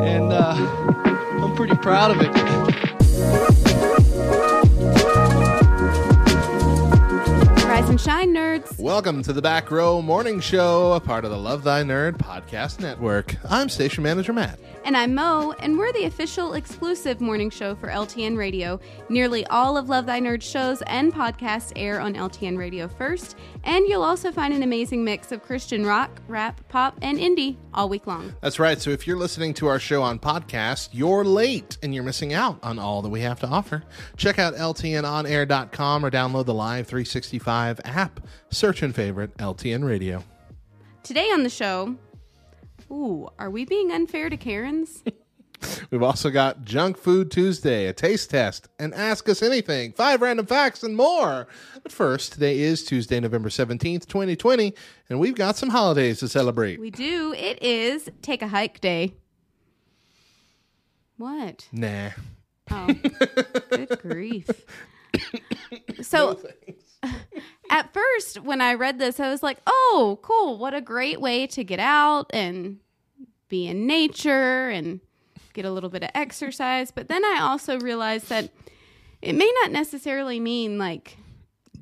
and 0.00 0.32
uh, 0.32 0.54
I'm 1.42 1.54
pretty 1.56 1.76
proud 1.76 2.10
of 2.10 2.20
it. 2.20 2.28
Rise 7.64 7.88
and 7.88 8.00
shine, 8.00 8.34
nerds. 8.34 8.78
Welcome 8.78 9.22
to 9.22 9.32
the 9.32 9.42
Back 9.42 9.70
Row 9.70 10.00
Morning 10.02 10.40
Show, 10.40 10.92
a 10.92 11.00
part 11.00 11.24
of 11.24 11.30
the 11.30 11.36
Love 11.38 11.64
Thy 11.64 11.82
Nerd 11.82 12.18
podcast 12.18 12.80
network. 12.80 13.36
I'm 13.48 13.68
station 13.68 14.02
manager 14.02 14.32
Matt. 14.32 14.58
And 14.88 14.96
I'm 14.96 15.14
Mo, 15.14 15.52
and 15.58 15.78
we're 15.78 15.92
the 15.92 16.06
official 16.06 16.54
exclusive 16.54 17.20
morning 17.20 17.50
show 17.50 17.74
for 17.74 17.88
LTN 17.88 18.38
Radio. 18.38 18.80
Nearly 19.10 19.44
all 19.48 19.76
of 19.76 19.90
Love 19.90 20.06
Thy 20.06 20.18
Nerd 20.18 20.40
shows 20.40 20.80
and 20.86 21.12
podcasts 21.12 21.74
air 21.76 22.00
on 22.00 22.14
LTN 22.14 22.56
Radio 22.56 22.88
first, 22.88 23.36
and 23.64 23.86
you'll 23.86 24.02
also 24.02 24.32
find 24.32 24.54
an 24.54 24.62
amazing 24.62 25.04
mix 25.04 25.30
of 25.30 25.42
Christian 25.42 25.84
rock, 25.84 26.22
rap, 26.26 26.66
pop, 26.70 26.96
and 27.02 27.18
indie 27.18 27.58
all 27.74 27.90
week 27.90 28.06
long. 28.06 28.34
That's 28.40 28.58
right. 28.58 28.80
So 28.80 28.88
if 28.88 29.06
you're 29.06 29.18
listening 29.18 29.52
to 29.54 29.66
our 29.66 29.78
show 29.78 30.02
on 30.02 30.18
podcast, 30.18 30.88
you're 30.92 31.22
late 31.22 31.76
and 31.82 31.94
you're 31.94 32.02
missing 32.02 32.32
out 32.32 32.58
on 32.62 32.78
all 32.78 33.02
that 33.02 33.10
we 33.10 33.20
have 33.20 33.40
to 33.40 33.46
offer. 33.46 33.84
Check 34.16 34.38
out 34.38 34.54
LTNOnAir.com 34.54 36.02
or 36.02 36.10
download 36.10 36.46
the 36.46 36.54
Live 36.54 36.86
365 36.86 37.82
app. 37.84 38.20
Search 38.48 38.82
and 38.82 38.94
favorite 38.94 39.36
LTN 39.36 39.86
Radio. 39.86 40.24
Today 41.02 41.26
on 41.30 41.42
the 41.42 41.50
show, 41.50 41.94
ooh, 42.90 43.28
are 43.38 43.50
we 43.50 43.64
being 43.64 43.90
unfair 43.92 44.30
to 44.30 44.36
Karens? 44.36 45.02
We've 45.90 46.02
also 46.04 46.30
got 46.30 46.64
Junk 46.64 46.96
Food 46.96 47.32
Tuesday, 47.32 47.86
a 47.86 47.92
taste 47.92 48.30
test, 48.30 48.68
and 48.78 48.94
Ask 48.94 49.28
Us 49.28 49.42
Anything, 49.42 49.92
five 49.92 50.22
random 50.22 50.46
facts, 50.46 50.84
and 50.84 50.96
more. 50.96 51.48
But 51.82 51.90
first, 51.90 52.32
today 52.34 52.60
is 52.60 52.84
Tuesday, 52.84 53.18
November 53.18 53.48
17th, 53.48 54.06
2020, 54.06 54.72
and 55.10 55.18
we've 55.18 55.34
got 55.34 55.56
some 55.56 55.70
holidays 55.70 56.20
to 56.20 56.28
celebrate. 56.28 56.78
we 56.80 56.90
do. 56.90 57.32
It 57.32 57.60
is 57.60 58.08
Take 58.22 58.42
a 58.42 58.48
Hike 58.48 58.80
Day. 58.80 59.14
What? 61.16 61.66
Nah. 61.72 62.10
Oh, 62.70 62.86
good 63.70 63.98
grief. 64.02 64.48
So, 66.02 66.38
at 67.70 67.92
first, 67.92 68.40
when 68.40 68.60
I 68.60 68.74
read 68.74 68.98
this, 68.98 69.20
I 69.20 69.30
was 69.30 69.42
like, 69.42 69.58
oh, 69.66 70.18
cool. 70.22 70.58
What 70.58 70.74
a 70.74 70.80
great 70.80 71.20
way 71.20 71.46
to 71.48 71.64
get 71.64 71.80
out 71.80 72.26
and 72.30 72.78
be 73.48 73.66
in 73.66 73.86
nature 73.86 74.68
and 74.68 75.00
get 75.52 75.64
a 75.64 75.70
little 75.70 75.90
bit 75.90 76.02
of 76.02 76.10
exercise. 76.14 76.90
But 76.90 77.08
then 77.08 77.24
I 77.24 77.38
also 77.40 77.78
realized 77.80 78.28
that 78.28 78.50
it 79.22 79.34
may 79.34 79.50
not 79.62 79.72
necessarily 79.72 80.40
mean 80.40 80.78
like 80.78 81.16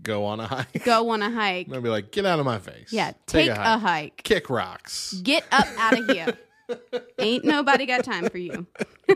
Go 0.02 0.24
on 0.24 0.38
a 0.38 0.46
hike. 0.46 0.84
go 0.84 1.10
on 1.10 1.20
a 1.20 1.30
hike. 1.30 1.68
They'll 1.68 1.80
be 1.80 1.88
like, 1.88 2.12
get 2.12 2.24
out 2.24 2.38
of 2.38 2.46
my 2.46 2.58
face. 2.58 2.92
Yeah, 2.92 3.12
take, 3.26 3.50
a, 3.50 3.78
hike. 3.78 4.22
Kick 4.22 4.48
rocks. 4.48 5.14
Get 5.14 5.44
up 5.50 5.66
out 5.78 5.98
of 5.98 6.08
here. 6.08 6.38
Ain't 7.18 7.44
nobody 7.44 7.86
got 7.86 8.04
time 8.04 8.28
for 8.28 8.38
you. 8.38 8.66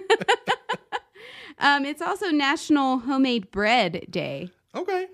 um, 1.58 1.84
it's 1.84 2.02
also 2.02 2.30
National 2.30 2.98
Homemade 2.98 3.52
Bread 3.52 4.06
Day. 4.10 4.50
Okay. 4.74 5.06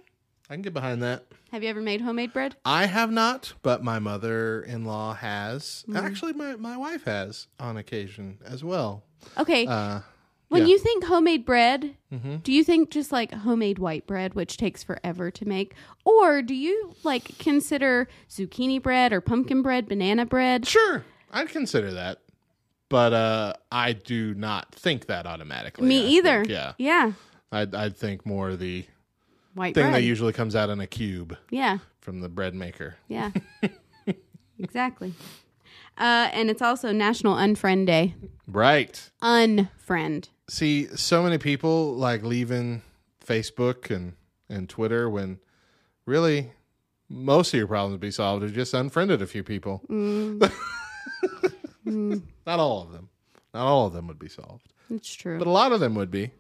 I 0.49 0.55
can 0.55 0.63
get 0.63 0.75
behind 0.75 1.03
that. 1.03 1.25
Have 1.53 1.63
you 1.63 1.69
ever 1.69 1.81
made 1.81 2.01
homemade 2.01 2.33
bread? 2.33 2.57
I 2.65 2.87
have 2.87 3.11
not, 3.11 3.55
but 3.63 3.83
my 3.83 3.99
mother 3.99 4.63
in 4.63 4.85
law 4.85 5.15
has. 5.15 5.85
Mm. 5.89 6.01
Actually, 6.01 6.33
my, 6.35 6.55
my 6.57 6.77
wife 6.77 7.05
has 7.05 7.49
on 7.59 7.77
occasion 7.77 8.39
as 8.45 8.63
well. 8.63 9.03
Okay. 9.39 9.67
Uh, 9.67 10.01
when 10.49 10.63
yeah. 10.63 10.69
you 10.69 10.79
think 10.79 11.03
homemade 11.05 11.45
bread, 11.45 11.97
Mhm. 12.13 12.43
do 12.45 12.53
you 12.53 12.63
think 12.63 12.91
just 12.91 13.11
like 13.11 13.33
homemade 13.33 13.81
white 13.81 14.07
bread, 14.07 14.35
which 14.35 14.57
takes 14.57 14.85
forever 14.85 15.31
to 15.33 15.45
make? 15.49 15.75
Or 16.05 16.43
do 16.43 16.55
you 16.55 16.95
like 17.03 17.37
consider 17.39 18.07
zucchini 18.31 18.81
bread 18.81 19.13
or 19.13 19.21
pumpkin 19.21 19.63
bread, 19.63 19.89
banana 19.89 20.25
bread? 20.27 20.65
Sure, 20.67 21.05
I'd 21.33 21.49
consider 21.49 21.93
that. 21.95 22.21
But 22.89 23.13
uh, 23.13 23.55
I 23.73 23.95
do 23.95 24.35
not 24.35 24.73
think 24.73 25.07
that 25.07 25.27
automatically. 25.27 25.89
Me 25.89 26.05
I 26.05 26.09
either. 26.11 26.45
think, 26.45 26.51
yeah. 26.51 26.73
Yeah. 26.79 27.13
I'd, 27.51 27.75
I'd 27.75 27.97
think 27.97 28.25
more 28.25 28.55
the 28.55 28.85
White 29.57 29.75
thing 29.75 29.85
bread. 29.85 29.95
that 29.95 30.03
usually 30.03 30.35
comes 30.35 30.55
out 30.55 30.69
in 30.69 30.81
a 30.81 30.87
cube 30.87 31.37
yeah. 31.51 31.79
from 32.01 32.21
the 32.21 32.29
bread 32.29 32.55
maker. 32.55 32.97
Yeah. 33.09 33.31
exactly. 34.59 35.15
Uh, 35.97 36.29
and 36.33 36.51
it's 36.51 36.61
also 36.61 36.93
National 36.93 37.35
Unfriend 37.35 37.87
Day. 37.87 38.15
Right. 38.47 39.11
Unfriend. 39.23 40.29
See, 40.49 40.89
so 40.95 41.23
many 41.23 41.39
people 41.39 41.95
like 41.95 42.23
leaving 42.23 42.83
Facebook 43.25 43.91
and, 43.91 44.13
and 44.51 44.69
Twitter 44.69 45.09
when 45.09 45.39
really 46.05 46.53
most 47.09 47.55
of 47.55 47.59
your 47.59 47.67
problems 47.67 47.93
would 47.93 48.01
be 48.01 48.11
solved 48.11 48.45
if 48.45 48.51
you 48.51 48.57
just 48.57 48.75
unfriended 48.75 49.23
a 49.23 49.27
few 49.27 49.43
people. 49.43 49.83
Mm. 51.87 52.23
Not 52.45 52.59
all 52.59 52.83
of 52.83 52.91
them. 52.91 53.09
Not 53.55 53.65
all 53.65 53.87
of 53.87 53.93
them 53.93 54.09
would 54.09 54.19
be 54.19 54.29
solved. 54.29 54.73
It's 54.91 55.15
true. 55.15 55.39
But 55.39 55.47
a 55.47 55.51
lot 55.51 55.71
of 55.71 55.79
them 55.79 55.95
would 55.95 56.11
be. 56.11 56.33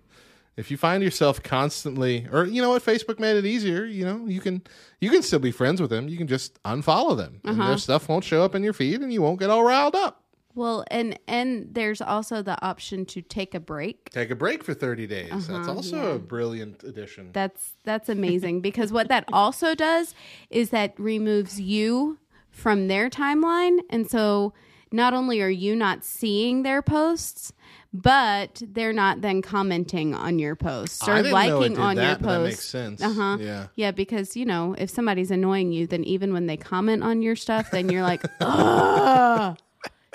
If 0.57 0.71
you 0.71 0.77
find 0.79 1.03
yourself 1.03 1.43
constantly 1.43 2.27
or 2.33 2.45
you 2.47 2.63
know 2.63 2.71
what, 2.71 2.83
Facebook 2.83 3.19
made 3.19 3.37
it 3.37 3.45
easier, 3.45 3.85
you 3.85 4.05
know, 4.05 4.27
you 4.27 4.41
can 4.41 4.63
you 5.01 5.11
can 5.11 5.23
still 5.23 5.39
be 5.39 5.51
friends 5.53 5.81
with 5.81 5.91
them. 5.91 6.09
You 6.09 6.17
can 6.17 6.27
just 6.27 6.63
unfollow 6.63 7.17
them. 7.17 7.41
And 7.45 7.61
Uh-huh. 7.61 7.69
their 7.69 7.79
stuff 7.79 8.09
won't 8.09 8.25
show 8.25 8.43
up 8.43 8.55
in 8.55 8.63
your 8.63 8.73
feed 8.73 9.01
and 9.03 9.13
you 9.13 9.21
won't 9.23 9.39
get 9.39 9.51
all 9.51 9.63
riled 9.65 9.95
up. 9.95 10.23
Well, 10.55 10.87
and 10.91 11.19
and 11.29 11.69
there's 11.75 12.01
also 12.01 12.41
the 12.41 12.57
option 12.65 13.05
to 13.07 13.21
take 13.21 13.55
a 13.55 13.61
break. 13.61 14.09
Take 14.09 14.31
a 14.31 14.35
break 14.35 14.65
for 14.65 14.73
30 14.73 15.07
days. 15.07 15.29
That's 15.31 15.51
Uh-huh, 15.51 15.73
also 15.75 15.97
yeah. 15.97 16.15
a 16.15 16.19
brilliant 16.19 16.83
addition. 16.85 17.29
That's 17.35 17.75
that's 17.85 18.09
amazing 18.09 18.63
because 18.63 18.91
what 18.93 19.09
that 19.09 19.25
also 19.35 19.75
does 19.75 20.15
is 20.49 20.71
that 20.71 20.95
removes 20.99 21.61
you 21.61 22.17
from 22.51 22.89
their 22.89 23.11
timeline 23.11 23.81
and 23.91 24.11
so 24.11 24.55
not 24.91 25.13
only 25.13 25.43
are 25.43 25.51
you 25.51 25.77
not 25.77 26.03
seeing 26.05 26.63
their 26.63 26.81
posts 26.81 27.53
but 27.93 28.63
they're 28.67 28.93
not 28.93 29.21
then 29.21 29.43
commenting 29.43 30.15
on 30.15 30.39
your 30.39 30.55
posts 30.57 31.07
or 31.07 31.13
I 31.13 31.23
didn't 31.23 31.33
know 31.33 31.39
it 31.39 31.59
liking 31.61 31.79
on 31.79 31.97
that, 31.97 32.03
your 32.03 32.19
but 32.19 32.27
that 32.27 32.37
posts. 32.39 32.51
makes 32.57 32.65
sense. 32.69 33.03
Uh-huh. 33.03 33.39
Yeah. 33.41 33.67
Yeah, 33.75 33.91
because 33.91 34.37
you 34.37 34.45
know, 34.45 34.75
if 34.77 34.91
somebody's 34.91 35.31
annoying 35.31 35.73
you, 35.73 35.87
then 35.87 36.05
even 36.05 36.33
when 36.33 36.47
they 36.47 36.57
comment 36.57 37.03
on 37.03 37.23
your 37.23 37.37
stuff, 37.37 37.71
then 37.71 37.89
you're 37.89 38.03
like, 38.03 38.23
"Ugh, 38.41 39.57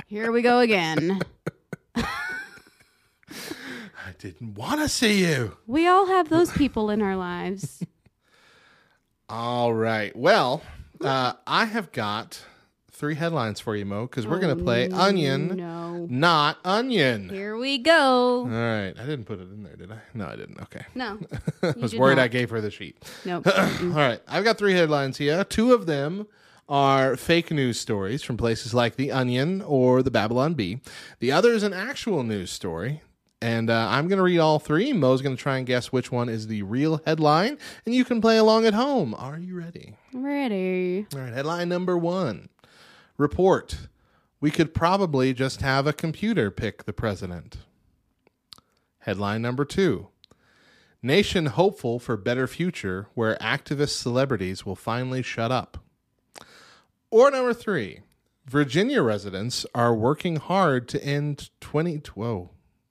here 0.08 0.31
we 0.31 0.42
go 0.42 0.60
again." 0.60 1.20
I 4.04 4.14
didn't 4.18 4.56
want 4.56 4.81
to 4.81 4.90
see 4.90 5.26
you. 5.26 5.58
We 5.68 5.88
all 5.88 6.08
have 6.08 6.30
those 6.30 6.52
people 6.52 6.90
in 6.90 7.02
our 7.02 7.16
lives. 7.16 7.84
All 9.30 9.74
right. 9.74 10.14
Well, 10.16 10.62
uh, 11.00 11.34
I 11.48 11.64
have 11.66 11.92
got 11.94 12.44
three 13.01 13.16
headlines 13.16 13.59
for 13.59 13.75
you, 13.75 13.84
Mo, 13.84 14.03
because 14.03 14.28
we're 14.28 14.39
going 14.39 14.56
to 14.56 14.63
play 14.63 14.88
Onion, 14.91 15.53
Oh, 15.53 15.56
No. 15.56 16.07
not 16.07 16.59
Onion. 16.63 17.29
Here 17.29 17.57
we 17.57 17.79
go. 17.79 18.41
All 18.41 18.45
right. 18.47 18.94
I 18.95 19.01
didn't 19.07 19.25
put 19.25 19.39
it 19.39 19.51
in 19.51 19.63
there, 19.63 19.75
did 19.75 19.91
I? 19.91 19.97
No, 20.13 20.28
I 20.28 20.35
didn't. 20.35 20.62
Okay. 20.62 20.85
No. 20.94 21.17
I 21.63 21.72
was 21.78 21.95
worried 21.95 22.17
not. 22.17 22.25
I 22.25 22.28
gave 22.28 22.51
her 22.51 22.62
the 22.62 22.69
sheet. 22.69 23.03
Nope. 23.25 23.47
All 23.47 23.89
right. 23.89 24.22
I've 24.28 24.44
got 24.44 24.59
three 24.59 24.73
headlines 24.73 25.17
here. 25.17 25.44
Two 25.44 25.73
of 25.73 25.88
them 25.88 26.28
are 26.69 27.17
fake 27.17 27.50
news 27.50 27.79
stories 27.79 28.22
from 28.22 28.38
places 28.38 28.72
like 28.73 28.95
The 28.97 29.12
Onion 29.12 29.63
or 29.63 30.03
the 30.03 30.12
Babylon 30.12 30.53
Bee. 30.53 30.79
The 31.19 31.31
other 31.31 31.53
is 31.53 31.63
an 31.63 31.73
actual 31.73 32.22
news 32.22 32.51
story. 32.51 33.01
And 33.42 33.71
uh, 33.71 33.88
I'm 33.89 34.07
going 34.09 34.18
to 34.18 34.24
read 34.24 34.38
all 34.38 34.59
three. 34.59 34.94
Mo's 34.94 35.24
going 35.24 35.36
to 35.36 35.42
try 35.42 35.57
and 35.57 35.65
guess 35.65 35.92
which 35.92 36.12
one 36.12 36.30
is 36.30 36.45
the 36.45 36.62
real 36.62 37.01
headline, 37.07 37.57
and 37.88 37.95
you 37.95 38.06
can 38.06 38.21
play 38.21 38.38
along 38.38 38.68
at 38.68 38.75
home. 38.75 39.15
Are 39.15 39.39
you 39.39 39.57
ready? 39.57 39.95
Ready. 40.13 41.07
All 41.15 41.21
right, 41.21 41.33
headline 41.33 41.68
number 41.68 41.97
one 41.97 42.50
Report 43.21 43.88
We 44.39 44.50
could 44.50 44.73
probably 44.73 45.31
just 45.31 45.62
have 45.62 45.85
a 45.85 45.94
computer 45.94 46.50
pick 46.50 46.85
the 46.85 46.91
president. 46.91 47.57
Headline 49.01 49.44
number 49.44 49.63
two 49.63 50.07
Nation 51.03 51.45
hopeful 51.45 52.00
for 52.00 52.18
better 52.18 52.47
future 52.47 53.09
where 53.13 53.35
activist 53.35 54.01
celebrities 54.01 54.65
will 54.65 54.75
finally 54.75 55.21
shut 55.21 55.51
up. 55.51 55.77
Or 57.12 57.29
number 57.29 57.53
three 57.53 58.00
Virginia 58.47 59.03
residents 59.03 59.68
are 59.75 59.94
working 59.94 60.38
hard 60.38 60.88
to 60.89 61.03
end 61.06 61.51
20. 61.59 61.97
Whoa. 62.15 62.50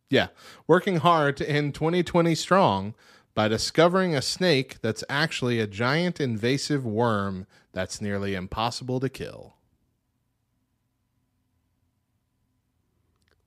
Yeah, 0.08 0.28
working 0.68 0.98
hard 0.98 1.36
to 1.38 1.50
end 1.50 1.74
2020 1.74 2.36
strong 2.36 2.94
by 3.34 3.48
discovering 3.48 4.14
a 4.14 4.22
snake 4.22 4.80
that's 4.80 5.02
actually 5.08 5.58
a 5.58 5.66
giant 5.66 6.20
invasive 6.20 6.86
worm 6.86 7.48
that's 7.72 8.00
nearly 8.00 8.36
impossible 8.36 9.00
to 9.00 9.08
kill. 9.08 9.56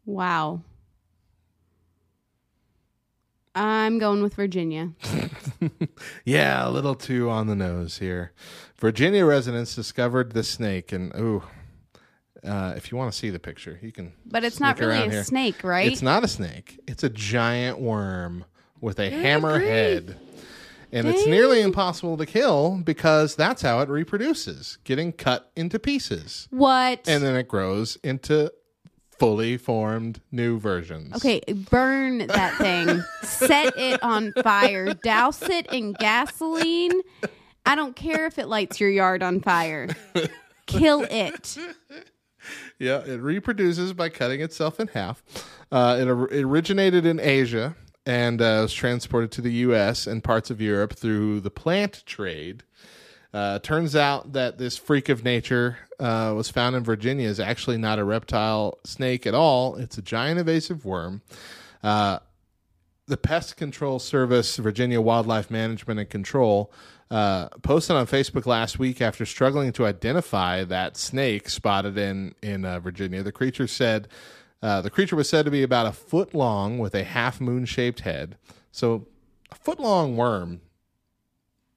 Wow. 0.06 0.62
I'm 3.56 4.00
going 4.00 4.24
with 4.24 4.34
Virginia. 4.36 4.94
Yeah, 6.26 6.68
a 6.68 6.70
little 6.70 6.96
too 6.96 7.30
on 7.30 7.48
the 7.48 7.56
nose 7.56 7.98
here. 8.00 8.32
Virginia 8.78 9.26
residents 9.26 9.76
discovered 9.76 10.34
the 10.34 10.44
snake, 10.44 10.92
and 10.92 11.14
ooh, 11.16 11.44
uh, 12.44 12.74
if 12.76 12.92
you 12.92 12.98
want 12.98 13.12
to 13.12 13.18
see 13.18 13.30
the 13.30 13.40
picture, 13.40 13.80
you 13.82 13.92
can. 13.92 14.14
But 14.26 14.44
it's 14.44 14.60
not 14.60 14.80
really 14.80 14.98
a 14.98 15.10
here. 15.10 15.24
snake, 15.24 15.64
right? 15.64 15.90
It's 15.92 16.02
not 16.02 16.24
a 16.24 16.28
snake. 16.28 16.80
It's 16.88 17.04
a 17.04 17.10
giant 17.10 17.80
worm 17.80 18.46
with 18.82 19.00
a 19.00 19.10
hammer 19.10 19.60
head. 19.60 20.18
And 20.92 21.08
it's 21.08 21.26
nearly 21.26 21.62
impossible 21.62 22.18
to 22.18 22.26
kill 22.26 22.80
because 22.84 23.36
that's 23.36 23.64
how 23.64 23.80
it 23.80 23.90
reproduces, 23.90 24.78
getting 24.84 25.12
cut 25.12 25.52
into 25.56 25.80
pieces. 25.80 26.48
What? 26.52 27.08
And 27.08 27.24
then 27.24 27.36
it 27.36 27.48
grows 27.48 27.96
into 28.04 28.52
fully 29.20 29.58
formed 29.58 30.22
new 30.32 30.60
versions. 30.60 31.16
Okay, 31.16 31.42
burn 31.70 32.20
that 32.28 32.58
thing. 32.58 33.04
Set 33.24 33.78
it 33.78 34.02
on 34.04 34.34
fire. 34.44 34.94
Douse 34.94 35.42
it 35.44 35.68
in 35.72 35.94
gasoline. 35.94 37.02
I 37.66 37.76
don't 37.76 37.96
care 37.96 38.26
if 38.26 38.38
it 38.38 38.48
lights 38.48 38.80
your 38.80 38.90
yard 38.90 39.24
on 39.24 39.40
fire. 39.40 39.90
Kill 40.66 41.06
it. 41.10 41.58
Yeah, 42.80 43.00
it 43.06 43.22
reproduces 43.22 43.94
by 43.94 44.10
cutting 44.10 44.42
itself 44.42 44.80
in 44.80 44.88
half. 44.88 45.24
Uh, 45.72 45.98
it, 46.00 46.08
it 46.36 46.44
originated 46.44 47.06
in 47.06 47.20
Asia 47.20 47.76
and 48.06 48.42
uh, 48.42 48.60
was 48.62 48.74
transported 48.74 49.32
to 49.32 49.42
the 49.42 49.52
U.S. 49.54 50.08
and 50.08 50.24
parts 50.24 50.50
of 50.50 50.60
Europe 50.60 50.94
through 50.94 51.40
the 51.40 51.50
plant 51.50 52.04
trade. 52.06 52.64
Uh, 53.34 53.60
turns 53.60 53.96
out 53.96 54.34
that 54.34 54.58
this 54.58 54.78
freak 54.78 55.10
of 55.10 55.24
nature 55.24 55.78
uh, 56.04 56.34
was 56.36 56.50
found 56.50 56.76
in 56.76 56.84
Virginia 56.84 57.30
is 57.30 57.40
actually 57.40 57.78
not 57.78 57.98
a 57.98 58.04
reptile 58.04 58.78
snake 58.84 59.26
at 59.26 59.34
all. 59.34 59.78
It's 59.78 59.98
a 59.98 60.02
giant 60.02 60.38
invasive 60.38 60.84
worm. 60.84 61.22
Uh, 61.82 62.20
the 63.08 63.16
Pest 63.16 63.56
Control 63.56 64.00
Service, 64.00 64.58
Virginia 64.58 65.00
Wildlife 65.00 65.50
Management 65.50 66.02
and 66.02 66.10
Control, 66.10 66.74
uh, 67.10 67.48
posted 67.62 67.96
on 67.96 68.06
Facebook 68.06 68.46
last 68.46 68.80
week 68.80 69.02
after 69.02 69.26
struggling 69.26 69.72
to 69.72 69.86
identify 69.86 70.66
that 70.66 70.98
snake 70.98 71.48
spotted 71.48 71.98
in 71.98 72.36
in 72.42 72.66
uh, 72.66 72.82
Virginia. 72.82 73.24
The 73.24 73.32
creature 73.32 73.68
said 73.68 74.10
uh, 74.62 74.82
the 74.82 74.90
creature 74.90 75.16
was 75.16 75.30
said 75.30 75.46
to 75.46 75.52
be 75.52 75.64
about 75.64 75.86
a 75.86 75.94
foot 75.94 76.34
long 76.34 76.80
with 76.80 76.96
a 76.96 77.06
half 77.06 77.40
moon 77.40 77.64
shaped 77.64 78.02
head. 78.02 78.36
So 78.72 79.08
a 79.52 79.56
foot 79.56 79.80
long 79.80 80.18
worm. 80.18 80.60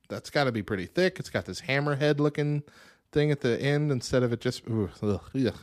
That's 0.09 0.31
got 0.31 0.45
to 0.45 0.53
be 0.53 0.63
pretty 0.63 0.87
thick. 0.87 1.19
It's 1.21 1.31
got 1.31 1.45
this 1.45 1.63
hammerhead 1.63 2.19
looking 2.19 2.65
thing 3.13 3.31
at 3.31 3.41
the 3.41 3.61
end 3.61 3.91
instead 3.91 4.23
of 4.23 4.33
it 4.33 4.41
just. 4.41 4.63
Ooh, 4.69 4.91
ugh, 5.03 5.21
ugh. 5.35 5.55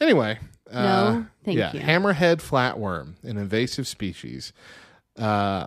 Anyway, 0.00 0.38
uh, 0.70 1.22
thank 1.44 1.56
yeah, 1.58 1.72
you. 1.72 1.80
hammerhead 1.80 2.36
flatworm, 2.42 3.14
an 3.22 3.36
invasive 3.38 3.86
species. 3.86 4.52
Uh, 5.16 5.66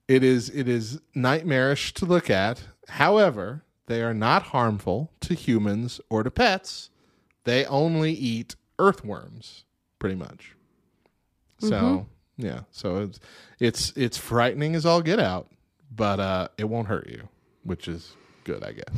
it 0.07 0.23
is 0.23 0.49
it 0.49 0.67
is 0.67 0.99
nightmarish 1.13 1.93
to 1.95 2.05
look 2.05 2.29
at. 2.29 2.63
However, 2.89 3.63
they 3.87 4.01
are 4.01 4.13
not 4.13 4.43
harmful 4.43 5.11
to 5.21 5.33
humans 5.33 5.99
or 6.09 6.23
to 6.23 6.31
pets. 6.31 6.89
They 7.43 7.65
only 7.65 8.11
eat 8.13 8.55
earthworms, 8.79 9.63
pretty 9.99 10.15
much. 10.15 10.55
So 11.59 11.69
Mhm. 11.71 12.05
yeah, 12.37 12.59
so 12.71 12.97
it's 13.03 13.19
it's 13.59 13.91
it's 13.95 14.17
frightening 14.17 14.75
as 14.75 14.85
all 14.85 15.01
get 15.01 15.19
out, 15.19 15.49
but 15.95 16.19
uh, 16.19 16.47
it 16.57 16.65
won't 16.65 16.87
hurt 16.87 17.07
you, 17.07 17.27
which 17.63 17.87
is 17.87 18.15
good, 18.47 18.63
I 18.63 18.71
guess. 18.71 18.95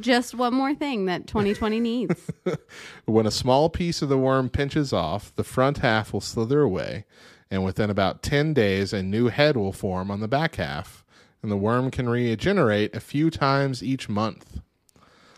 Just 0.00 0.34
one 0.34 0.52
more 0.52 0.74
thing 0.74 1.06
that 1.06 1.26
2020 1.26 1.80
needs. 1.80 2.30
When 3.06 3.26
a 3.26 3.30
small 3.30 3.70
piece 3.70 4.02
of 4.02 4.10
the 4.10 4.18
worm 4.18 4.50
pinches 4.50 4.92
off, 4.92 5.34
the 5.34 5.44
front 5.44 5.78
half 5.78 6.12
will 6.12 6.20
slither 6.20 6.60
away, 6.60 7.06
and 7.50 7.64
within 7.64 7.88
about 7.88 8.22
10 8.22 8.52
days, 8.52 8.92
a 8.92 9.02
new 9.02 9.28
head 9.28 9.56
will 9.56 9.72
form 9.72 10.10
on 10.10 10.20
the 10.20 10.28
back 10.28 10.56
half, 10.56 11.06
and 11.42 11.50
the 11.50 11.56
worm 11.56 11.90
can 11.90 12.06
regenerate 12.06 12.94
a 12.94 13.00
few 13.00 13.30
times 13.30 13.82
each 13.82 14.10
month. 14.10 14.60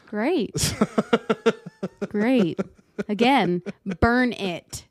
Great. 0.08 0.74
Great. 2.08 2.58
Again, 3.08 3.62
burn 4.00 4.32
it. 4.32 4.84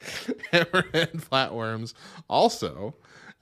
Hammerhead 0.00 1.20
flatworms 1.28 1.92
also 2.28 2.94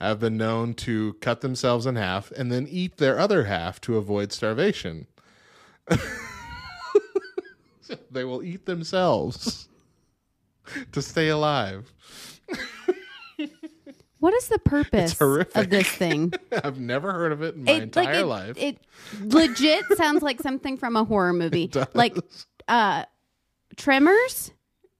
have 0.08 0.20
been 0.20 0.36
known 0.36 0.74
to 0.74 1.14
cut 1.14 1.40
themselves 1.40 1.86
in 1.86 1.96
half 1.96 2.30
and 2.32 2.50
then 2.50 2.66
eat 2.68 2.96
their 2.98 3.18
other 3.18 3.44
half 3.44 3.80
to 3.82 3.96
avoid 3.96 4.32
starvation. 4.32 5.06
they 8.10 8.24
will 8.24 8.42
eat 8.42 8.66
themselves 8.66 9.68
to 10.92 11.02
stay 11.02 11.28
alive. 11.28 11.92
What 14.24 14.32
is 14.32 14.48
the 14.48 14.58
purpose 14.58 15.20
of 15.20 15.68
this 15.68 15.86
thing? 15.86 16.32
I've 16.64 16.80
never 16.80 17.12
heard 17.12 17.32
of 17.32 17.42
it 17.42 17.56
in 17.56 17.64
my 17.64 17.72
entire 17.72 18.20
it, 18.20 18.24
life. 18.24 18.56
It 18.56 18.78
legit 19.20 19.84
sounds 19.96 20.22
like 20.22 20.40
something 20.40 20.78
from 20.78 20.96
a 20.96 21.04
horror 21.04 21.34
movie. 21.34 21.70
Like 21.92 22.16
uh 22.66 23.04
Tremors? 23.76 24.52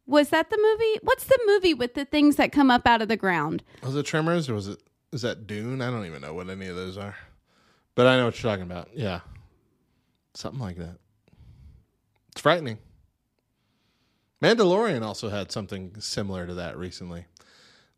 Was 0.06 0.28
that 0.28 0.50
the 0.50 0.58
movie? 0.58 1.00
What's 1.02 1.24
the 1.24 1.38
movie 1.46 1.72
with 1.72 1.94
the 1.94 2.04
things 2.04 2.36
that 2.36 2.52
come 2.52 2.70
up 2.70 2.86
out 2.86 3.00
of 3.00 3.08
the 3.08 3.16
ground? 3.16 3.62
was 3.82 3.96
it 3.96 4.04
Tremors 4.04 4.50
or 4.50 4.54
was 4.54 4.68
it 4.68 4.78
is 5.14 5.22
that 5.22 5.46
Dune? 5.46 5.81
I 5.81 5.90
don't 5.90 6.06
even 6.06 6.20
know 6.20 6.34
what 6.34 6.50
any 6.50 6.66
of 6.66 6.76
those 6.76 6.99
are. 6.99 7.16
But 7.94 8.06
I 8.06 8.16
know 8.16 8.26
what 8.26 8.43
you're 8.43 8.50
talking 8.50 8.70
about. 8.70 8.88
Yeah. 8.93 9.20
Something 10.34 10.61
like 10.61 10.76
that. 10.76 10.99
It's 12.32 12.40
frightening. 12.40 12.78
Mandalorian 14.43 15.02
also 15.02 15.31
had 15.31 15.52
something 15.52 15.94
similar 16.00 16.46
to 16.46 16.55
that 16.55 16.76
recently. 16.76 17.26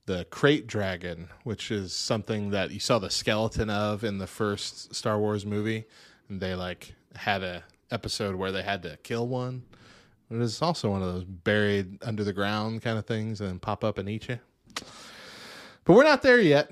The 0.04 0.26
krayt 0.30 0.66
dragon, 0.66 1.30
which 1.42 1.70
is 1.70 1.92
something 1.92 2.50
that 2.50 2.70
you 2.70 2.78
saw 2.78 2.98
the 2.98 3.10
skeleton 3.10 3.70
of 3.70 4.04
in 4.04 4.18
the 4.18 4.26
first 4.26 4.94
Star 4.94 5.18
Wars 5.18 5.44
movie, 5.44 5.86
and 6.28 6.40
they 6.40 6.54
like 6.54 6.94
had 7.16 7.42
a 7.42 7.64
episode 7.90 8.36
where 8.36 8.52
they 8.52 8.62
had 8.62 8.82
to 8.82 8.98
kill 9.02 9.26
one. 9.26 9.64
It 10.30 10.40
is 10.40 10.60
also 10.60 10.90
one 10.90 11.02
of 11.02 11.14
those 11.14 11.24
buried 11.24 12.04
under 12.04 12.22
the 12.22 12.32
ground 12.32 12.82
kind 12.82 12.98
of 12.98 13.06
things 13.06 13.40
and 13.40 13.60
pop 13.62 13.82
up 13.82 13.98
and 13.98 14.08
eat 14.08 14.28
you. 14.28 14.38
But 15.86 15.94
we're 15.94 16.04
not 16.04 16.22
there 16.22 16.40
yet. 16.40 16.70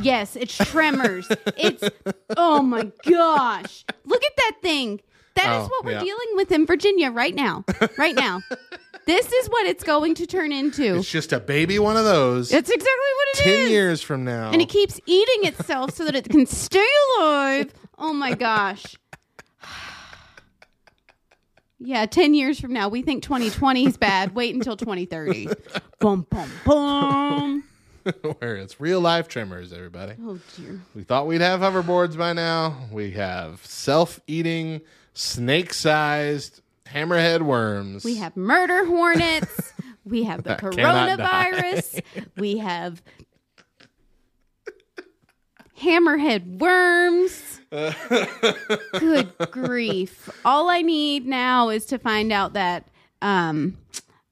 Yes, 0.00 0.36
it's 0.36 0.56
Tremors. 0.56 1.26
it's 1.56 1.84
oh 2.36 2.62
my 2.62 2.90
gosh. 3.04 3.84
Look 4.04 4.24
at 4.24 4.36
that 4.36 4.52
thing. 4.62 5.00
That 5.34 5.60
is 5.60 5.66
Oh, 5.66 5.68
what 5.68 5.84
we're 5.84 5.92
yeah. 5.92 6.00
dealing 6.00 6.28
with 6.36 6.50
in 6.52 6.64
Virginia 6.66 7.10
right 7.10 7.34
now. 7.34 7.64
Right 7.98 8.14
now. 8.14 8.40
this 9.06 9.30
is 9.32 9.48
what 9.48 9.66
it's 9.66 9.82
going 9.84 10.14
to 10.16 10.26
turn 10.26 10.52
into. 10.52 10.96
It's 10.96 11.10
just 11.10 11.32
a 11.32 11.40
baby 11.40 11.78
one 11.78 11.96
of 11.96 12.04
those. 12.04 12.52
It's 12.52 12.70
exactly 12.70 12.90
what 12.90 13.28
it 13.46 13.46
is. 13.50 13.58
10 13.64 13.70
years 13.70 14.02
from 14.02 14.24
now. 14.24 14.50
And 14.50 14.62
it 14.62 14.68
keeps 14.68 15.00
eating 15.06 15.44
itself 15.44 15.92
so 15.94 16.04
that 16.04 16.14
it 16.14 16.28
can 16.28 16.46
stay 16.46 16.86
alive. 17.18 17.72
Oh 17.98 18.12
my 18.12 18.34
gosh. 18.34 18.96
Yeah, 21.84 22.06
10 22.06 22.34
years 22.34 22.60
from 22.60 22.72
now, 22.72 22.88
we 22.88 23.02
think 23.02 23.24
2020 23.24 23.86
is 23.86 23.96
bad. 23.96 24.36
Wait 24.36 24.54
until 24.54 24.76
2030. 24.76 25.48
Boom, 25.98 26.24
boom, 26.30 26.48
boom. 26.64 27.64
Where 28.38 28.56
it's 28.56 28.80
real 28.80 29.00
life 29.00 29.28
Tremors, 29.28 29.72
everybody. 29.72 30.14
Oh, 30.22 30.38
dear. 30.56 30.80
We 30.94 31.02
thought 31.02 31.26
we'd 31.26 31.40
have 31.40 31.60
hoverboards 31.60 32.16
by 32.16 32.32
now. 32.32 32.88
We 32.90 33.12
have 33.12 33.64
self 33.64 34.20
eating, 34.26 34.80
snake 35.14 35.72
sized 35.74 36.60
hammerhead 36.86 37.42
worms. 37.42 38.04
We 38.04 38.16
have 38.16 38.36
murder 38.36 38.84
hornets. 38.86 39.72
We 40.04 40.24
have 40.24 40.42
the 40.42 40.56
That 40.56 40.58
cannot 40.58 41.16
die. 41.16 41.52
coronavirus. 41.52 42.02
We 42.36 42.58
have 42.58 43.00
hammerhead 45.80 46.58
worms. 46.58 47.60
Good 48.98 49.32
grief. 49.52 50.28
All 50.44 50.68
I 50.68 50.82
need 50.82 51.26
now 51.26 51.68
is 51.68 51.86
to 51.86 51.98
find 51.98 52.32
out 52.32 52.54
that 52.54 52.88
um, 53.22 53.78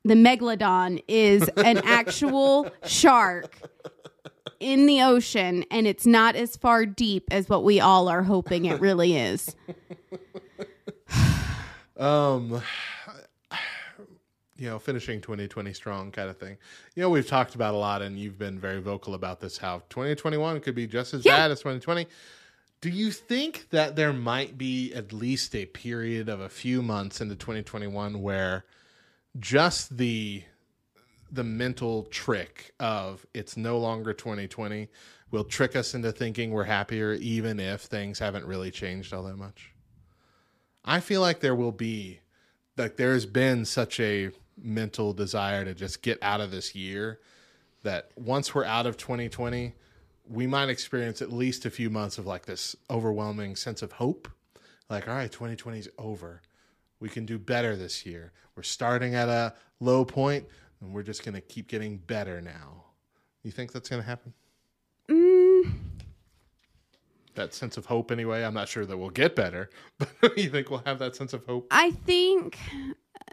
the 0.05 0.15
megalodon 0.15 1.03
is 1.09 1.49
an 1.57 1.79
actual 1.85 2.71
shark 2.87 3.57
in 4.59 4.87
the 4.87 5.03
ocean 5.03 5.65
and 5.71 5.87
it's 5.87 6.07
not 6.07 6.37
as 6.37 6.57
far 6.57 6.85
deep 6.87 7.25
as 7.31 7.49
what 7.49 7.65
we 7.65 7.81
all 7.81 8.09
are 8.09 8.23
hoping 8.23 8.65
it 8.67 8.81
really 8.81 9.17
is. 9.17 9.55
um, 11.97 12.63
you 14.57 14.69
know, 14.69 14.79
finishing 14.79 15.21
2020 15.21 15.73
strong 15.73 16.11
kind 16.11 16.29
of 16.29 16.37
thing. 16.37 16.59
You 16.95 17.03
know, 17.03 17.09
we've 17.11 17.27
talked 17.27 17.55
about 17.55 17.73
a 17.73 17.79
lot, 17.79 18.03
and 18.03 18.19
you've 18.19 18.39
been 18.39 18.59
very 18.59 18.81
vocal 18.81 19.15
about 19.15 19.41
this 19.41 19.57
how 19.57 19.83
2021 19.89 20.61
could 20.61 20.75
be 20.75 20.87
just 20.87 21.15
as 21.15 21.25
Yeah. 21.25 21.37
bad 21.37 21.51
as 21.51 21.61
2020. 21.61 22.07
Do 22.83 22.91
you 22.91 23.11
think 23.11 23.69
that 23.71 23.97
there 23.97 24.13
might 24.13 24.57
be 24.59 24.93
at 24.95 25.13
least 25.13 25.55
a 25.55 25.67
period 25.67 26.29
of 26.29 26.41
a 26.41 26.49
few 26.49 26.83
months 26.83 27.21
into 27.21 27.37
2021 27.37 28.21
where 28.23 28.65
just 29.39 29.97
the 29.97 30.43
the 31.33 31.45
mental 31.45 32.05
trick 32.05 32.73
of 32.81 33.25
it's 33.33 33.57
no 33.57 33.79
longer 33.79 34.13
2020 34.13 34.89
will 35.31 35.45
trick 35.45 35.77
us 35.77 35.95
into 35.95 36.11
thinking 36.11 36.51
we're 36.51 36.65
happier 36.65 37.13
even 37.15 37.61
if 37.61 37.83
things 37.83 38.19
haven't 38.19 38.45
really 38.45 38.71
changed 38.71 39.15
all 39.15 39.23
that 39.23 39.37
much? 39.37 39.73
I 40.85 41.01
feel 41.01 41.21
like 41.21 41.41
there 41.41 41.55
will 41.55 41.73
be, 41.73 42.21
like, 42.77 42.97
there's 42.97 43.27
been 43.27 43.65
such 43.65 44.01
a 44.01 44.31
mental 44.61 45.13
desire 45.13 45.65
to 45.65 45.75
just 45.75 46.03
get 46.03 46.19
out 46.23 46.41
of 46.41 46.51
this 46.51 46.75
year 46.75 47.21
that 47.83 48.11
once 48.17 48.55
we're 48.55 48.65
out 48.65 48.87
of 48.87 48.97
2020, 48.97 49.75
we 50.29 50.47
might 50.47 50.69
experience 50.69 51.23
at 51.23 51.33
least 51.33 51.65
a 51.65 51.71
few 51.71 51.91
months 51.91 52.19
of 52.19 52.27
like 52.27 52.47
this 52.47 52.77
overwhelming 52.89 53.57
sense 53.57 53.83
of 53.83 53.93
hope. 53.93 54.29
Like, 54.89 55.09
all 55.09 55.15
right, 55.15 55.31
2020 55.31 55.79
is 55.79 55.89
over. 55.99 56.43
We 57.01 57.09
can 57.09 57.25
do 57.27 57.39
better 57.39 57.77
this 57.77 58.05
year. 58.07 58.33
We're 58.55 58.63
starting 58.63 59.15
at 59.15 59.29
a 59.29 59.55
low 59.81 60.05
point 60.05 60.47
and 60.81 60.93
we're 60.95 61.03
just 61.03 61.25
going 61.25 61.35
to 61.35 61.41
keep 61.41 61.67
getting 61.69 61.97
better 61.99 62.41
now. 62.41 62.85
You 63.43 63.51
think 63.51 63.73
that's 63.73 63.89
going 63.89 64.03
to 64.03 64.07
happen? 64.09 64.35
Mm, 65.09 65.73
That 67.35 67.55
sense 67.55 67.77
of 67.77 67.87
hope, 67.87 68.11
anyway. 68.11 68.43
I'm 68.45 68.55
not 68.55 68.69
sure 68.69 68.85
that 68.85 68.97
we'll 68.97 69.11
get 69.11 69.35
better, 69.35 69.71
but 70.21 70.37
you 70.37 70.51
think 70.51 70.71
we'll 70.71 70.83
have 70.85 70.99
that 70.99 71.17
sense 71.17 71.33
of 71.33 71.45
hope? 71.47 71.67
I 71.71 71.93
think 71.93 72.59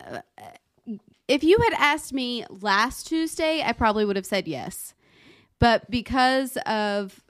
uh, 0.06 0.22
if 1.28 1.44
you 1.44 1.58
had 1.60 1.74
asked 1.74 2.14
me 2.14 2.46
last 2.50 3.08
Tuesday, 3.08 3.62
I 3.66 3.74
probably 3.74 4.06
would 4.06 4.16
have 4.16 4.26
said 4.26 4.48
yes. 4.48 4.94
But 5.60 5.90
because 5.92 6.58
of 6.66 7.22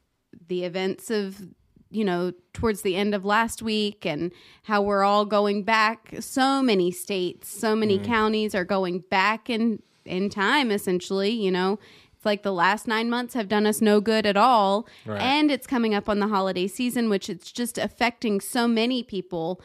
the 0.48 0.66
events 0.66 1.10
of, 1.10 1.42
you 1.90 2.04
know, 2.04 2.34
towards 2.54 2.82
the 2.82 2.96
end 2.96 3.16
of 3.16 3.24
last 3.24 3.62
week 3.62 4.06
and 4.06 4.32
how 4.64 4.82
we're 4.82 5.04
all 5.04 5.26
going 5.26 5.64
back, 5.64 6.14
so 6.20 6.62
many 6.62 6.92
states, 6.92 7.48
so 7.50 7.76
many 7.76 7.98
counties 8.00 8.54
are 8.54 8.66
going 8.66 9.00
back 9.10 9.50
in 9.50 9.82
in 10.06 10.30
time 10.30 10.72
essentially, 10.72 11.30
you 11.32 11.52
know. 11.52 11.80
It's 12.16 12.26
like 12.26 12.42
the 12.44 12.52
last 12.54 12.88
9 12.88 13.10
months 13.10 13.36
have 13.36 13.48
done 13.48 13.68
us 13.68 13.80
no 13.82 14.02
good 14.02 14.26
at 14.26 14.36
all. 14.38 14.88
Right. 15.06 15.22
And 15.22 15.52
it's 15.52 15.68
coming 15.68 15.94
up 15.94 16.10
on 16.10 16.20
the 16.20 16.28
holiday 16.28 16.68
season 16.68 17.10
which 17.10 17.30
it's 17.30 17.52
just 17.52 17.78
affecting 17.78 18.42
so 18.42 18.68
many 18.68 19.04
people 19.04 19.62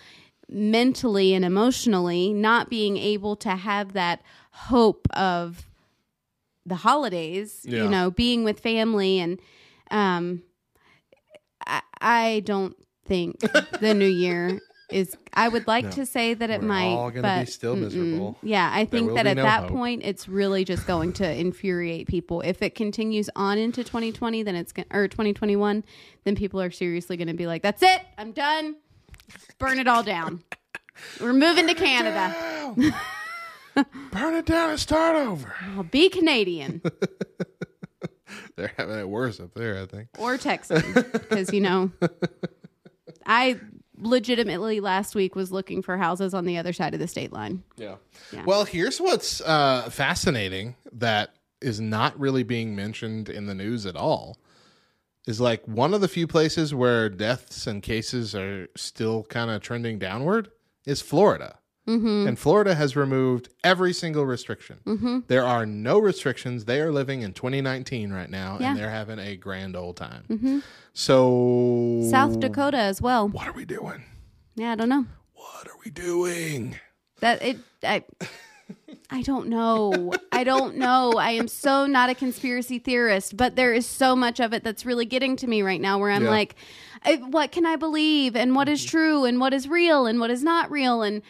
mentally 0.49 1.33
and 1.33 1.45
emotionally 1.45 2.33
not 2.35 2.69
being 2.69 2.97
able 2.99 3.37
to 3.37 3.51
have 3.57 3.95
that 3.95 4.21
hope 4.51 5.09
of 5.15 5.67
the 6.67 6.75
holidays 6.77 7.63
Yeah. 7.65 7.85
you 7.85 7.89
know 7.89 8.11
being 8.11 8.45
with 8.45 8.61
family 8.61 9.19
and 9.19 9.41
um 9.91 10.43
i, 12.03 12.41
don't 12.45 12.77
think 13.07 13.41
the 13.81 13.95
new 13.95 14.07
year 14.07 14.61
is 14.91 15.17
i 15.33 15.49
would 15.49 15.67
like 15.67 15.87
No. 15.87 15.91
to 15.93 16.07
say 16.07 16.35
that 16.35 16.51
it 16.51 16.61
We're 16.61 16.67
might 16.69 16.85
all 16.95 17.11
gonna 17.11 17.23
but 17.23 17.41
be 17.47 17.51
still 17.51 17.75
mm-mm. 17.75 17.81
miserable. 17.83 18.39
yeah 18.43 18.71
i 18.75 18.85
think 18.85 19.15
that 19.15 19.27
at 19.27 19.37
no 19.39 19.43
that 19.43 19.63
hope. 19.63 19.71
point 19.71 20.03
it's 20.05 20.29
really 20.29 20.65
just 20.65 20.87
going 20.87 21.13
to 21.15 21.31
infuriate 21.35 22.07
people 22.09 22.43
if 22.43 22.61
it 22.63 22.75
continues 22.75 23.31
on 23.35 23.57
into 23.59 23.83
2020 23.85 24.43
then 24.43 24.55
it's 24.55 24.73
gonna, 24.73 24.87
or 24.93 25.09
2021 25.09 25.83
then 26.25 26.37
people 26.37 26.61
are 26.61 26.71
seriously 26.71 27.17
going 27.17 27.29
to 27.29 27.35
be 27.35 27.47
like 27.47 27.63
that's 27.63 27.83
it 27.83 28.03
i'm 28.19 28.33
done 28.33 28.77
burn 29.59 29.79
it 29.79 29.89
all 29.89 30.03
down 30.03 30.43
we're 31.21 31.33
moving 31.33 31.67
to 31.67 31.75
canada 31.75 32.35
Burn 34.13 34.35
it 34.35 34.45
down 34.45 34.69
and 34.69 34.79
start 34.79 35.17
over. 35.17 35.55
i'll 35.77 35.83
be 35.85 36.11
canadian 36.11 36.83
They're 38.57 38.73
having 38.77 38.99
it 38.99 39.09
worse 39.09 39.41
up 39.41 39.55
there, 39.55 39.81
I 39.81 39.87
think. 39.87 40.09
or 40.19 40.37
Texas, 40.39 40.83
because 41.13 41.53
you 41.53 41.61
know 41.61 41.91
I 43.27 43.59
legitimately 43.99 44.81
last 44.81 45.15
week 45.15 45.35
was 45.35 45.53
looking 45.53 45.83
for 45.83 45.97
houses 45.97 46.35
on 46.35 46.45
the 46.45 46.59
other 46.59 46.73
side 46.73 46.95
of 46.95 47.01
the 47.01 47.09
state 47.09 47.33
line. 47.33 47.63
Yeah. 47.77 47.97
Yeah. 48.33 48.45
Well, 48.45 48.65
here's 48.65 49.01
what's 49.01 49.41
uh, 49.41 49.89
fascinating 49.91 50.77
that 50.93 51.35
is 51.61 51.81
not 51.81 52.19
really 52.19 52.43
being 52.43 52.75
mentioned 52.75 53.29
in 53.29 53.47
the 53.47 53.55
news 53.55 53.87
at 53.87 53.97
all. 53.97 54.39
Is 55.27 55.41
like 55.41 55.67
one 55.69 55.95
of 55.95 56.01
the 56.01 56.09
few 56.09 56.27
places 56.27 56.75
where 56.75 57.09
deaths 57.09 57.69
and 57.69 57.81
cases 57.81 58.35
are 58.35 58.67
still 58.77 59.23
kind 59.25 59.53
of 59.53 59.63
trending 59.63 60.01
downward 60.01 60.51
is 60.85 61.01
Florida. 61.01 61.59
Mm-hmm. 61.87 62.29
And 62.29 62.39
Florida 62.39 62.75
has 62.75 62.95
removed 62.95 63.49
every 63.65 63.93
single 63.93 64.25
restriction. 64.25 64.79
Mm-hmm. 64.87 65.21
There 65.27 65.45
are 65.45 65.67
no 65.67 65.99
restrictions. 65.99 66.65
They 66.65 66.81
are 66.81 66.93
living 66.93 67.23
in 67.23 67.33
2019 67.33 68.13
right 68.13 68.31
now, 68.31 68.59
Yeah. 68.61 68.71
and 68.71 68.79
they're 68.79 68.91
having 68.91 69.19
a 69.19 69.37
grand 69.37 69.75
old 69.75 69.97
time. 69.97 70.25
Mm-hmm. 70.29 70.59
So, 70.93 72.07
South 72.09 72.39
Dakota 72.39 72.79
as 72.79 73.03
well. 73.03 73.29
what 73.29 73.49
are 73.49 73.53
we 73.53 73.65
doing? 73.65 74.05
Yeah, 74.55 74.73
I 74.73 74.75
don't 74.77 74.89
know. 74.89 75.07
What 75.35 75.67
are 75.67 75.77
we 75.85 75.91
doing? 75.91 76.77
That 77.21 77.43
it 77.43 77.59
I 77.83 78.05
I 79.11 79.23
don't 79.23 79.49
know. 79.49 80.13
I 80.31 80.45
don't 80.45 80.77
know. 80.77 81.15
I 81.15 81.33
am 81.33 81.49
so 81.49 81.87
not 81.87 82.11
a 82.11 82.15
conspiracy 82.15 82.79
theorist, 82.79 83.37
but 83.37 83.57
there 83.57 83.73
is 83.73 83.87
so 83.87 84.15
much 84.17 84.41
of 84.41 84.53
it 84.53 84.63
that's 84.65 84.87
really 84.87 85.05
getting 85.05 85.37
to 85.37 85.47
me 85.47 85.63
right 85.63 85.81
now 85.81 85.99
where 85.99 86.11
I'm 86.11 86.25
Yeah. 86.25 86.31
like 86.31 86.55
eh, 87.05 87.17
what 87.19 87.53
can 87.53 87.67
I 87.67 87.77
believe 87.77 88.37
and 88.37 88.55
what 88.55 88.69
is 88.69 88.81
mm-hmm. 88.81 88.91
true 88.91 89.25
and 89.25 89.41
what 89.41 89.53
is 89.53 89.69
real 89.69 90.07
and 90.07 90.21
what 90.21 90.31
is 90.31 90.43
not 90.43 90.71
real 90.71 91.03
and 91.03 91.23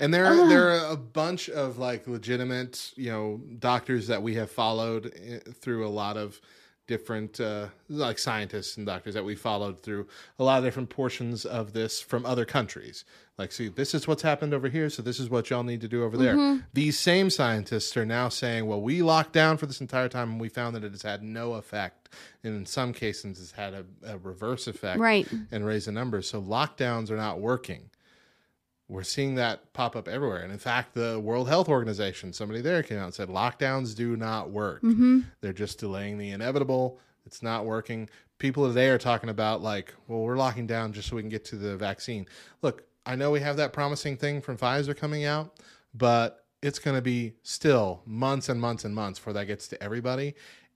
And 0.00 0.12
there 0.12 0.24
are, 0.26 0.48
there 0.48 0.68
are 0.70 0.92
a 0.92 0.96
bunch 0.96 1.48
of 1.48 1.78
like 1.78 2.06
legitimate, 2.06 2.92
you 2.96 3.10
know, 3.10 3.40
doctors 3.58 4.06
that 4.08 4.22
we 4.22 4.34
have 4.34 4.50
followed 4.50 5.12
eh, 5.24 5.38
through 5.60 5.86
a 5.86 5.88
lot 5.90 6.16
of 6.16 6.40
different, 6.86 7.40
uh, 7.40 7.68
like 7.88 8.18
scientists 8.18 8.76
and 8.76 8.84
doctors 8.84 9.14
that 9.14 9.24
we 9.24 9.34
followed 9.34 9.80
through 9.82 10.06
a 10.38 10.44
lot 10.44 10.58
of 10.58 10.64
different 10.64 10.90
portions 10.90 11.46
of 11.46 11.72
this 11.72 12.00
from 12.02 12.26
other 12.26 12.44
countries. 12.44 13.04
Like, 13.38 13.52
see, 13.52 13.68
this 13.68 13.94
is 13.94 14.06
what's 14.06 14.20
happened 14.22 14.52
over 14.52 14.68
here, 14.68 14.90
so 14.90 15.00
this 15.02 15.18
is 15.18 15.28
what 15.30 15.48
y'all 15.50 15.64
need 15.64 15.80
to 15.80 15.88
do 15.88 16.04
over 16.04 16.16
there. 16.16 16.60
These 16.74 16.98
same 16.98 17.30
scientists 17.30 17.96
are 17.96 18.04
now 18.04 18.28
saying, 18.28 18.66
well, 18.66 18.80
we 18.82 19.00
locked 19.02 19.32
down 19.32 19.56
for 19.56 19.64
this 19.66 19.80
entire 19.80 20.08
time 20.10 20.32
and 20.32 20.40
we 20.40 20.48
found 20.50 20.76
that 20.76 20.84
it 20.84 20.92
has 20.92 21.02
had 21.02 21.22
no 21.22 21.54
effect. 21.54 22.10
And 22.44 22.54
in 22.54 22.66
some 22.66 22.92
cases, 22.92 23.40
it's 23.40 23.52
had 23.52 23.72
a, 23.74 23.84
a 24.06 24.18
reverse 24.18 24.66
effect 24.68 25.00
Right. 25.00 25.26
and 25.50 25.64
raise 25.64 25.86
the 25.86 25.92
numbers. 25.92 26.28
So 26.28 26.40
lockdowns 26.42 27.10
are 27.10 27.16
not 27.16 27.40
working 27.40 27.88
we're 28.88 29.02
seeing 29.02 29.34
that 29.36 29.72
pop 29.72 29.96
up 29.96 30.08
everywhere. 30.08 30.42
And 30.42 30.52
in 30.52 30.58
fact, 30.58 30.94
the 30.94 31.18
World 31.18 31.48
Health 31.48 31.68
Organization, 31.68 32.32
somebody 32.32 32.60
there 32.60 32.82
came 32.82 32.98
out 32.98 33.06
and 33.06 33.14
said 33.14 33.28
lockdowns 33.28 33.94
do 33.94 34.16
not 34.16 34.50
work. 34.50 34.82
Mm-hmm. 34.82 35.20
They're 35.40 35.52
just 35.52 35.78
delaying 35.78 36.18
the 36.18 36.30
inevitable. 36.30 36.98
It's 37.24 37.42
not 37.42 37.64
working. 37.64 38.08
People 38.38 38.68
today 38.68 38.88
are 38.88 38.98
talking 38.98 39.30
about 39.30 39.62
like, 39.62 39.94
well, 40.06 40.20
we're 40.20 40.36
locking 40.36 40.66
down 40.66 40.92
just 40.92 41.08
so 41.08 41.16
we 41.16 41.22
can 41.22 41.30
get 41.30 41.44
to 41.46 41.56
the 41.56 41.76
vaccine. 41.76 42.26
Look, 42.60 42.84
I 43.06 43.16
know 43.16 43.30
we 43.30 43.40
have 43.40 43.56
that 43.56 43.72
promising 43.72 44.16
thing 44.16 44.40
from 44.40 44.58
Pfizer 44.58 44.96
coming 44.96 45.24
out, 45.24 45.58
but 45.94 46.44
it's 46.62 46.78
going 46.78 46.96
to 46.96 47.02
be 47.02 47.34
still 47.42 48.02
months 48.06 48.48
and 48.48 48.60
months 48.60 48.84
and 48.84 48.94
months 48.94 49.18
before 49.18 49.34
that 49.34 49.46
gets 49.46 49.68
to 49.68 49.82
everybody. 49.82 50.34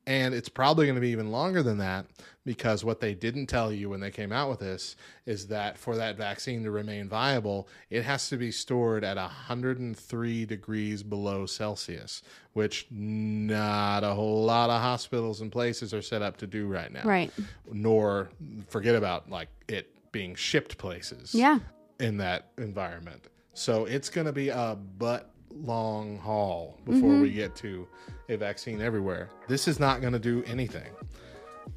And 0.09 0.33
it's 0.33 0.49
probably 0.49 0.87
going 0.87 0.95
to 0.95 1.03
be 1.03 1.11
even 1.11 1.31
longer 1.31 1.63
than 1.63 1.77
that 1.79 2.07
because 2.47 2.83
what 2.83 2.99
they 2.99 3.13
didn't 3.13 3.47
tell 3.47 3.71
you 3.71 3.91
when 3.91 4.01
they 4.01 4.11
came 4.11 4.33
out 4.33 4.49
with 4.49 4.59
this 4.59 4.97
is 5.27 5.49
that 5.49 5.77
for 5.77 5.97
that 5.97 6.17
vaccine 6.17 6.65
to 6.65 6.71
remain 6.71 7.11
viable, 7.11 7.69
it 7.91 8.05
has 8.05 8.31
to 8.31 8.39
be 8.39 8.51
stored 8.51 9.05
at 9.05 9.19
103 9.19 10.47
degrees 10.47 11.03
below 11.03 11.45
Celsius, 11.45 12.23
which 12.55 12.87
not 12.91 14.03
a 14.03 14.15
whole 14.15 14.47
lot 14.47 14.71
of 14.71 14.81
hospitals 14.81 15.43
and 15.43 15.53
places 15.53 15.93
are 15.93 16.01
set 16.01 16.23
up 16.23 16.39
to 16.39 16.47
do 16.47 16.69
right 16.69 16.91
now. 16.91 17.03
Right. 17.05 17.31
Nor 17.71 18.31
forget 18.67 18.95
about 18.95 19.29
like 19.29 19.51
it 19.69 19.95
being 20.11 20.35
shipped 20.35 20.79
places 20.79 21.35
yeah. 21.35 21.59
in 22.01 22.17
that 22.17 22.53
environment. 22.57 23.29
So 23.53 23.85
it's 23.85 24.09
going 24.09 24.27
to 24.27 24.33
be 24.33 24.49
a 24.49 24.75
butt 24.97 25.35
long 25.63 26.19
haul 26.19 26.79
before 26.85 27.11
we 27.11 27.29
mm-hmm. 27.29 27.37
get 27.37 27.57
to 27.57 27.87
a 28.29 28.37
vaccine 28.37 28.81
everywhere. 28.81 29.29
This 29.49 29.69
is 29.69 29.81
not 29.81 30.01
going 30.01 30.13
to 30.13 30.19
do 30.19 30.43
anything. 30.47 30.91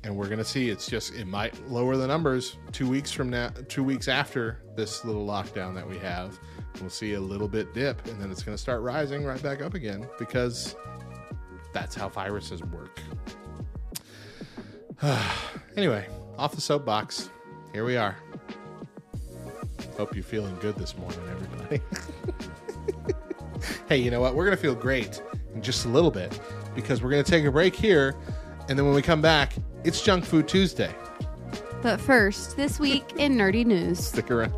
And 0.04 0.16
we're 0.16 0.28
going 0.28 0.40
to 0.40 0.46
see 0.46 0.70
it's 0.70 0.88
just 0.88 1.14
it 1.14 1.28
might 1.28 1.70
lower 1.70 1.98
the 1.98 2.08
numbers 2.08 2.58
2 2.72 2.90
weeks 2.90 3.12
from 3.12 3.30
now 3.30 3.50
2 3.68 3.84
weeks 3.84 4.08
after 4.08 4.60
this 4.76 5.04
little 5.06 5.26
lockdown 5.26 5.76
that 5.76 5.88
we 5.88 5.98
have. 6.00 6.40
We'll 6.80 6.90
see 6.90 7.14
a 7.14 7.20
little 7.20 7.48
bit 7.48 7.74
dip 7.74 8.06
and 8.08 8.20
then 8.20 8.32
it's 8.32 8.42
going 8.42 8.56
to 8.56 8.62
start 8.62 8.82
rising 8.82 9.26
right 9.26 9.42
back 9.44 9.62
up 9.62 9.74
again 9.74 10.08
because 10.18 10.76
that's 11.74 11.96
how 11.96 12.10
viruses 12.10 12.62
work. 12.64 13.02
anyway, 15.78 16.08
off 16.38 16.54
the 16.54 16.62
soapbox. 16.62 17.30
Here 17.74 17.86
we 17.86 17.98
are. 17.98 18.16
Hope 19.98 20.16
you're 20.16 20.24
feeling 20.24 20.56
good 20.62 20.76
this 20.78 20.98
morning, 20.98 21.20
everybody. 21.30 21.82
hey, 23.90 23.98
you 23.98 24.12
know 24.12 24.22
what? 24.22 24.36
We're 24.36 24.46
going 24.46 24.58
to 24.58 24.62
feel 24.62 24.76
great 24.76 25.22
in 25.54 25.62
just 25.62 25.86
a 25.86 25.90
little 25.90 26.12
bit 26.12 26.40
because 26.76 27.02
we're 27.02 27.12
going 27.12 27.24
to 27.24 27.30
take 27.30 27.46
a 27.46 27.52
break 27.52 27.76
here. 27.76 28.16
And 28.70 28.78
then 28.78 28.86
when 28.86 28.96
we 28.96 29.02
come 29.02 29.22
back, 29.22 29.54
it's 29.84 30.02
Junk 30.02 30.26
Food 30.26 30.48
Tuesday. 30.48 30.94
But 31.82 32.00
first, 32.00 32.56
this 32.58 32.80
week 32.80 33.04
in 33.18 33.36
nerdy 33.36 33.66
news. 33.66 34.06
Stick 34.06 34.32
around. 34.32 34.54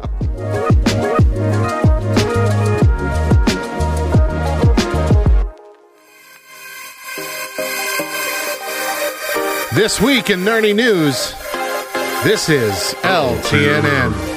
This 9.73 9.99
week 9.99 10.29
in 10.29 10.41
Nerdy 10.41 10.75
News, 10.75 11.33
this 12.23 12.47
is 12.47 12.93
LTNN. 13.01 14.32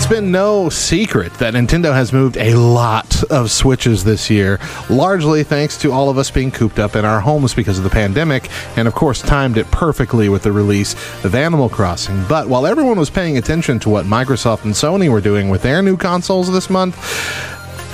It's 0.00 0.08
been 0.08 0.32
no 0.32 0.70
secret 0.70 1.34
that 1.34 1.52
Nintendo 1.52 1.92
has 1.92 2.10
moved 2.10 2.38
a 2.38 2.54
lot 2.54 3.22
of 3.24 3.50
Switches 3.50 4.02
this 4.02 4.30
year, 4.30 4.58
largely 4.88 5.44
thanks 5.44 5.76
to 5.76 5.92
all 5.92 6.08
of 6.08 6.16
us 6.16 6.30
being 6.30 6.50
cooped 6.50 6.78
up 6.78 6.96
in 6.96 7.04
our 7.04 7.20
homes 7.20 7.52
because 7.52 7.76
of 7.76 7.84
the 7.84 7.90
pandemic, 7.90 8.48
and 8.78 8.88
of 8.88 8.94
course, 8.94 9.20
timed 9.20 9.58
it 9.58 9.70
perfectly 9.70 10.30
with 10.30 10.42
the 10.42 10.52
release 10.52 10.94
of 11.22 11.34
Animal 11.34 11.68
Crossing. 11.68 12.24
But 12.30 12.48
while 12.48 12.66
everyone 12.66 12.98
was 12.98 13.10
paying 13.10 13.36
attention 13.36 13.78
to 13.80 13.90
what 13.90 14.06
Microsoft 14.06 14.64
and 14.64 14.72
Sony 14.72 15.10
were 15.10 15.20
doing 15.20 15.50
with 15.50 15.62
their 15.62 15.82
new 15.82 15.98
consoles 15.98 16.50
this 16.50 16.70
month, 16.70 16.96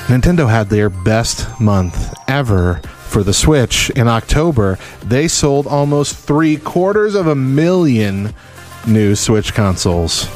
Nintendo 0.07 0.49
had 0.49 0.69
their 0.69 0.89
best 0.89 1.61
month 1.61 2.15
ever 2.29 2.77
for 3.09 3.25
the 3.25 3.35
Switch. 3.35 3.91
In 3.91 4.07
October, 4.07 4.79
they 5.03 5.27
sold 5.27 5.67
almost 5.67 6.15
three 6.15 6.57
quarters 6.57 7.17
of 7.17 7.27
a 7.27 7.35
million 7.35 8.33
new 8.87 9.17
Switch 9.17 9.53
consoles. 9.53 10.29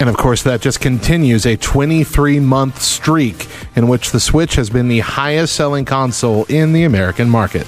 And 0.00 0.08
of 0.08 0.16
course, 0.16 0.42
that 0.42 0.60
just 0.60 0.80
continues 0.80 1.46
a 1.46 1.56
23 1.56 2.40
month 2.40 2.82
streak 2.82 3.48
in 3.76 3.88
which 3.88 4.10
the 4.10 4.20
Switch 4.20 4.56
has 4.56 4.68
been 4.68 4.88
the 4.88 5.00
highest 5.00 5.54
selling 5.54 5.84
console 5.84 6.44
in 6.46 6.72
the 6.72 6.84
American 6.84 7.30
market. 7.30 7.66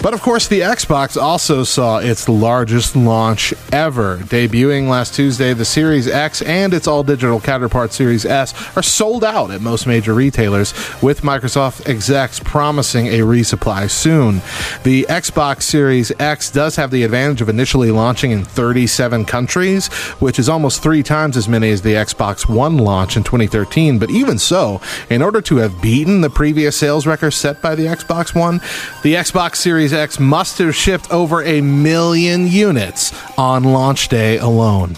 But 0.00 0.14
of 0.14 0.22
course, 0.22 0.46
the 0.46 0.60
Xbox 0.60 1.20
also 1.20 1.64
saw 1.64 1.98
its 1.98 2.28
largest 2.28 2.94
launch 2.94 3.52
ever. 3.72 4.18
Debuting 4.18 4.88
last 4.88 5.14
Tuesday, 5.14 5.54
the 5.54 5.64
Series 5.64 6.06
X 6.06 6.40
and 6.42 6.72
its 6.72 6.86
all 6.86 7.02
digital 7.02 7.40
counterpart 7.40 7.92
Series 7.92 8.24
S 8.24 8.54
are 8.76 8.82
sold 8.82 9.24
out 9.24 9.50
at 9.50 9.60
most 9.60 9.88
major 9.88 10.14
retailers, 10.14 10.72
with 11.02 11.22
Microsoft 11.22 11.88
execs 11.88 12.38
promising 12.38 13.08
a 13.08 13.18
resupply 13.20 13.90
soon. 13.90 14.36
The 14.84 15.04
Xbox 15.08 15.62
Series 15.62 16.12
X 16.20 16.52
does 16.52 16.76
have 16.76 16.92
the 16.92 17.02
advantage 17.02 17.40
of 17.40 17.48
initially 17.48 17.90
launching 17.90 18.30
in 18.30 18.44
37 18.44 19.24
countries, 19.24 19.88
which 20.20 20.38
is 20.38 20.48
almost 20.48 20.80
three 20.80 21.02
times 21.02 21.36
as 21.36 21.48
many 21.48 21.72
as 21.72 21.82
the 21.82 21.94
Xbox 21.94 22.48
One 22.48 22.78
launch 22.78 23.16
in 23.16 23.24
2013. 23.24 23.98
But 23.98 24.10
even 24.10 24.38
so, 24.38 24.80
in 25.10 25.22
order 25.22 25.40
to 25.42 25.56
have 25.56 25.82
beaten 25.82 26.20
the 26.20 26.30
previous 26.30 26.76
sales 26.76 27.04
record 27.04 27.32
set 27.32 27.60
by 27.60 27.74
the 27.74 27.86
Xbox 27.86 28.32
One, 28.32 28.60
the 29.02 29.14
Xbox 29.14 29.56
Series 29.56 29.87
X 29.92 30.18
must 30.18 30.58
have 30.58 30.74
shipped 30.74 31.10
over 31.10 31.42
a 31.42 31.60
million 31.60 32.46
units 32.46 33.12
on 33.38 33.64
launch 33.64 34.08
day 34.08 34.38
alone. 34.38 34.96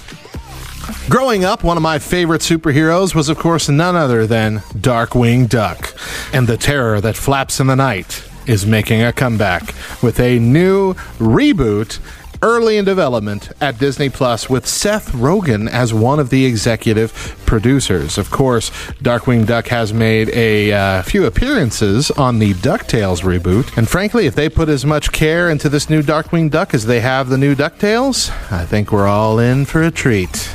Growing 1.09 1.45
up, 1.45 1.65
one 1.65 1.77
of 1.77 1.83
my 1.83 1.99
favorite 1.99 2.41
superheroes 2.41 3.15
was, 3.15 3.29
of 3.29 3.39
course, 3.39 3.69
none 3.69 3.97
other 3.97 4.27
than 4.27 4.59
Darkwing 4.77 5.49
Duck. 5.49 5.95
And 6.33 6.47
the 6.47 6.57
terror 6.57 7.01
that 7.01 7.17
flaps 7.17 7.61
in 7.61 7.67
the 7.67 7.77
night 7.77 8.25
is 8.47 8.67
making 8.67 9.03
a 9.03 9.13
comeback 9.13 9.75
with 10.03 10.19
a 10.19 10.39
new 10.39 10.95
reboot 11.19 11.99
early 12.43 12.77
in 12.77 12.85
development 12.85 13.51
at 13.61 13.79
Disney 13.79 14.09
Plus 14.09 14.49
with 14.49 14.67
Seth 14.67 15.13
Rogen 15.13 15.69
as 15.69 15.93
one 15.93 16.19
of 16.19 16.31
the 16.31 16.45
executive 16.47 17.37
producers. 17.47 18.19
Of 18.19 18.31
course, 18.31 18.71
Darkwing 19.03 19.47
Duck 19.47 19.69
has 19.69 19.93
made 19.93 20.29
a 20.31 20.73
uh, 20.73 21.03
few 21.03 21.27
appearances 21.27 22.11
on 22.13 22.39
the 22.39 22.55
DuckTales 22.55 23.23
reboot, 23.23 23.77
and 23.77 23.89
frankly, 23.89 24.27
if 24.27 24.35
they 24.35 24.49
put 24.49 24.69
as 24.69 24.87
much 24.87 25.13
care 25.13 25.51
into 25.51 25.69
this 25.69 25.91
new 25.91 26.03
Darkwing 26.03 26.51
Duck 26.51 26.75
as 26.75 26.87
they 26.87 27.01
have 27.01 27.29
the 27.29 27.39
new 27.39 27.55
DuckTales, 27.55 28.31
I 28.53 28.65
think 28.67 28.93
we're 28.93 29.09
all 29.09 29.39
in 29.39 29.65
for 29.65 29.83
a 29.83 29.91
treat. 29.91 30.55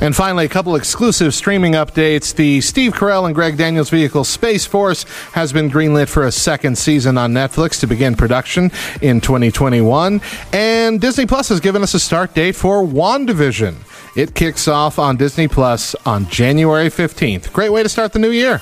And 0.00 0.14
finally, 0.14 0.44
a 0.44 0.48
couple 0.48 0.76
exclusive 0.76 1.34
streaming 1.34 1.72
updates. 1.72 2.34
The 2.34 2.60
Steve 2.60 2.92
Carell 2.92 3.26
and 3.26 3.34
Greg 3.34 3.56
Daniels 3.56 3.90
vehicle 3.90 4.24
Space 4.24 4.64
Force 4.64 5.04
has 5.32 5.52
been 5.52 5.70
greenlit 5.70 6.08
for 6.08 6.24
a 6.24 6.32
second 6.32 6.78
season 6.78 7.18
on 7.18 7.32
Netflix 7.32 7.80
to 7.80 7.86
begin 7.86 8.14
production 8.14 8.70
in 9.02 9.20
2021. 9.20 10.20
And 10.52 11.00
Disney 11.00 11.26
Plus 11.26 11.48
has 11.48 11.60
given 11.60 11.82
us 11.82 11.94
a 11.94 12.00
start 12.00 12.34
date 12.34 12.54
for 12.54 12.84
WandaVision. 12.84 13.74
It 14.16 14.34
kicks 14.34 14.68
off 14.68 14.98
on 14.98 15.16
Disney 15.16 15.48
Plus 15.48 15.94
on 16.06 16.28
January 16.28 16.88
15th. 16.88 17.52
Great 17.52 17.70
way 17.70 17.82
to 17.82 17.88
start 17.88 18.12
the 18.12 18.18
new 18.18 18.30
year. 18.30 18.60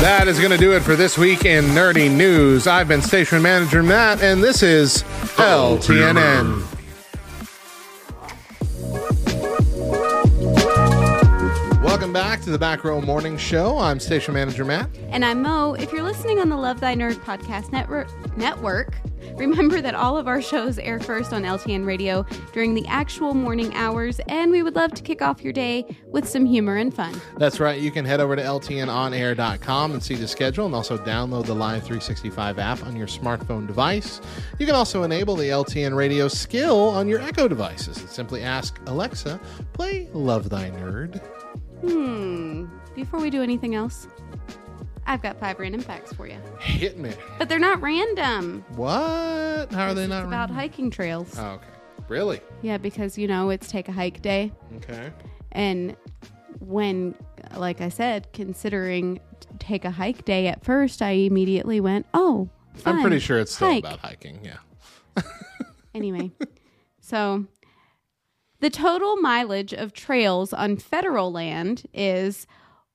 That 0.00 0.28
is 0.28 0.38
going 0.38 0.50
to 0.50 0.58
do 0.58 0.72
it 0.74 0.80
for 0.80 0.96
this 0.96 1.16
week 1.16 1.44
in 1.46 1.64
Nerdy 1.66 2.14
News. 2.14 2.66
I've 2.66 2.88
been 2.88 3.00
Station 3.00 3.40
Manager 3.40 3.82
Matt, 3.82 4.22
and 4.22 4.42
this 4.42 4.62
is 4.62 5.02
LTNN. 5.36 6.62
Welcome 11.82 12.12
back 12.12 12.42
to 12.42 12.50
the 12.50 12.58
Back 12.58 12.84
Row 12.84 13.00
Morning 13.00 13.38
Show. 13.38 13.78
I'm 13.78 13.98
Station 14.00 14.34
Manager 14.34 14.64
Matt. 14.64 14.90
And 15.08 15.24
I'm 15.24 15.40
Mo. 15.40 15.74
If 15.74 15.92
you're 15.92 16.02
listening 16.02 16.38
on 16.40 16.48
the 16.48 16.56
Love 16.56 16.80
Thy 16.80 16.94
Nerd 16.94 17.14
podcast 17.14 17.72
network, 17.72 18.08
network, 18.36 18.94
remember 19.34 19.80
that 19.80 19.94
all 19.94 20.16
of 20.16 20.28
our 20.28 20.40
shows 20.40 20.78
air 20.78 21.00
first 21.00 21.32
on 21.32 21.42
LTN 21.42 21.86
Radio 21.86 22.24
during 22.52 22.74
the 22.74 22.86
actual 22.86 23.34
morning 23.34 23.74
hours, 23.74 24.20
and 24.28 24.50
we 24.50 24.62
would 24.62 24.76
love 24.76 24.92
to 24.94 25.02
kick 25.02 25.22
off 25.22 25.42
your 25.42 25.52
day 25.52 25.84
with 26.06 26.28
some 26.28 26.46
humor 26.46 26.76
and 26.76 26.94
fun. 26.94 27.20
That's 27.38 27.60
right. 27.60 27.80
You 27.80 27.90
can 27.90 28.04
head 28.04 28.20
over 28.20 28.36
to 28.36 28.42
LTNOnAir.com 28.42 29.92
and 29.92 30.02
see 30.02 30.14
the 30.14 30.28
schedule 30.28 30.66
and 30.66 30.74
also 30.74 30.96
download 30.98 31.46
the 31.46 31.54
Live 31.54 31.82
365 31.82 32.58
app 32.58 32.84
on 32.84 32.96
your 32.96 33.06
smartphone 33.06 33.66
device. 33.66 34.20
You 34.58 34.66
can 34.66 34.74
also 34.74 35.02
enable 35.02 35.36
the 35.36 35.48
LTN 35.48 35.96
radio 35.96 36.28
skill 36.28 36.88
on 36.88 37.08
your 37.08 37.20
Echo 37.20 37.48
devices 37.48 37.98
and 37.98 38.08
simply 38.08 38.42
ask 38.42 38.80
Alexa, 38.86 39.40
play 39.72 40.08
Love 40.12 40.50
Thy 40.50 40.70
Nerd. 40.70 41.20
Hmm. 41.80 42.66
Before 42.94 43.20
we 43.20 43.28
do 43.28 43.42
anything 43.42 43.74
else, 43.74 44.06
I've 45.06 45.22
got 45.22 45.38
five 45.38 45.58
random 45.58 45.80
facts 45.80 46.12
for 46.12 46.26
you. 46.26 46.38
Hit 46.60 46.98
me. 46.98 47.12
But 47.38 47.48
they're 47.48 47.58
not 47.58 47.80
random. 47.82 48.64
What? 48.76 49.72
How 49.72 49.88
are 49.88 49.94
they 49.94 50.02
It's 50.04 50.08
not 50.10 50.24
about 50.24 50.48
random? 50.50 50.56
hiking 50.56 50.90
trails. 50.90 51.34
Oh, 51.38 51.44
okay. 51.52 51.66
Really? 52.08 52.40
Yeah, 52.62 52.78
because 52.78 53.16
you 53.18 53.26
know 53.28 53.50
it's 53.50 53.68
take 53.68 53.88
a 53.88 53.92
hike 53.92 54.20
day, 54.22 54.52
Okay. 54.76 55.10
and 55.52 55.96
when, 56.60 57.14
like 57.56 57.80
I 57.80 57.88
said, 57.88 58.32
considering 58.32 59.20
t- 59.40 59.48
take 59.58 59.84
a 59.84 59.90
hike 59.90 60.24
day 60.24 60.46
at 60.48 60.64
first, 60.64 61.00
I 61.02 61.10
immediately 61.12 61.80
went, 61.80 62.06
"Oh, 62.12 62.48
I'm 62.74 62.80
fun, 62.80 63.00
pretty 63.00 63.20
sure 63.20 63.38
it's 63.38 63.54
still 63.54 63.68
hike." 63.70 63.84
about 63.84 64.00
hiking. 64.00 64.40
Yeah. 64.44 64.58
Anyway, 65.94 66.32
so 67.00 67.46
the 68.58 68.68
total 68.68 69.16
mileage 69.18 69.72
of 69.72 69.92
trails 69.92 70.52
on 70.52 70.76
federal 70.76 71.30
land 71.30 71.84
is 71.94 72.48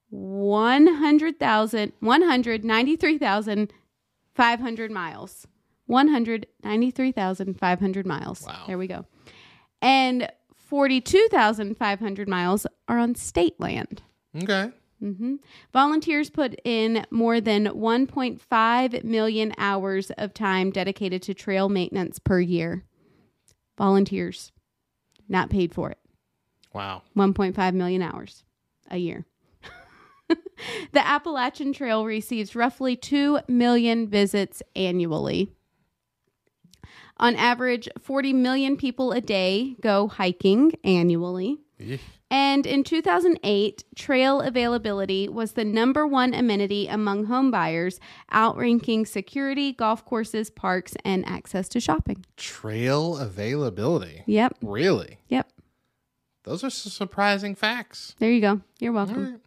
100,000 0.09 1.93
193,500 1.99 4.91
miles. 4.91 5.47
193,500 5.87 8.05
miles. 8.05 8.45
Wow. 8.45 8.63
There 8.67 8.77
we 8.77 8.87
go. 8.87 9.05
And 9.81 10.29
42,500 10.55 12.29
miles 12.29 12.67
are 12.87 12.99
on 12.99 13.15
state 13.15 13.59
land. 13.59 14.03
Okay. 14.35 14.71
Mm-hmm. 15.01 15.35
Volunteers 15.73 16.29
put 16.29 16.59
in 16.63 17.05
more 17.09 17.41
than 17.41 17.65
1.5 17.67 19.03
million 19.03 19.53
hours 19.57 20.11
of 20.11 20.33
time 20.33 20.71
dedicated 20.71 21.21
to 21.23 21.33
trail 21.33 21.67
maintenance 21.69 22.19
per 22.19 22.39
year. 22.39 22.85
Volunteers, 23.77 24.51
not 25.27 25.49
paid 25.49 25.73
for 25.73 25.89
it. 25.89 25.97
Wow. 26.73 27.01
1.5 27.17 27.73
million 27.73 28.01
hours 28.01 28.43
a 28.91 28.97
year. 28.97 29.25
the 30.91 31.05
Appalachian 31.05 31.73
Trail 31.73 32.05
receives 32.05 32.55
roughly 32.55 32.95
2 32.95 33.39
million 33.47 34.07
visits 34.07 34.61
annually. 34.75 35.51
On 37.17 37.35
average, 37.35 37.89
40 37.99 38.33
million 38.33 38.77
people 38.77 39.11
a 39.11 39.19
day 39.19 39.75
go 39.81 40.07
hiking 40.07 40.73
annually. 40.83 41.59
Eesh. 41.79 41.99
And 42.31 42.67
in 42.67 42.83
2008, 42.83 43.83
trail 43.95 44.39
availability 44.41 45.27
was 45.27 45.53
the 45.53 45.65
number 45.65 46.05
one 46.05 46.35
amenity 46.35 46.87
among 46.87 47.25
home 47.25 47.49
buyers, 47.49 47.99
outranking 48.31 49.07
security, 49.07 49.73
golf 49.73 50.05
courses, 50.05 50.51
parks, 50.51 50.93
and 51.03 51.25
access 51.25 51.67
to 51.69 51.79
shopping. 51.79 52.23
Trail 52.37 53.17
availability. 53.17 54.23
Yep. 54.27 54.57
Really? 54.61 55.17
Yep. 55.29 55.51
Those 56.43 56.63
are 56.63 56.69
some 56.69 56.91
surprising 56.91 57.55
facts. 57.55 58.15
There 58.19 58.31
you 58.31 58.41
go. 58.41 58.61
You're 58.79 58.93
welcome. 58.93 59.41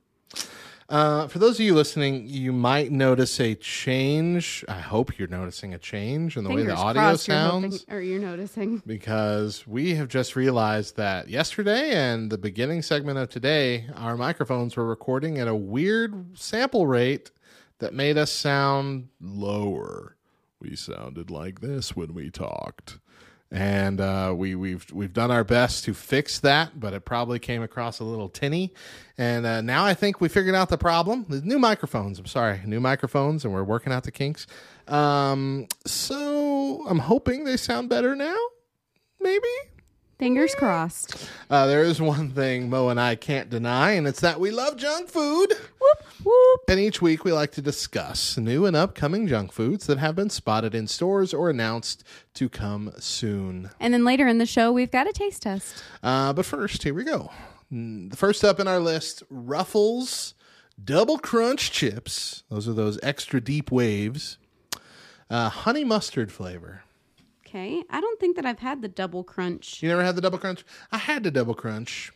Uh, 0.93 1.27
for 1.27 1.39
those 1.39 1.59
of 1.59 1.65
you 1.65 1.75
listening, 1.75 2.27
you 2.27 2.53
might 2.53 2.93
notice 2.93 3.41
a 3.41 3.55
change. 3.55 4.63
I 4.69 4.79
hope 4.79 5.19
you're 5.19 5.27
noticing 5.27 5.73
a 5.73 5.79
change 5.79 6.37
in 6.37 6.45
the 6.45 6.51
way 6.51 6.65
the 6.65 6.75
audio 6.75 7.01
crossed 7.01 7.29
you're 7.29 7.39
hoping- 7.39 7.71
sounds. 7.71 7.87
or 7.89 8.03
you're 8.03 8.21
noticing. 8.21 8.83
because 8.85 9.67
we 9.67 9.95
have 9.95 10.09
just 10.09 10.37
realized 10.37 10.99
that 10.99 11.31
yesterday 11.31 11.93
and 11.93 12.31
the 12.31 12.37
beginning 12.37 12.83
segment 12.83 13.17
of 13.17 13.31
today, 13.31 13.87
our 13.97 14.19
microphones 14.19 14.77
were 14.77 14.85
recording 14.87 15.39
at 15.39 15.49
a 15.49 15.55
weird 15.55 16.39
sample 16.39 16.87
rate 16.87 17.31
that 17.79 17.95
made 17.95 18.19
us 18.19 18.31
sound 18.31 19.09
lower. 19.19 20.17
We 20.61 20.77
sounded 20.77 21.31
like 21.31 21.61
this 21.63 21.97
when 21.97 22.13
we 22.13 22.29
talked. 22.29 22.99
And 23.53 24.01
uh, 24.01 24.33
we, 24.35 24.55
we've 24.55 24.91
we've 24.93 25.13
done 25.13 25.31
our 25.31 25.45
best 25.45 25.85
to 25.85 25.93
fix 25.93 26.41
that, 26.41 26.81
but 26.81 26.95
it 26.95 27.05
probably 27.05 27.39
came 27.39 27.63
across 27.63 28.01
a 28.01 28.05
little 28.05 28.31
tinny. 28.31 28.73
And 29.19 29.45
uh, 29.45 29.61
now 29.61 29.85
I 29.85 29.93
think 29.93 30.23
we 30.23 30.29
figured 30.29 30.55
out 30.55 30.71
the 30.71 30.79
problem. 30.79 31.27
The 31.29 31.43
new 31.43 31.59
microphones. 31.59 32.19
I'm 32.19 32.27
sorry, 32.27 32.61
new 32.65 32.81
microphones, 32.81 33.45
and 33.45 33.53
we're 33.53 33.63
working 33.63 33.93
out 33.93 34.05
the 34.05 34.11
kinks. 34.11 34.47
Um, 34.89 35.69
so 35.87 36.87
I'm 36.89 37.01
hoping 37.01 37.45
they 37.45 37.59
sound 37.59 37.91
better 37.91 38.17
now 38.17 38.39
maybe. 39.23 39.72
Fingers 40.23 40.55
crossed. 40.55 41.29
Uh, 41.51 41.67
there 41.67 41.83
is 41.83 42.01
one 42.01 42.31
thing 42.31 42.71
Mo 42.71 42.91
and 42.91 43.01
I 43.01 43.17
can't 43.17 43.51
deny, 43.51 43.91
and 43.95 44.07
it's 44.07 44.21
that 44.21 44.39
we 44.39 44.53
love 44.53 44.77
junk 44.77 45.09
food. 45.09 45.49
Whoop 45.81 46.05
whoop. 46.23 46.61
And 46.69 46.79
each 46.79 47.03
week 47.03 47.25
we 47.25 47.33
like 47.33 47.51
to 47.53 47.61
discuss 47.61 48.39
new 48.39 48.65
and 48.65 48.77
upcoming 48.77 49.27
junk 49.27 49.51
foods 49.51 49.89
that 49.89 49.99
have 49.99 50.15
been 50.15 50.31
spotted 50.31 50.77
in 50.77 50.87
stores 50.87 51.35
or 51.35 51.51
announced 51.51 52.05
to 52.35 52.49
come 52.49 52.93
soon. 53.01 53.71
And 53.81 53.93
then 53.93 54.05
later 54.05 54.29
in 54.29 54.39
the 54.39 54.47
show, 54.47 54.71
we've 54.71 54.93
got 54.93 55.09
a 55.09 55.13
taste 55.13 55.43
test. 55.43 55.83
Uh, 56.05 56.33
but 56.33 56.47
first, 56.47 56.85
here 56.85 56.95
we 56.95 57.03
go. 57.03 57.33
The 57.73 58.17
first 58.17 58.45
up 58.45 58.61
in 58.61 58.69
our 58.69 58.79
list 58.79 59.25
Ruffles 59.29 60.35
Double 60.85 61.19
Crunch 61.19 61.73
Chips. 61.73 62.45
Those 62.49 62.69
are 62.69 62.75
those 62.75 62.97
extra 63.03 63.41
deep 63.41 63.73
waves. 63.73 64.39
Uh, 65.29 65.49
honey 65.49 65.83
mustard 65.83 66.31
flavor. 66.31 66.85
Okay. 67.53 67.85
I 67.91 68.01
don't 68.01 68.19
think 68.19 68.37
that 68.37 68.47
I've 68.47 68.61
had 68.61 68.81
the 68.81 68.89
double 68.89 69.23
crunch. 69.25 69.83
You 69.83 69.91
never 69.91 70.03
had 70.03 70.17
the 70.17 70.23
double 70.23 70.39
crunch? 70.39 70.65
I 70.91 70.97
had 70.97 71.23
the 71.23 71.31
double 71.31 71.55
crunch. 71.55 72.11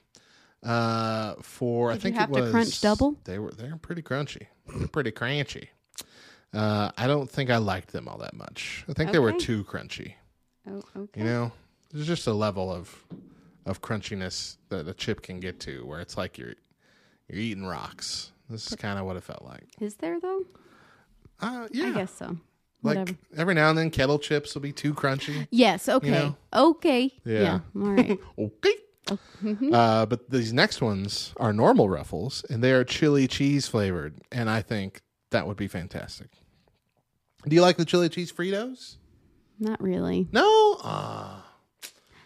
Uh, 0.62 1.34
for 1.42 1.90
I 1.90 1.94
Did 1.94 1.98
you 1.98 2.02
think 2.02 2.16
have 2.16 2.30
it 2.30 2.34
to 2.34 2.42
was 2.42 2.50
crunch 2.50 2.80
double? 2.80 3.16
They 3.24 3.38
were 3.38 3.52
they're 3.52 3.76
pretty 3.76 4.02
crunchy, 4.02 4.46
they're 4.74 4.88
pretty 4.88 5.12
crunchy. 5.12 5.68
Uh, 6.54 6.90
I 6.96 7.06
don't 7.06 7.30
think 7.30 7.50
I 7.50 7.58
liked 7.58 7.92
them 7.92 8.08
all 8.08 8.18
that 8.18 8.34
much. 8.34 8.84
I 8.88 8.94
think 8.94 9.12
they 9.12 9.18
were 9.18 9.32
too 9.32 9.64
crunchy. 9.64 10.14
Oh, 10.68 10.82
okay. 10.96 11.20
You 11.20 11.26
know, 11.26 11.52
there's 11.92 12.06
just 12.06 12.26
a 12.26 12.32
level 12.32 12.72
of 12.72 13.04
of 13.66 13.82
crunchiness 13.82 14.56
that 14.70 14.88
a 14.88 14.94
chip 14.94 15.22
can 15.22 15.38
get 15.38 15.60
to, 15.60 15.84
where 15.84 16.00
it's 16.00 16.16
like 16.16 16.38
you're 16.38 16.54
you're 17.28 17.38
eating 17.38 17.66
rocks. 17.66 18.32
This 18.48 18.70
is 18.70 18.76
kind 18.76 18.98
of 18.98 19.04
what 19.04 19.16
it 19.16 19.22
felt 19.24 19.44
like. 19.44 19.66
Is 19.80 19.96
there 19.96 20.18
though? 20.18 20.44
Uh, 21.40 21.68
yeah, 21.70 21.88
I 21.88 21.90
guess 21.92 22.14
so. 22.14 22.38
Like 22.82 22.98
Whatever. 22.98 23.16
every 23.36 23.54
now 23.54 23.68
and 23.70 23.78
then, 23.78 23.90
kettle 23.90 24.18
chips 24.18 24.54
will 24.54 24.62
be 24.62 24.72
too 24.72 24.94
crunchy. 24.94 25.46
Yes. 25.50 25.88
Okay. 25.88 26.10
know? 26.10 26.36
Okay. 26.52 27.12
Yeah. 27.24 27.60
All 27.74 27.82
right. 27.82 28.18
Okay. 28.38 28.74
Uh, 29.72 30.04
but 30.06 30.28
these 30.30 30.52
next 30.52 30.80
ones 30.82 31.32
are 31.36 31.52
normal 31.52 31.88
ruffles, 31.88 32.44
and 32.50 32.64
they 32.64 32.72
are 32.72 32.82
chili 32.82 33.28
cheese 33.28 33.68
flavored, 33.68 34.18
and 34.32 34.50
I 34.50 34.62
think 34.62 35.00
that 35.30 35.46
would 35.46 35.56
be 35.56 35.68
fantastic. 35.68 36.28
Do 37.46 37.54
you 37.54 37.62
like 37.62 37.76
the 37.76 37.84
chili 37.84 38.08
cheese 38.08 38.32
Fritos? 38.32 38.96
Not 39.60 39.80
really. 39.80 40.26
No. 40.32 40.76
Ah, 40.82 41.46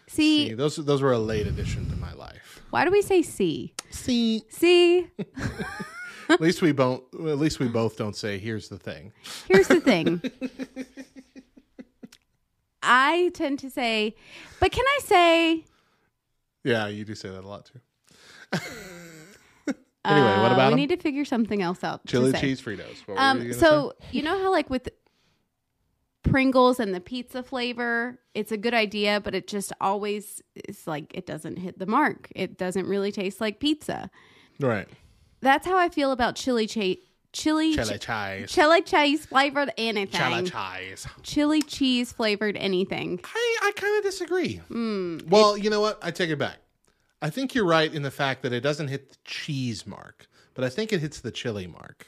See, 0.07 0.47
see, 0.49 0.53
those 0.55 0.77
those 0.77 1.01
were 1.03 1.11
a 1.11 1.19
late 1.19 1.45
addition 1.45 1.87
to 1.91 1.95
my 1.97 2.13
life. 2.13 2.61
why 2.71 2.83
do 2.83 2.89
we 2.91 3.01
say 3.03 3.21
C? 3.21 3.75
See, 3.91 4.43
See, 4.49 5.07
at 6.31 6.41
least 6.41 6.61
we 6.61 6.71
both 6.71 7.01
at 7.13 7.37
least 7.37 7.59
we 7.59 7.67
both 7.67 7.97
don't 7.97 8.15
say 8.15 8.37
here's 8.39 8.69
the 8.69 8.77
thing. 8.77 9.11
here's 9.47 9.67
the 9.67 9.79
thing. 9.81 10.21
I 12.83 13.31
tend 13.33 13.59
to 13.59 13.69
say, 13.69 14.15
but 14.59 14.71
can 14.71 14.85
I 14.85 14.99
say? 15.03 15.65
Yeah, 16.63 16.87
you 16.87 17.05
do 17.05 17.13
say 17.15 17.29
that 17.29 17.43
a 17.43 17.47
lot 17.47 17.65
too. 17.71 17.79
anyway, 20.05 20.41
what 20.41 20.51
uh, 20.51 20.53
about 20.55 20.67
we 20.67 20.71
'em? 20.73 20.75
need 20.77 20.89
to 20.89 20.97
figure 20.97 21.25
something 21.25 21.61
else 21.61 21.83
out. 21.83 22.05
chili 22.07 22.31
say. 22.31 22.39
cheese 22.41 22.61
Fritos? 22.61 22.97
What 23.05 23.15
you 23.15 23.19
Um, 23.19 23.37
gonna 23.39 23.53
so 23.53 23.93
you 24.11 24.23
know 24.23 24.39
how 24.41 24.51
like 24.51 24.69
with 24.69 24.89
Pringles 26.23 26.79
and 26.79 26.93
the 26.93 26.99
pizza 26.99 27.43
flavor, 27.43 28.19
it's 28.33 28.51
a 28.51 28.57
good 28.57 28.73
idea, 28.73 29.19
but 29.21 29.33
it 29.35 29.47
just 29.47 29.73
always 29.81 30.41
is 30.67 30.85
like 30.87 31.11
it 31.15 31.25
doesn't 31.25 31.57
hit 31.57 31.77
the 31.79 31.85
mark. 31.87 32.29
It 32.35 32.57
doesn't 32.57 32.85
really 32.87 33.11
taste 33.11 33.41
like 33.41 33.59
pizza. 33.59 34.09
right? 34.59 34.87
That's 35.41 35.65
how 35.65 35.77
I 35.77 35.89
feel 35.89 36.11
about 36.11 36.35
chili 36.35 36.67
cheese. 36.67 36.97
Chili, 37.33 37.73
Chili 37.73 37.97
ch- 37.97 38.01
cheese. 38.05 38.51
chili 38.51 38.81
cheese 38.81 39.25
flavored 39.25 39.71
anything. 39.77 40.19
Chili 40.19 40.43
cheese. 40.51 41.07
Chili 41.23 41.61
cheese 41.61 42.11
flavored 42.11 42.57
anything. 42.57 43.21
I, 43.23 43.57
I 43.63 43.71
kind 43.73 43.97
of 43.97 44.03
disagree. 44.03 44.57
Hmm, 44.67 45.19
well, 45.29 45.57
you 45.57 45.69
know 45.69 45.79
what? 45.79 45.97
I 46.01 46.11
take 46.11 46.29
it 46.29 46.37
back. 46.37 46.57
I 47.21 47.29
think 47.29 47.55
you're 47.55 47.65
right 47.65 47.93
in 47.93 48.01
the 48.01 48.11
fact 48.11 48.41
that 48.41 48.51
it 48.51 48.59
doesn't 48.59 48.89
hit 48.89 49.09
the 49.11 49.15
cheese 49.23 49.87
mark, 49.87 50.27
but 50.55 50.65
I 50.65 50.69
think 50.69 50.91
it 50.91 50.99
hits 50.99 51.21
the 51.21 51.31
chili 51.31 51.67
mark. 51.67 52.07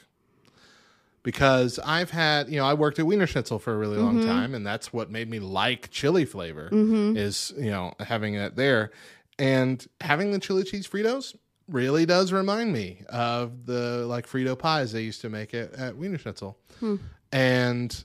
Because 1.22 1.78
I've 1.78 2.10
had, 2.10 2.50
you 2.50 2.58
know, 2.58 2.66
I 2.66 2.74
worked 2.74 2.98
at 2.98 3.06
Wienerschnitzel 3.06 3.58
for 3.62 3.72
a 3.72 3.78
really 3.78 3.96
long 3.96 4.18
Mm-hmm. 4.18 4.28
time, 4.28 4.54
and 4.54 4.66
that's 4.66 4.92
what 4.92 5.10
made 5.10 5.30
me 5.30 5.38
like 5.38 5.90
chili 5.90 6.26
flavor 6.26 6.68
is, 6.70 7.50
you 7.56 7.70
know, 7.70 7.94
having 8.00 8.34
it 8.34 8.56
there. 8.56 8.90
And 9.38 9.84
having 10.02 10.32
the 10.32 10.38
chili 10.38 10.64
cheese 10.64 10.86
Fritos 10.86 11.34
really 11.68 12.06
does 12.06 12.32
remind 12.32 12.72
me 12.72 13.02
of 13.08 13.66
the 13.66 14.04
like 14.06 14.26
Frito 14.26 14.58
pies 14.58 14.92
they 14.92 15.02
used 15.02 15.20
to 15.22 15.28
make 15.30 15.54
at, 15.54 15.72
at 15.74 15.94
Wienerschnitzel. 15.94 16.54
Hmm. 16.80 16.96
And 17.32 18.04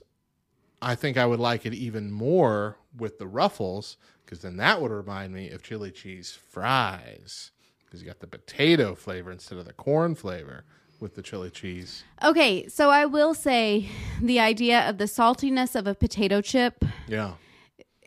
I 0.82 0.94
think 0.94 1.16
I 1.16 1.26
would 1.26 1.40
like 1.40 1.66
it 1.66 1.74
even 1.74 2.10
more 2.10 2.76
with 2.96 3.18
the 3.18 3.26
ruffles 3.26 3.96
because 4.24 4.40
then 4.40 4.56
that 4.56 4.80
would 4.80 4.90
remind 4.90 5.32
me 5.32 5.50
of 5.50 5.62
chili 5.62 5.90
cheese 5.90 6.36
fries 6.48 7.50
because 7.84 8.00
you 8.00 8.06
got 8.06 8.20
the 8.20 8.26
potato 8.26 8.94
flavor 8.94 9.30
instead 9.32 9.58
of 9.58 9.64
the 9.66 9.72
corn 9.72 10.14
flavor 10.14 10.64
with 11.00 11.14
the 11.14 11.22
chili 11.22 11.50
cheese. 11.50 12.04
Okay, 12.22 12.66
so 12.68 12.90
I 12.90 13.06
will 13.06 13.34
say 13.34 13.88
the 14.20 14.38
idea 14.40 14.88
of 14.88 14.98
the 14.98 15.04
saltiness 15.06 15.74
of 15.74 15.86
a 15.86 15.94
potato 15.94 16.40
chip 16.40 16.84
Yeah. 17.08 17.32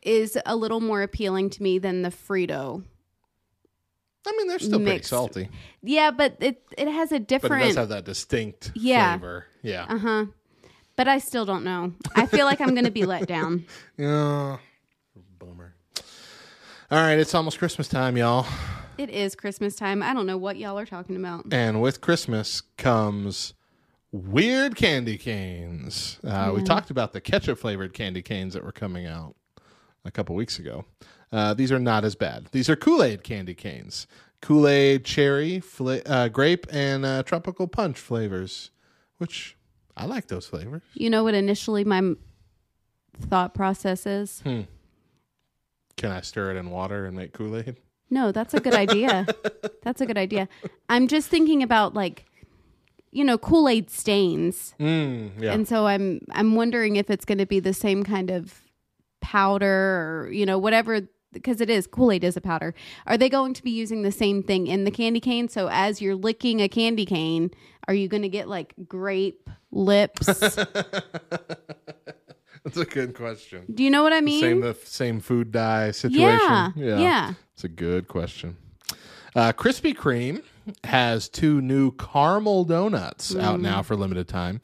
is 0.03 0.37
a 0.45 0.55
little 0.55 0.79
more 0.79 1.01
appealing 1.01 1.49
to 1.51 1.63
me 1.63 1.79
than 1.79 2.01
the 2.03 2.09
Frito. 2.09 2.83
I 4.25 4.31
mean, 4.37 4.47
they're 4.47 4.59
still 4.59 4.79
pretty 4.79 5.03
salty, 5.03 5.49
Yeah, 5.81 6.11
but 6.11 6.37
it 6.39 6.61
it 6.77 6.87
has 6.87 7.11
a 7.11 7.19
different. 7.19 7.55
but 7.55 7.61
it 7.63 7.67
does 7.67 7.75
have 7.75 7.89
that 7.89 8.05
distinct 8.05 8.71
Yeah. 8.75 9.17
flavor. 9.17 9.45
Yeah. 9.61 9.85
Uh 9.89 9.97
huh. 9.97 10.25
But 10.95 11.07
I 11.07 11.17
still 11.17 11.43
don't 11.45 11.63
know. 11.63 11.93
I 12.15 12.25
feel 12.27 12.45
like 12.45 12.61
I'm 12.61 12.73
going 12.75 12.85
to 12.85 12.91
be 12.91 13.05
let 13.05 13.27
down. 13.27 13.65
Yeah. 13.97 14.57
Bummer. 15.39 15.73
All 16.91 16.99
right, 17.01 17.17
it's 17.17 17.33
almost 17.33 17.57
Christmas 17.57 17.87
time, 17.87 18.15
y'all. 18.15 18.45
It 18.97 19.09
is 19.09 19.35
Christmas 19.35 19.75
time. 19.75 20.03
I 20.03 20.13
don't 20.13 20.27
know 20.27 20.37
what 20.37 20.57
y'all 20.57 20.77
are 20.77 20.85
talking 20.85 21.15
about. 21.15 21.51
And 21.51 21.81
with 21.81 21.99
Christmas 21.99 22.61
comes 22.77 23.55
weird 24.11 24.75
candy 24.75 25.17
canes. 25.17 26.19
Uh, 26.23 26.51
We 26.55 26.61
talked 26.61 26.91
about 26.91 27.11
the 27.13 27.19
ketchup 27.21 27.57
flavored 27.57 27.93
candy 27.95 28.21
canes 28.21 28.53
that 28.53 28.63
were 28.63 28.71
coming 28.71 29.07
out 29.07 29.35
a 30.05 30.11
couple 30.11 30.35
weeks 30.35 30.59
ago. 30.59 30.85
Uh, 31.33 31.53
these 31.53 31.71
are 31.71 31.79
not 31.79 32.05
as 32.05 32.13
bad. 32.13 32.47
These 32.51 32.69
are 32.69 32.75
Kool 32.75 33.03
Aid 33.03 33.23
candy 33.23 33.55
canes. 33.55 34.05
Kool 34.41 34.67
Aid, 34.67 35.03
cherry, 35.03 35.59
fla- 35.59 36.01
uh, 36.05 36.27
grape, 36.27 36.67
and 36.71 37.03
uh, 37.05 37.23
tropical 37.23 37.67
punch 37.67 37.97
flavors, 37.97 38.69
which 39.17 39.57
I 39.97 40.05
like 40.05 40.27
those 40.27 40.45
flavors. 40.45 40.83
You 40.93 41.09
know 41.09 41.23
what 41.23 41.33
initially 41.33 41.83
my 41.83 41.97
m- 41.97 42.17
thought 43.19 43.53
process 43.55 44.05
is? 44.05 44.41
Hmm. 44.41 44.61
Can 45.97 46.11
I 46.11 46.21
stir 46.21 46.51
it 46.51 46.57
in 46.57 46.69
water 46.69 47.05
and 47.05 47.17
make 47.17 47.33
Kool 47.33 47.57
Aid? 47.57 47.77
No, 48.11 48.31
that's 48.31 48.53
a 48.53 48.59
good 48.59 48.75
idea. 48.75 49.25
that's 49.83 50.01
a 50.01 50.05
good 50.05 50.17
idea. 50.19 50.47
I'm 50.87 51.07
just 51.07 51.29
thinking 51.29 51.63
about 51.63 51.95
like 51.95 52.25
you 53.13 53.23
know, 53.23 53.37
Kool-Aid 53.37 53.91
stains. 53.91 54.73
Mm, 54.79 55.39
yeah. 55.39 55.53
And 55.53 55.67
so 55.67 55.85
I'm 55.85 56.21
I'm 56.31 56.55
wondering 56.55 56.95
if 56.95 57.09
it's 57.09 57.25
going 57.25 57.37
to 57.37 57.45
be 57.45 57.59
the 57.59 57.73
same 57.73 58.03
kind 58.03 58.29
of 58.31 58.59
powder 59.21 60.25
or 60.27 60.31
you 60.31 60.45
know 60.45 60.57
whatever 60.57 61.01
because 61.33 61.59
it 61.61 61.69
is 61.69 61.87
Kool-Aid 61.87 62.23
is 62.23 62.37
a 62.37 62.41
powder. 62.41 62.73
Are 63.07 63.17
they 63.17 63.29
going 63.29 63.53
to 63.55 63.63
be 63.63 63.71
using 63.71 64.03
the 64.03 64.11
same 64.11 64.41
thing 64.43 64.67
in 64.67 64.83
the 64.85 64.91
candy 64.91 65.19
cane? 65.19 65.49
So 65.49 65.67
as 65.69 66.01
you're 66.01 66.15
licking 66.15 66.61
a 66.61 66.69
candy 66.69 67.05
cane, 67.05 67.51
are 67.87 67.93
you 67.93 68.07
going 68.07 68.23
to 68.23 68.29
get 68.29 68.47
like 68.47 68.73
grape 68.87 69.49
lips? 69.71 70.25
That's 72.63 72.77
a 72.77 72.85
good 72.85 73.13
question. 73.15 73.65
Do 73.73 73.83
you 73.83 73.89
know 73.89 74.03
what 74.03 74.13
I 74.13 74.21
mean? 74.21 74.39
Same 74.41 74.61
the 74.61 74.73
same 74.85 75.19
food 75.19 75.51
dye 75.51 75.91
situation. 75.91 76.73
Yeah, 76.77 76.97
yeah. 76.97 77.33
It's 77.53 77.63
a 77.65 77.69
good 77.69 78.07
question. 78.07 78.55
Uh, 79.35 79.51
Krispy 79.51 79.93
Kreme 79.95 80.43
has 80.85 81.27
two 81.27 81.59
new 81.61 81.91
caramel 81.91 82.63
donuts 82.63 83.35
out 83.35 83.59
Mm. 83.59 83.63
now 83.63 83.81
for 83.81 83.95
limited 83.97 84.27
time. 84.29 84.61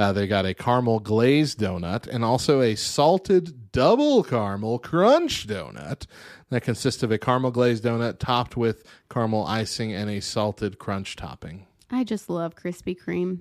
Uh, 0.00 0.12
they 0.12 0.26
got 0.26 0.46
a 0.46 0.54
caramel 0.54 0.98
glazed 0.98 1.58
donut 1.58 2.06
and 2.06 2.24
also 2.24 2.62
a 2.62 2.74
salted 2.74 3.70
double 3.70 4.22
caramel 4.24 4.78
crunch 4.78 5.46
donut 5.46 6.06
that 6.48 6.62
consists 6.62 7.02
of 7.02 7.12
a 7.12 7.18
caramel 7.18 7.50
glazed 7.50 7.84
donut 7.84 8.18
topped 8.18 8.56
with 8.56 8.82
caramel 9.10 9.44
icing 9.46 9.92
and 9.92 10.08
a 10.08 10.20
salted 10.20 10.78
crunch 10.78 11.16
topping. 11.16 11.66
I 11.90 12.04
just 12.04 12.30
love 12.30 12.54
Krispy 12.54 12.96
Kreme. 12.98 13.40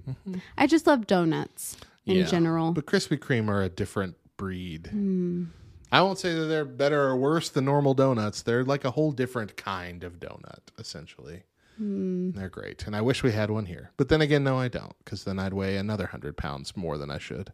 I 0.58 0.68
just 0.68 0.86
love 0.86 1.08
donuts 1.08 1.78
in 2.06 2.18
Yeah. 2.18 2.26
general. 2.26 2.74
But 2.74 2.86
Krispy 2.88 3.18
Kreme 3.18 3.48
are 3.48 3.62
a 3.62 3.70
different 3.70 4.16
breed. 4.36 4.88
Hmm. 4.88 5.46
I 5.92 6.02
won't 6.02 6.20
say 6.20 6.34
that 6.36 6.46
they're 6.46 6.66
better 6.66 7.04
or 7.08 7.16
worse 7.16 7.50
than 7.50 7.66
normal 7.66 7.94
donuts. 7.94 8.42
They're 8.42 8.64
like 8.66 8.84
a 8.86 8.92
whole 8.92 9.12
different 9.12 9.56
kind 9.56 10.04
of 10.04 10.20
donut, 10.20 10.60
essentially. 10.78 11.44
Hmm. 11.80 12.32
They're 12.32 12.50
great. 12.50 12.86
And 12.86 12.96
I 12.96 13.02
wish 13.02 13.24
we 13.24 13.32
had 13.32 13.50
one 13.50 13.66
here. 13.66 13.92
But 13.98 14.10
then 14.10 14.22
again, 14.22 14.44
no, 14.44 14.60
I 14.60 14.68
don't, 14.68 14.94
because 15.04 15.24
then 15.24 15.40
I'd 15.40 15.54
weigh 15.54 15.78
another 15.78 16.04
100 16.04 16.38
pounds 16.38 16.76
more 16.76 16.98
than 16.98 17.10
I 17.10 17.18
should. 17.18 17.54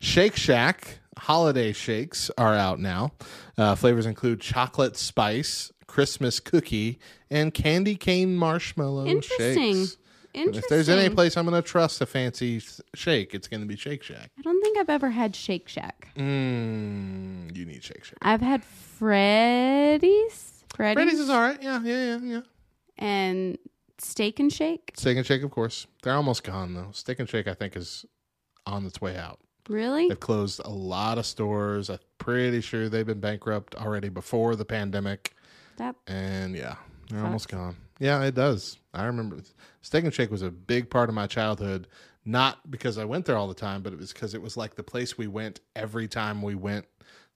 Shake 0.01 0.37
Shack 0.37 0.99
holiday 1.19 1.73
shakes 1.73 2.31
are 2.37 2.55
out 2.57 2.81
now. 2.81 3.13
Uh, 3.57 3.75
flavors 3.75 4.07
include 4.07 4.41
chocolate 4.41 4.97
spice, 4.97 5.71
Christmas 5.87 6.41
cookie, 6.41 6.99
and 7.31 7.55
candy 7.55 7.95
cane 7.95 8.35
marshmallow 8.37 9.07
Interesting. 9.07 9.85
shakes. 9.85 9.97
And 10.35 10.55
if 10.57 10.69
there's 10.69 10.89
any 10.89 11.13
place 11.13 11.37
I'm 11.37 11.45
going 11.45 11.61
to 11.61 11.69
trust 11.69 12.01
a 12.01 12.07
fancy 12.07 12.63
shake, 12.95 13.35
it's 13.35 13.49
going 13.49 13.63
to 13.63 13.67
be 13.67 13.75
Shake 13.75 14.05
Shack. 14.05 14.31
I 14.39 14.43
don't 14.43 14.63
think 14.63 14.79
I've 14.79 14.89
ever 14.89 15.11
had 15.11 15.35
Shake 15.35 15.69
Shack. 15.69 16.07
Mm, 16.17 17.57
you 17.57 17.67
need 17.67 17.83
Shake 17.83 18.05
Shack. 18.05 18.19
I've 18.23 18.41
had 18.41 18.63
Freddy's. 18.63 20.60
Freddy's, 20.81 21.03
Freddy's 21.03 21.21
is 21.21 21.29
all 21.29 21.43
right. 21.43 21.63
Yeah, 21.63 21.83
yeah, 21.83 22.05
yeah, 22.05 22.19
yeah. 22.23 22.41
and 22.97 23.59
Steak 23.99 24.41
and 24.41 24.51
Shake. 24.51 24.93
Steak 24.97 25.19
and 25.19 25.27
Shake, 25.27 25.43
of 25.43 25.51
course. 25.51 25.87
They're 26.03 26.15
almost 26.15 26.43
gone 26.43 26.73
though. 26.73 26.89
Steak 26.93 27.19
and 27.19 27.29
Shake, 27.29 27.47
I 27.47 27.53
think, 27.53 27.77
is 27.77 28.07
on 28.65 28.87
its 28.87 28.99
way 28.99 29.15
out. 29.15 29.41
Really? 29.69 30.09
They've 30.09 30.19
closed 30.19 30.63
a 30.65 30.71
lot 30.71 31.19
of 31.19 31.27
stores. 31.27 31.91
I'm 31.91 31.99
pretty 32.17 32.63
sure 32.63 32.89
they've 32.89 33.07
been 33.07 33.21
bankrupt 33.21 33.75
already 33.75 34.09
before 34.09 34.57
the 34.57 34.65
pandemic. 34.65 35.35
That 35.77 35.97
And 36.07 36.57
yeah, 36.57 36.77
they're 37.11 37.23
almost 37.23 37.49
gone. 37.49 37.77
Yeah, 37.99 38.23
it 38.23 38.35
does. 38.35 38.79
I 38.95 39.05
remember 39.05 39.37
Steak 39.83 40.05
and 40.05 40.15
Shake 40.15 40.31
was 40.31 40.41
a 40.41 40.51
big 40.51 40.89
part 40.89 41.11
of 41.11 41.15
my 41.15 41.27
childhood. 41.27 41.89
Not 42.25 42.71
because 42.71 42.97
I 42.97 43.05
went 43.05 43.27
there 43.27 43.37
all 43.37 43.49
the 43.49 43.55
time, 43.55 43.83
but 43.83 43.93
it 43.93 43.99
was 43.99 44.15
because 44.15 44.33
it 44.33 44.41
was 44.41 44.57
like 44.57 44.77
the 44.77 44.83
place 44.83 45.19
we 45.19 45.27
went 45.27 45.61
every 45.77 46.09
time 46.09 46.41
we 46.41 46.55
went 46.55 46.87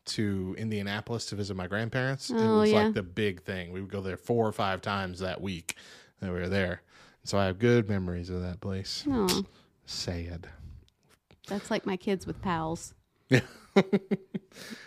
to 0.06 0.54
Indianapolis 0.58 1.26
to 1.26 1.36
visit 1.36 1.56
my 1.56 1.66
grandparents. 1.66 2.30
Oh, 2.32 2.36
it 2.36 2.60
was 2.60 2.70
yeah. 2.70 2.84
like 2.84 2.94
the 2.94 3.02
big 3.02 3.42
thing. 3.42 3.72
We 3.72 3.80
would 3.80 3.90
go 3.90 4.00
there 4.00 4.16
four 4.16 4.46
or 4.46 4.52
five 4.52 4.82
times 4.82 5.20
that 5.20 5.40
week 5.40 5.76
that 6.20 6.32
we 6.32 6.38
were 6.38 6.48
there. 6.48 6.82
So 7.24 7.38
I 7.38 7.46
have 7.46 7.58
good 7.58 7.88
memories 7.88 8.30
of 8.30 8.42
that 8.42 8.60
place. 8.60 9.04
oh, 9.08 9.44
Sad. 9.86 10.48
that's 11.48 11.70
like 11.70 11.86
my 11.86 11.96
kids 11.96 12.26
with 12.26 12.40
pals. 12.42 12.94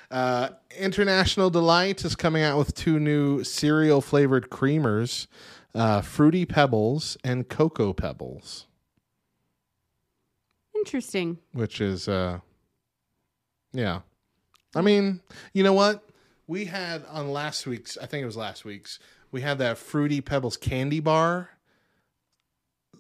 Uh, 0.10 0.50
International 0.78 1.50
Delight 1.50 2.06
is 2.06 2.16
coming 2.16 2.42
out 2.42 2.58
with 2.58 2.74
two 2.74 2.98
new 2.98 3.44
cereal 3.44 4.00
flavored 4.00 4.50
creamers 4.50 5.28
uh, 5.76 6.02
Fruity 6.02 6.46
Pebbles 6.46 7.18
and 7.24 7.50
Cocoa 7.50 7.94
Pebbles, 7.94 8.68
Interesting. 10.76 11.38
which 11.52 11.82
is, 11.82 12.08
uh, 12.08 12.40
yeah. 13.74 14.02
I 14.78 14.82
mean, 14.82 15.22
you 15.54 15.64
know 15.64 15.74
what? 15.74 16.04
We 16.48 16.66
had 16.66 17.04
on 17.10 17.32
last 17.32 17.66
week's, 17.68 17.98
I 17.98 18.06
think 18.06 18.24
it 18.24 18.26
was 18.26 18.38
last 18.38 18.64
week's, 18.64 19.00
we 19.32 19.42
had 19.42 19.58
that 19.58 19.78
Fruity 19.78 20.22
Pebbles 20.22 20.56
candy 20.56 21.00
bar 21.00 21.50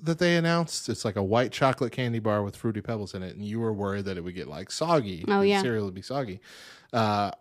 that 0.01 0.19
they 0.19 0.35
announced. 0.35 0.89
It's 0.89 1.05
like 1.05 1.15
a 1.15 1.23
white 1.23 1.51
chocolate 1.51 1.91
candy 1.91 2.19
bar 2.19 2.43
with 2.43 2.55
Fruity 2.55 2.81
Pebbles 2.81 3.13
in 3.13 3.23
it, 3.23 3.35
and 3.35 3.45
you 3.45 3.59
were 3.59 3.73
worried 3.73 4.05
that 4.05 4.17
it 4.17 4.23
would 4.23 4.35
get 4.35 4.47
like 4.47 4.71
soggy. 4.71 5.23
Oh, 5.27 5.41
the 5.41 5.47
yeah. 5.47 5.61
cereal 5.61 5.85
would 5.85 5.93
be 5.93 6.01
soggy. 6.01 6.41
Uh, 6.91 7.31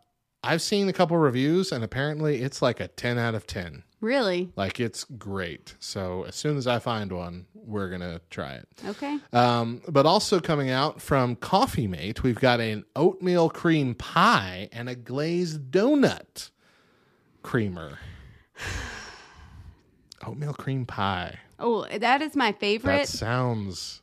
I've 0.43 0.63
seen 0.63 0.89
a 0.89 0.93
couple 0.93 1.17
reviews, 1.17 1.73
and 1.73 1.83
apparently 1.83 2.43
it's 2.43 2.63
like 2.63 2.81
a 2.81 2.89
10 2.89 3.19
out 3.19 3.35
of 3.35 3.47
10. 3.47 3.83
Really? 4.01 4.53
Like 4.57 4.79
it's 4.79 5.05
great. 5.05 5.75
So 5.81 6.25
as 6.25 6.35
soon 6.37 6.57
as 6.57 6.67
I 6.67 6.79
find 6.79 7.11
one, 7.11 7.47
we're 7.55 7.89
gonna 7.89 8.21
try 8.31 8.55
it. 8.55 8.69
Okay. 8.87 9.19
Um, 9.33 9.81
but 9.89 10.07
also 10.07 10.39
coming 10.39 10.71
out 10.71 11.01
from 11.01 11.35
Coffee 11.35 11.87
Mate, 11.87 12.23
we've 12.23 12.39
got 12.39 12.61
an 12.61 12.85
oatmeal 12.95 13.49
cream 13.49 13.95
pie 13.95 14.69
and 14.71 14.89
a 14.89 14.95
glazed 14.95 15.71
donut 15.71 16.51
creamer. 17.43 17.99
oatmeal 20.27 20.55
cream 20.55 20.85
pie. 20.85 21.39
Oh, 21.59 21.87
that 21.87 22.21
is 22.21 22.37
my 22.37 22.53
favorite. 22.53 22.93
That 22.93 23.09
sounds 23.09 24.03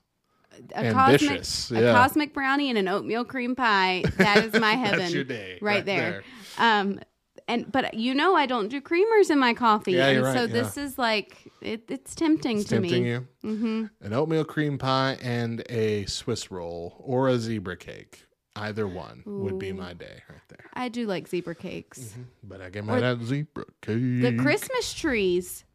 a 0.76 0.78
ambitious, 0.86 1.68
cosmic, 1.70 1.82
yeah. 1.84 1.90
a 1.90 1.94
cosmic 1.94 2.34
brownie 2.34 2.70
and 2.70 2.78
an 2.78 2.88
oatmeal 2.88 3.26
cream 3.26 3.56
pie. 3.56 4.04
That 4.18 4.46
is 4.46 4.60
my 4.60 4.72
heaven. 4.86 5.12
your 5.12 5.24
day, 5.24 5.58
right, 5.62 5.76
right 5.78 5.86
there. 5.86 6.24
Um, 6.58 7.00
and 7.48 7.70
but 7.72 7.94
you 7.96 8.14
know 8.14 8.36
I 8.36 8.46
don't 8.46 8.70
do 8.70 8.80
creamers 8.80 9.30
in 9.30 9.38
my 9.40 9.54
coffee, 9.54 9.94
Yeah, 9.94 10.08
and 10.08 10.24
right, 10.24 10.34
so 10.34 10.42
yeah. 10.42 10.48
this 10.48 10.78
is 10.78 10.98
like 10.98 11.38
it, 11.62 11.84
it's 11.90 12.16
tempting 12.16 12.60
it's 12.60 12.70
to 12.70 12.76
tempting 12.76 13.04
me. 13.04 13.10
you. 13.10 13.28
Mm-hmm. 13.44 13.86
An 14.06 14.14
oatmeal 14.14 14.46
cream 14.46 14.78
pie 14.78 15.18
and 15.22 15.64
a 15.70 16.06
Swiss 16.06 16.52
roll 16.52 16.96
or 17.00 17.28
a 17.28 17.38
zebra 17.38 17.76
cake. 17.78 18.26
Either 18.56 18.88
one 18.88 19.24
would 19.26 19.58
be 19.58 19.74
my 19.74 19.94
day 19.94 20.22
right 20.30 20.40
there. 20.48 20.66
I 20.76 20.88
do 20.88 21.08
like 21.08 21.28
zebra 21.28 21.56
cakes. 21.56 22.00
Mm-hmm. 22.00 22.22
But 22.44 22.62
I 22.62 22.70
get 22.70 22.86
my 22.86 23.00
that 23.00 23.20
zebra 23.24 23.66
cake. 23.82 24.22
The 24.22 24.38
Christmas 24.38 24.94
trees, 24.94 25.66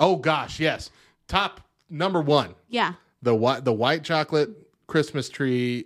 Oh 0.00 0.16
gosh, 0.16 0.58
yes. 0.58 0.90
Top 1.28 1.60
number 1.88 2.20
one. 2.20 2.54
yeah, 2.68 2.94
The 3.24 3.34
white 3.34 3.64
the 3.64 3.72
white 3.72 4.04
chocolate 4.04 4.50
Christmas 4.86 5.28
tree 5.28 5.84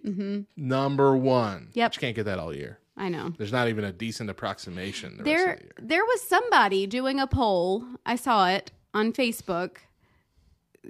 number 0.57 1.17
one. 1.17 1.61
Mm-hmm. 1.63 1.71
Yep. 1.79 1.95
You 1.95 2.01
can't 2.01 2.17
get 2.17 2.25
that 2.25 2.39
all 2.39 2.55
year. 2.55 2.79
I 2.97 3.09
know. 3.09 3.33
There's 3.39 3.53
not 3.53 3.69
even 3.69 3.85
a 3.85 3.93
decent 3.93 4.29
approximation 4.29 5.19
the 5.19 5.23
There, 5.23 5.61
the 5.77 5.83
there 5.83 6.05
was 6.05 6.21
somebody 6.23 6.87
doing 6.87 7.21
a 7.21 7.27
poll. 7.29 7.85
I 8.05 8.17
saw 8.17 8.49
it 8.49 8.73
on 8.93 9.13
Facebook. 9.13 9.77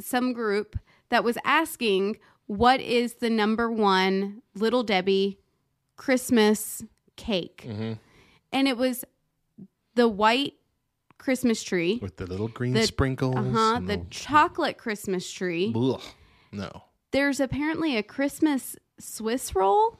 Some 0.00 0.32
group 0.32 0.76
that 1.10 1.22
was 1.24 1.36
asking 1.44 2.18
what 2.46 2.80
is 2.80 3.14
the 3.14 3.28
number 3.30 3.70
one 3.70 4.42
Little 4.54 4.82
Debbie 4.82 5.38
Christmas 5.96 6.82
cake, 7.16 7.64
Mm-hmm. 7.68 7.92
and 8.52 8.68
it 8.68 8.76
was 8.78 9.04
the 9.96 10.08
white 10.08 10.54
Christmas 11.18 11.62
tree. 11.62 11.98
With 12.00 12.16
the 12.16 12.26
little 12.26 12.48
green 12.48 12.72
The- 12.74 12.86
sprinkles. 12.86 13.34
Uh 13.36 13.42
huh. 13.50 13.74
and 13.76 13.88
The 13.88 14.00
chocolate 14.08 14.78
Christmas 14.78 15.30
tree. 15.30 15.72
Ugh. 15.76 16.00
No. 16.52 16.84
There's 17.10 17.40
apparently 17.40 17.96
a 17.96 18.02
Christmas 18.02 18.76
Swiss 18.98 19.54
roll 19.54 19.98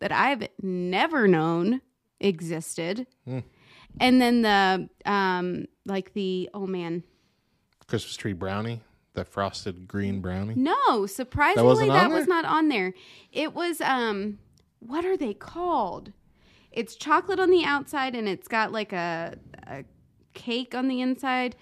that 0.00 0.12
I've 0.12 0.48
never 0.62 1.28
known 1.28 1.80
existed. 2.20 3.06
Hmm. 3.24 3.40
And 4.00 4.20
then 4.20 4.42
the 4.42 4.88
um 5.10 5.66
like 5.84 6.12
the 6.14 6.50
oh 6.54 6.66
man. 6.66 7.04
Christmas 7.86 8.16
tree 8.16 8.32
brownie. 8.32 8.80
That 9.14 9.26
frosted 9.26 9.88
green 9.88 10.20
brownie. 10.20 10.54
No, 10.54 11.06
surprisingly 11.06 11.66
wasn't 11.66 11.88
that, 11.88 12.10
was 12.10 12.28
not 12.28 12.44
on 12.44 12.68
there. 12.68 12.94
It 13.32 13.54
was 13.54 13.80
um 13.80 14.38
what 14.80 15.04
are 15.04 15.16
they 15.16 15.34
called? 15.34 16.12
It's 16.70 16.94
chocolate 16.94 17.40
on 17.40 17.50
the 17.50 17.64
outside 17.64 18.14
and 18.14 18.28
it's 18.28 18.46
got 18.46 18.72
like 18.72 18.92
a 18.92 19.36
a 19.66 19.84
cake 20.34 20.74
on 20.74 20.88
the 20.88 21.00
inside. 21.00 21.56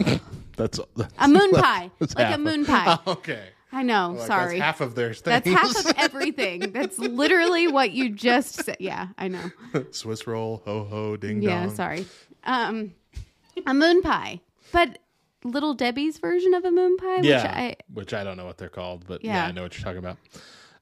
That's, 0.60 0.80
that's 0.96 1.14
A 1.18 1.28
moon 1.28 1.50
pie. 1.52 1.90
that's 1.98 2.14
like 2.14 2.30
a 2.30 2.34
of- 2.34 2.40
moon 2.40 2.64
pie. 2.66 2.98
okay. 3.06 3.44
I 3.72 3.82
know, 3.84 4.14
Like, 4.18 4.26
sorry. 4.26 4.58
That's 4.58 4.62
half 4.64 4.80
of 4.80 4.94
their 4.96 5.14
things. 5.14 5.22
That's 5.44 5.48
half 5.48 5.86
of 5.86 5.92
everything. 5.96 6.72
That's 6.72 6.98
literally 6.98 7.68
what 7.68 7.92
you 7.92 8.10
just 8.10 8.64
said. 8.64 8.76
Yeah, 8.80 9.08
I 9.16 9.28
know. 9.28 9.50
Swiss 9.92 10.26
roll, 10.26 10.60
ho 10.64 10.82
ho, 10.84 11.16
ding 11.16 11.40
Yeah, 11.40 11.60
dong. 11.60 11.68
Yeah, 11.68 11.74
sorry. 11.74 12.06
Um, 12.42 12.94
a 13.66 13.72
moon 13.72 14.02
pie, 14.02 14.40
but 14.72 14.98
Little 15.44 15.74
Debbie's 15.74 16.18
version 16.18 16.52
of 16.54 16.64
a 16.64 16.70
moon 16.72 16.96
pie. 16.96 17.20
Yeah. 17.22 17.42
which 17.42 17.46
I 17.52 17.76
which 17.94 18.14
I 18.14 18.24
don't 18.24 18.36
know 18.36 18.44
what 18.44 18.58
they're 18.58 18.68
called, 18.68 19.04
but 19.06 19.24
yeah, 19.24 19.34
Yeah. 19.34 19.46
I 19.46 19.52
know 19.52 19.62
what 19.62 19.76
you're 19.78 19.84
talking 19.84 19.98
about. 19.98 20.16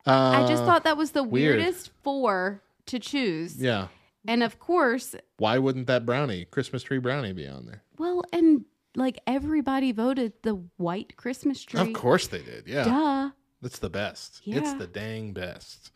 I 0.07 0.47
just 0.49 0.63
Uh, 0.63 0.67
thought 0.67 0.85
that 0.85 0.97
was 0.97 1.11
the 1.11 1.23
weird. 1.23 1.59
weirdest 1.59 1.91
four 2.03 2.63
to 2.87 2.99
choose. 2.99 3.57
Yeah. 3.63 3.89
And 4.27 4.43
of 4.43 4.59
course, 4.59 5.15
Why 5.37 5.59
wouldn't 5.59 5.87
that 5.89 6.07
brownie, 6.07 6.47
Christmas 6.47 6.83
tree 6.83 6.99
brownie, 6.99 7.33
be 7.35 7.47
on 7.47 7.67
there? 7.67 7.83
well, 7.99 8.25
and 8.33 8.65
like 8.99 9.19
everybody 9.27 9.93
voted 9.93 10.33
the 10.43 10.63
white 10.77 11.17
Christmas 11.17 11.63
tree. 11.63 11.81
Of 11.81 11.93
course 11.93 12.27
they 12.29 12.43
did. 12.43 12.67
Yeah. 12.67 12.85
Duh. 12.85 13.31
That's 13.63 13.79
the 13.79 13.91
best. 13.91 14.41
It's 14.45 14.75
the 14.75 14.87
dang 14.87 15.33
best. 15.33 15.91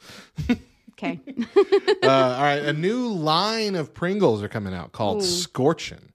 Okay. 0.93 1.21
uh, 2.03 2.09
all 2.09 2.43
right. 2.43 2.63
A 2.65 2.73
new 2.73 3.09
line 3.09 3.77
of 3.77 3.95
Pringles 3.95 4.43
are 4.43 4.49
coming 4.49 4.75
out 4.75 4.93
called 4.93 5.23
Scorchin'. 5.23 6.11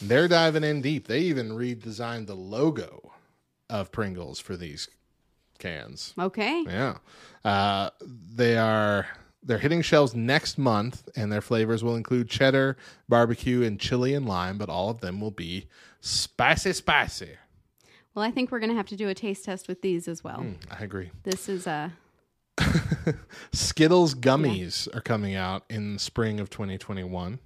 They're 0.00 0.28
diving 0.28 0.64
in 0.64 0.80
deep. 0.80 1.08
They 1.08 1.20
even 1.20 1.50
redesigned 1.50 2.26
the 2.26 2.36
logo 2.36 3.12
of 3.68 3.92
Pringles 3.92 4.38
for 4.38 4.56
these 4.56 4.88
cans. 5.58 6.14
okay. 6.18 6.64
Yeah. 6.66 6.98
Uh, 7.44 7.90
they 8.00 8.56
are 8.56 9.06
they're 9.42 9.58
hitting 9.58 9.82
shelves 9.82 10.14
next 10.14 10.58
month, 10.58 11.08
and 11.16 11.32
their 11.32 11.40
flavors 11.40 11.82
will 11.82 11.96
include 11.96 12.28
cheddar, 12.28 12.76
barbecue, 13.08 13.62
and 13.62 13.80
chili 13.80 14.14
and 14.14 14.26
lime, 14.26 14.58
but 14.58 14.68
all 14.68 14.90
of 14.90 15.00
them 15.00 15.20
will 15.20 15.30
be 15.30 15.66
spicy, 16.00 16.72
spicy. 16.72 17.30
Well, 18.14 18.24
I 18.24 18.30
think 18.30 18.50
we're 18.50 18.58
gonna 18.60 18.74
have 18.74 18.88
to 18.88 18.96
do 18.96 19.08
a 19.08 19.14
taste 19.14 19.44
test 19.44 19.68
with 19.68 19.82
these 19.82 20.08
as 20.08 20.24
well. 20.24 20.44
I 20.70 20.82
agree. 20.82 21.10
This 21.22 21.48
is 21.48 21.66
a 21.66 21.92
Skittles 23.52 24.14
gummies 24.14 24.92
are 24.94 25.00
coming 25.00 25.34
out 25.34 25.64
in 25.70 25.98
spring 25.98 26.40
of 26.40 26.50
2021 26.50 27.38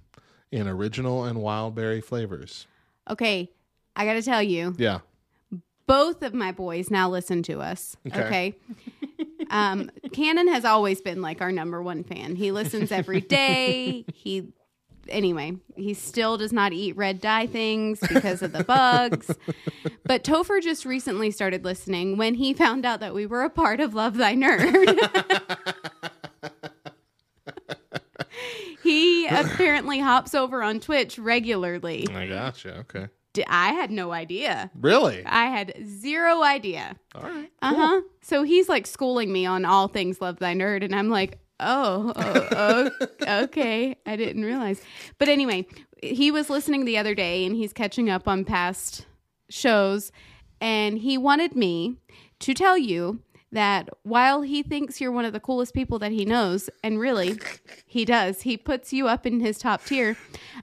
in 0.51 0.67
original 0.67 1.23
and 1.25 1.39
wild 1.41 1.75
berry 1.75 2.01
flavors. 2.01 2.67
okay. 3.09 3.49
I 3.97 4.03
got 4.05 4.13
to 4.15 4.21
tell 4.21 4.43
you, 4.43 4.75
Yeah. 4.77 4.99
both 5.87 6.21
of 6.21 6.33
my 6.33 6.51
boys 6.51 6.91
now 6.91 7.09
listen 7.09 7.43
to 7.43 7.61
us. 7.61 7.95
Okay. 8.05 8.19
Okay. 8.25 8.55
um, 9.49 9.89
Cannon 10.11 10.49
has 10.49 10.65
always 10.65 10.99
been 10.99 11.21
like 11.21 11.39
our 11.39 11.53
number 11.53 11.81
one 11.81 12.03
fan. 12.03 12.35
He 12.35 12.51
listens 12.51 12.91
every 12.91 13.21
day. 13.21 14.03
He, 14.13 14.51
anyway, 15.09 15.57
he 15.75 15.93
still 15.93 16.37
does 16.37 16.53
not 16.53 16.73
eat 16.73 16.95
red 16.95 17.21
dye 17.21 17.47
things 17.47 17.99
because 17.99 18.41
of 18.41 18.51
the 18.51 18.63
bugs. 18.63 19.31
But 20.07 20.23
Topher 20.23 20.61
just 20.61 20.85
recently 20.85 21.31
started 21.31 21.65
listening 21.65 22.15
when 22.15 22.35
he 22.35 22.53
found 22.53 22.85
out 22.85 22.99
that 22.99 23.15
we 23.15 23.25
were 23.25 23.41
a 23.41 23.49
part 23.49 23.79
of 23.79 23.95
Love 23.95 24.17
Thy 24.17 24.35
Nerd. 24.35 24.99
he 28.83 29.25
apparently 29.25 29.99
hops 29.99 30.35
over 30.35 30.61
on 30.61 30.79
Twitch 30.79 31.17
regularly. 31.17 32.07
I 32.13 32.27
gotcha. 32.27 32.77
Okay. 32.81 33.07
I 33.47 33.73
had 33.73 33.89
no 33.89 34.11
idea. 34.11 34.69
Really? 34.79 35.25
I 35.25 35.47
had 35.47 35.73
zero 35.83 36.43
idea. 36.43 36.95
All 37.15 37.23
right. 37.23 37.51
Uh 37.61 37.75
huh. 37.75 38.01
So 38.21 38.43
he's 38.43 38.69
like 38.69 38.85
schooling 38.85 39.33
me 39.33 39.45
on 39.45 39.65
all 39.65 39.87
things 39.87 40.21
Love 40.21 40.37
Thy 40.37 40.53
Nerd, 40.53 40.83
and 40.83 40.95
I'm 40.95 41.09
like, 41.09 41.39
oh, 41.59 42.13
oh, 42.15 42.89
oh, 43.27 43.43
okay. 43.43 43.95
I 44.05 44.15
didn't 44.15 44.43
realize. 44.43 44.81
But 45.17 45.29
anyway, 45.29 45.67
he 46.01 46.31
was 46.31 46.49
listening 46.49 46.85
the 46.85 46.97
other 46.97 47.15
day, 47.15 47.45
and 47.45 47.55
he's 47.55 47.73
catching 47.73 48.09
up 48.09 48.27
on 48.27 48.45
past 48.45 49.05
shows, 49.49 50.11
and 50.59 50.97
he 50.99 51.17
wanted 51.17 51.55
me 51.55 51.97
to 52.39 52.53
tell 52.53 52.77
you 52.77 53.19
that 53.51 53.89
while 54.03 54.41
he 54.41 54.61
thinks 54.61 54.99
you're 54.99 55.11
one 55.11 55.25
of 55.25 55.33
the 55.33 55.39
coolest 55.39 55.73
people 55.73 55.97
that 55.99 56.11
he 56.11 56.25
knows, 56.25 56.69
and 56.83 56.99
really, 56.99 57.39
he 57.85 58.03
does, 58.05 58.41
he 58.41 58.57
puts 58.57 58.91
you 58.91 59.07
up 59.07 59.25
in 59.25 59.39
his 59.39 59.57
top 59.57 59.83
tier. 59.85 60.17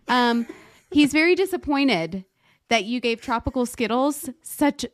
Um, 0.09 0.47
he's 0.91 1.13
very 1.13 1.35
disappointed 1.35 2.25
that 2.69 2.85
you 2.85 3.01
gave 3.01 3.21
Tropical 3.21 3.67
Skittles 3.67 4.31
such 4.43 4.85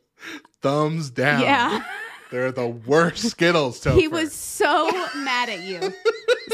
Thumbs 0.61 1.09
down. 1.09 1.41
yeah. 1.41 1.83
They're 2.31 2.51
the 2.51 2.67
worst 2.67 3.29
Skittles, 3.31 3.83
Topher. 3.83 3.97
He 3.99 4.07
was 4.07 4.31
so 4.33 4.89
mad 5.15 5.49
at 5.49 5.61
you. 5.61 5.79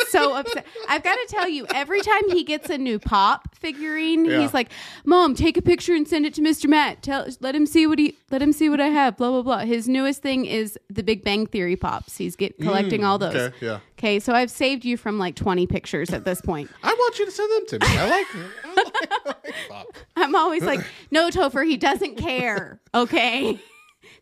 So 0.09 0.33
upset. 0.35 0.65
I've 0.87 1.03
got 1.03 1.15
to 1.15 1.25
tell 1.27 1.47
you, 1.49 1.65
every 1.73 1.99
time 2.01 2.29
he 2.29 2.43
gets 2.43 2.69
a 2.69 2.77
new 2.77 2.99
pop 2.99 3.55
figurine, 3.55 4.25
Yeah. 4.25 4.41
he's 4.41 4.53
like, 4.53 4.69
"Mom, 5.05 5.35
take 5.35 5.57
a 5.57 5.61
picture 5.61 5.93
and 5.93 6.07
send 6.07 6.25
it 6.25 6.33
to 6.35 6.41
Mr. 6.41 6.67
Matt. 6.69 7.01
Tell 7.01 7.27
let 7.41 7.55
him 7.55 7.65
see 7.65 7.87
what 7.87 7.99
he 7.99 8.15
let 8.31 8.41
him 8.41 8.51
see 8.53 8.69
what 8.69 8.79
I 8.79 8.87
have, 8.87 9.17
blah 9.17 9.31
blah 9.31 9.41
blah." 9.41 9.59
His 9.59 9.87
newest 9.89 10.21
thing 10.21 10.45
is 10.45 10.77
the 10.89 11.03
Big 11.03 11.23
Bang 11.23 11.45
Theory 11.47 11.75
pops. 11.75 12.17
He's 12.17 12.35
get 12.35 12.57
collecting 12.59 13.03
all 13.03 13.17
those. 13.17 13.33
Mm, 13.33 13.47
okay, 13.47 13.65
yeah. 13.65 13.79
Okay, 13.97 14.19
so 14.19 14.33
I've 14.33 14.51
saved 14.51 14.85
you 14.85 14.95
from 14.97 15.17
like 15.17 15.35
20 15.35 15.65
pictures 15.67 16.11
at 16.13 16.23
this 16.25 16.41
point. 16.41 16.69
I 16.83 16.93
want 16.93 17.19
you 17.19 17.25
to 17.25 17.31
send 17.31 17.51
them 17.51 17.79
to 17.79 17.85
me. 17.87 17.97
I 17.97 18.09
like 18.09 18.31
them. 18.31 18.51
I 18.63 18.73
like, 18.75 18.95
I 19.11 19.19
like 19.25 19.55
Pop. 19.69 19.87
I'm 20.15 20.35
always 20.35 20.63
like, 20.63 20.81
"No, 21.11 21.29
Topher, 21.29 21.65
he 21.65 21.77
doesn't 21.77 22.15
care." 22.17 22.79
Okay? 22.93 23.59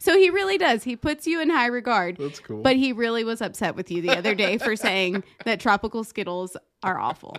So 0.03 0.17
he 0.17 0.29
really 0.29 0.57
does. 0.57 0.83
He 0.83 0.97
puts 0.97 1.25
you 1.27 1.39
in 1.39 1.49
high 1.49 1.67
regard. 1.67 2.17
That's 2.17 2.41
cool. 2.41 2.61
But 2.61 2.75
he 2.75 2.91
really 2.91 3.23
was 3.23 3.41
upset 3.41 3.73
with 3.77 3.89
you 3.89 4.01
the 4.01 4.11
other 4.11 4.35
day 4.35 4.57
for 4.57 4.75
saying 4.75 5.23
that 5.45 5.61
tropical 5.61 6.03
Skittles 6.03 6.57
are 6.83 6.99
awful. 6.99 7.37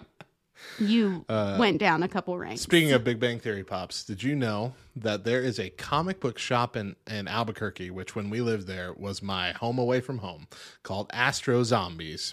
You 0.78 1.26
went 1.28 1.76
down 1.76 2.02
a 2.02 2.08
couple 2.08 2.38
ranks. 2.38 2.62
Speaking 2.62 2.92
of 2.92 3.04
Big 3.04 3.20
Bang 3.20 3.38
Theory 3.38 3.64
pops, 3.64 4.02
did 4.02 4.22
you 4.22 4.34
know 4.34 4.72
that 4.96 5.24
there 5.24 5.42
is 5.42 5.60
a 5.60 5.68
comic 5.68 6.20
book 6.20 6.38
shop 6.38 6.74
in, 6.74 6.96
in 7.06 7.28
Albuquerque, 7.28 7.90
which 7.90 8.16
when 8.16 8.30
we 8.30 8.40
lived 8.40 8.66
there 8.66 8.94
was 8.94 9.22
my 9.22 9.52
home 9.52 9.78
away 9.78 10.00
from 10.00 10.18
home, 10.18 10.48
called 10.82 11.10
Astro 11.12 11.64
Zombies, 11.64 12.32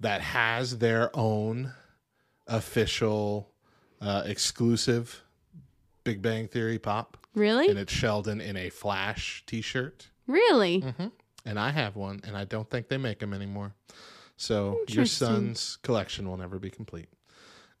that 0.00 0.22
has 0.22 0.78
their 0.78 1.14
own 1.14 1.74
official 2.46 3.50
uh, 4.00 4.22
exclusive 4.24 5.20
Big 6.02 6.22
Bang 6.22 6.48
Theory 6.48 6.78
pop? 6.78 7.18
Really? 7.34 7.68
And 7.68 7.78
it's 7.78 7.92
Sheldon 7.92 8.40
in 8.40 8.56
a 8.56 8.70
Flash 8.70 9.44
t 9.46 9.60
shirt. 9.60 10.08
Really? 10.26 10.80
Mm-hmm. 10.80 11.08
And 11.44 11.58
I 11.58 11.70
have 11.70 11.96
one, 11.96 12.20
and 12.24 12.36
I 12.36 12.44
don't 12.44 12.68
think 12.68 12.88
they 12.88 12.98
make 12.98 13.20
them 13.20 13.32
anymore. 13.32 13.74
So 14.36 14.80
your 14.88 15.06
son's 15.06 15.76
collection 15.82 16.28
will 16.28 16.36
never 16.36 16.58
be 16.58 16.70
complete. 16.70 17.08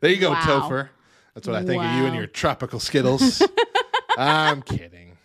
there 0.00 0.10
you 0.10 0.18
go, 0.18 0.30
Wow. 0.30 0.40
Topher. 0.42 0.88
That's 1.34 1.46
what 1.46 1.56
I 1.56 1.64
think 1.64 1.82
of 1.82 1.90
you 1.92 2.06
and 2.06 2.14
your 2.14 2.26
tropical 2.26 2.80
Skittles. 2.80 3.42
I'm 4.18 4.62
kidding. 4.62 5.16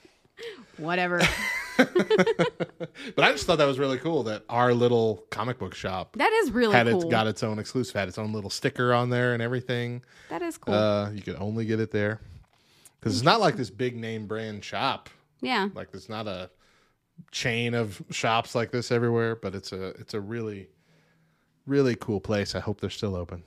Whatever. 0.77 1.21
But 3.15 3.25
I 3.25 3.31
just 3.31 3.45
thought 3.45 3.57
that 3.57 3.65
was 3.65 3.79
really 3.79 3.97
cool 3.97 4.23
that 4.23 4.43
our 4.49 4.73
little 4.73 5.23
comic 5.31 5.57
book 5.59 5.73
shop 5.73 6.15
That 6.17 6.31
is 6.33 6.51
really 6.51 6.73
had 6.73 6.87
cool. 6.87 7.01
its 7.01 7.05
got 7.09 7.27
its 7.27 7.41
own 7.43 7.57
exclusive, 7.59 7.95
had 7.95 8.07
its 8.07 8.17
own 8.17 8.31
little 8.33 8.49
sticker 8.49 8.93
on 8.93 9.09
there 9.09 9.33
and 9.33 9.41
everything. 9.41 10.03
that 10.29 10.41
is 10.41 10.57
cool. 10.57 10.73
Uh, 10.73 11.11
you 11.11 11.21
could 11.21 11.35
only 11.37 11.65
get 11.65 11.79
it 11.79 11.91
there 11.91 12.19
because 12.99 13.15
it's 13.15 13.25
not 13.25 13.39
like 13.39 13.55
this 13.55 13.69
big 13.69 13.95
name 13.97 14.27
brand 14.27 14.63
shop. 14.63 15.09
yeah. 15.41 15.69
Like 15.73 15.89
it's 15.93 16.09
not 16.09 16.27
a 16.27 16.49
chain 17.31 17.73
of 17.73 18.01
shops 18.11 18.55
like 18.55 18.71
this 18.71 18.91
everywhere, 18.91 19.35
but 19.35 19.55
it's 19.55 19.71
a 19.71 19.87
it's 19.99 20.13
a 20.13 20.19
really 20.21 20.67
really 21.65 21.95
cool 21.95 22.19
place. 22.19 22.55
I 22.55 22.59
hope 22.59 22.81
they're 22.81 22.89
still 22.89 23.15
open. 23.15 23.43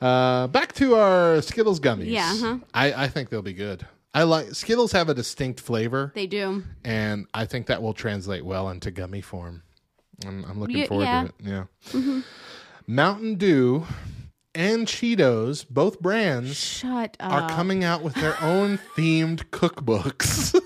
Uh, 0.00 0.46
back 0.48 0.72
to 0.74 0.94
our 0.96 1.40
Skittles 1.40 1.80
gummies. 1.80 2.10
Yeah, 2.10 2.30
uh-huh. 2.34 2.58
I 2.74 3.04
I 3.04 3.08
think 3.08 3.30
they'll 3.30 3.42
be 3.42 3.52
good. 3.54 3.86
I 4.14 4.22
like 4.22 4.54
Skittles 4.54 4.92
have 4.92 5.08
a 5.08 5.14
distinct 5.14 5.58
flavor, 5.60 6.12
They 6.14 6.28
do. 6.28 6.62
and 6.84 7.26
I 7.34 7.46
think 7.46 7.66
that 7.66 7.82
will 7.82 7.94
translate 7.94 8.44
well 8.44 8.70
into 8.70 8.92
gummy 8.92 9.20
form. 9.20 9.64
I'm, 10.24 10.44
I'm 10.44 10.60
looking 10.60 10.86
forward 10.86 11.04
yeah. 11.04 11.22
to 11.22 11.26
it. 11.26 11.34
Yeah. 11.40 11.64
Mm-hmm. 11.90 12.20
Mountain 12.86 13.34
Dew 13.36 13.86
and 14.54 14.86
Cheetos, 14.86 15.68
both 15.68 16.00
brands, 16.00 16.56
Shut 16.56 17.16
up. 17.18 17.32
are 17.32 17.48
coming 17.48 17.82
out 17.82 18.02
with 18.02 18.14
their 18.14 18.40
own 18.40 18.78
themed 18.96 19.46
cookbooks. 19.50 20.58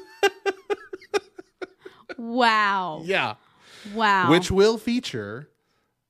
Wow. 2.18 3.00
yeah. 3.04 3.34
Wow. 3.94 4.30
which 4.30 4.50
will 4.50 4.76
feature 4.76 5.48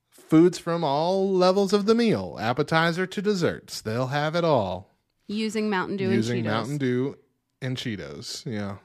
foods 0.09 0.57
from 0.57 0.83
all 0.83 1.31
levels 1.31 1.71
of 1.71 1.85
the 1.85 1.95
meal, 1.95 2.37
appetizer 2.41 3.05
to 3.07 3.21
desserts. 3.21 3.79
They'll 3.79 4.07
have 4.07 4.35
it 4.35 4.43
all 4.43 4.89
using 5.27 5.69
Mountain 5.69 5.97
Dew 5.97 6.09
using 6.09 6.39
and 6.39 6.47
Cheetos. 6.47 6.51
Mountain 6.51 6.77
Dew 6.79 7.15
and 7.61 7.77
Cheetos. 7.77 8.45
Yeah. 8.45 8.77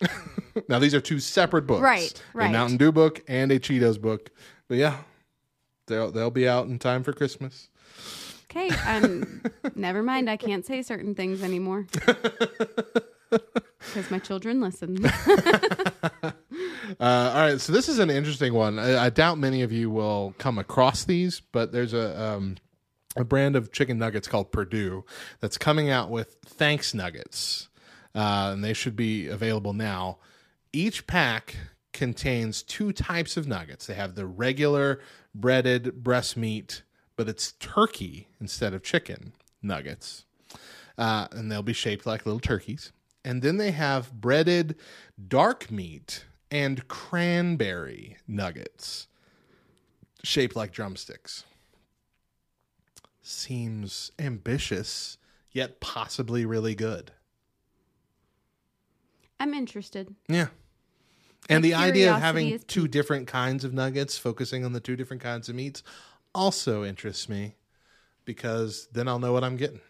now 0.68 0.78
these 0.78 0.94
are 0.94 1.00
two 1.00 1.20
separate 1.20 1.66
books, 1.66 1.82
Right, 1.82 2.22
right. 2.32 2.48
A 2.48 2.52
Mountain 2.52 2.78
Dew 2.78 2.92
book 2.92 3.22
and 3.28 3.52
a 3.52 3.58
Cheetos 3.58 4.00
book. 4.00 4.30
But 4.68 4.78
yeah, 4.78 4.98
they'll 5.86 6.10
they'll 6.10 6.30
be 6.30 6.48
out 6.48 6.66
in 6.66 6.78
time 6.78 7.02
for 7.02 7.12
Christmas. 7.12 7.68
Okay, 8.50 8.70
um, 8.86 9.42
never 9.74 10.02
mind. 10.02 10.30
I 10.30 10.36
can't 10.36 10.64
say 10.64 10.82
certain 10.82 11.14
things 11.14 11.42
anymore 11.42 11.86
because 13.30 14.10
my 14.10 14.18
children 14.18 14.60
listen. 14.60 14.98
Uh, 16.98 17.32
all 17.34 17.40
right, 17.40 17.60
so 17.60 17.72
this 17.72 17.88
is 17.88 17.98
an 17.98 18.10
interesting 18.10 18.52
one. 18.52 18.78
I, 18.78 19.04
I 19.06 19.10
doubt 19.10 19.38
many 19.38 19.62
of 19.62 19.70
you 19.70 19.90
will 19.90 20.34
come 20.38 20.58
across 20.58 21.04
these, 21.04 21.40
but 21.52 21.72
there's 21.72 21.94
a 21.94 22.20
um, 22.20 22.56
a 23.16 23.24
brand 23.24 23.56
of 23.56 23.72
chicken 23.72 23.98
nuggets 23.98 24.28
called 24.28 24.50
Perdue 24.52 25.04
that's 25.40 25.56
coming 25.56 25.88
out 25.88 26.10
with 26.10 26.36
Thanks 26.44 26.92
Nuggets, 26.92 27.68
uh, 28.14 28.50
and 28.52 28.64
they 28.64 28.72
should 28.72 28.96
be 28.96 29.26
available 29.28 29.72
now. 29.72 30.18
Each 30.72 31.06
pack 31.06 31.56
contains 31.92 32.62
two 32.62 32.92
types 32.92 33.36
of 33.36 33.48
nuggets. 33.48 33.86
They 33.86 33.94
have 33.94 34.14
the 34.14 34.26
regular 34.26 35.00
breaded 35.34 36.02
breast 36.02 36.36
meat, 36.36 36.82
but 37.16 37.28
it's 37.28 37.52
turkey 37.52 38.28
instead 38.40 38.74
of 38.74 38.82
chicken 38.82 39.32
nuggets 39.62 40.24
uh, 41.00 41.26
and 41.32 41.50
they'll 41.50 41.62
be 41.62 41.72
shaped 41.72 42.06
like 42.06 42.26
little 42.26 42.40
turkeys. 42.40 42.92
And 43.24 43.42
then 43.42 43.56
they 43.56 43.70
have 43.70 44.12
breaded 44.12 44.76
dark 45.28 45.70
meat 45.70 46.26
and 46.50 46.86
cranberry 46.88 48.18
nuggets 48.28 49.08
shaped 50.22 50.54
like 50.54 50.72
drumsticks. 50.72 51.44
Seems 53.22 54.12
ambitious, 54.18 55.16
yet 55.52 55.80
possibly 55.80 56.44
really 56.44 56.74
good. 56.74 57.12
I'm 59.40 59.54
interested. 59.54 60.14
Yeah. 60.28 60.48
And 61.48 61.62
My 61.64 61.68
the 61.68 61.74
idea 61.74 62.14
of 62.14 62.20
having 62.20 62.48
is 62.50 62.62
two 62.64 62.86
different 62.86 63.26
kinds 63.26 63.64
of 63.64 63.72
nuggets, 63.72 64.16
focusing 64.18 64.64
on 64.64 64.72
the 64.72 64.80
two 64.80 64.94
different 64.94 65.22
kinds 65.22 65.48
of 65.48 65.54
meats, 65.54 65.82
also 66.34 66.84
interests 66.84 67.28
me 67.28 67.56
because 68.24 68.86
then 68.92 69.08
I'll 69.08 69.18
know 69.18 69.32
what 69.32 69.42
I'm 69.42 69.56
getting. 69.56 69.80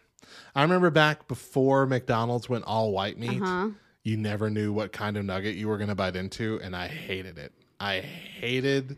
I 0.55 0.61
remember 0.63 0.89
back 0.89 1.27
before 1.27 1.85
McDonald's 1.85 2.47
went 2.49 2.63
all 2.65 2.91
white 2.93 3.19
meat, 3.19 3.41
Uh-huh. 3.41 3.69
you 4.03 4.17
never 4.17 4.49
knew 4.49 4.71
what 4.71 4.93
kind 4.93 5.17
of 5.17 5.25
nugget 5.25 5.55
you 5.55 5.67
were 5.67 5.77
going 5.77 5.89
to 5.89 5.95
bite 5.95 6.15
into, 6.15 6.59
and 6.63 6.75
I 6.75 6.87
hated 6.87 7.37
it. 7.37 7.51
I 7.79 7.99
hated, 7.99 8.97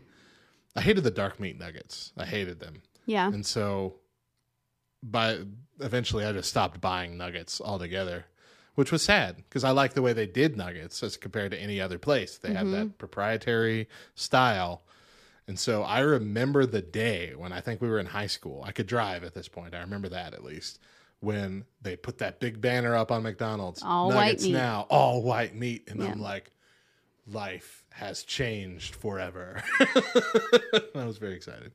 I 0.76 0.80
hated 0.80 1.02
the 1.04 1.10
dark 1.10 1.40
meat 1.40 1.58
nuggets. 1.58 2.12
I 2.16 2.24
hated 2.24 2.60
them, 2.60 2.82
Yeah. 3.06 3.26
and 3.28 3.44
so, 3.44 3.96
by 5.02 5.40
eventually, 5.80 6.24
I 6.24 6.32
just 6.32 6.48
stopped 6.50 6.80
buying 6.80 7.16
nuggets 7.18 7.60
altogether, 7.60 8.26
which 8.74 8.90
was 8.92 9.02
sad 9.02 9.36
because 9.36 9.64
I 9.64 9.70
like 9.70 9.94
the 9.94 10.02
way 10.02 10.12
they 10.12 10.26
did 10.26 10.56
nuggets 10.56 11.02
as 11.02 11.16
compared 11.16 11.52
to 11.52 11.60
any 11.60 11.80
other 11.80 11.98
place. 11.98 12.38
They 12.38 12.52
have 12.52 12.70
that 12.70 12.98
proprietary 12.98 13.88
style. 14.14 14.82
And 15.46 15.58
so 15.58 15.82
I 15.82 16.00
remember 16.00 16.66
the 16.66 16.80
day 16.82 17.34
when 17.36 17.52
I 17.52 17.60
think 17.60 17.80
we 17.80 17.88
were 17.88 17.98
in 17.98 18.06
high 18.06 18.26
school. 18.26 18.62
I 18.64 18.72
could 18.72 18.86
drive 18.86 19.24
at 19.24 19.34
this 19.34 19.48
point. 19.48 19.74
I 19.74 19.80
remember 19.80 20.08
that 20.08 20.34
at 20.34 20.42
least 20.42 20.78
when 21.20 21.64
they 21.82 21.96
put 21.96 22.18
that 22.18 22.40
big 22.40 22.60
banner 22.60 22.94
up 22.94 23.10
on 23.10 23.22
McDonald's. 23.22 23.82
All 23.82 24.08
white 24.08 24.40
meat. 24.40 24.52
now, 24.52 24.86
all 24.90 25.22
white 25.22 25.54
meat. 25.54 25.88
And 25.88 26.02
I'm 26.02 26.20
like, 26.20 26.50
life 27.26 27.84
has 27.90 28.22
changed 28.22 28.94
forever. 28.96 29.62
I 29.80 31.04
was 31.04 31.18
very 31.18 31.34
excited. 31.34 31.72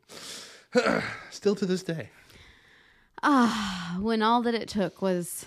Still 1.32 1.56
to 1.56 1.66
this 1.66 1.84
day. 1.84 2.10
Ah, 3.24 3.98
when 4.00 4.22
all 4.22 4.42
that 4.44 4.54
it 4.54 4.68
took 4.68 5.02
was 5.02 5.46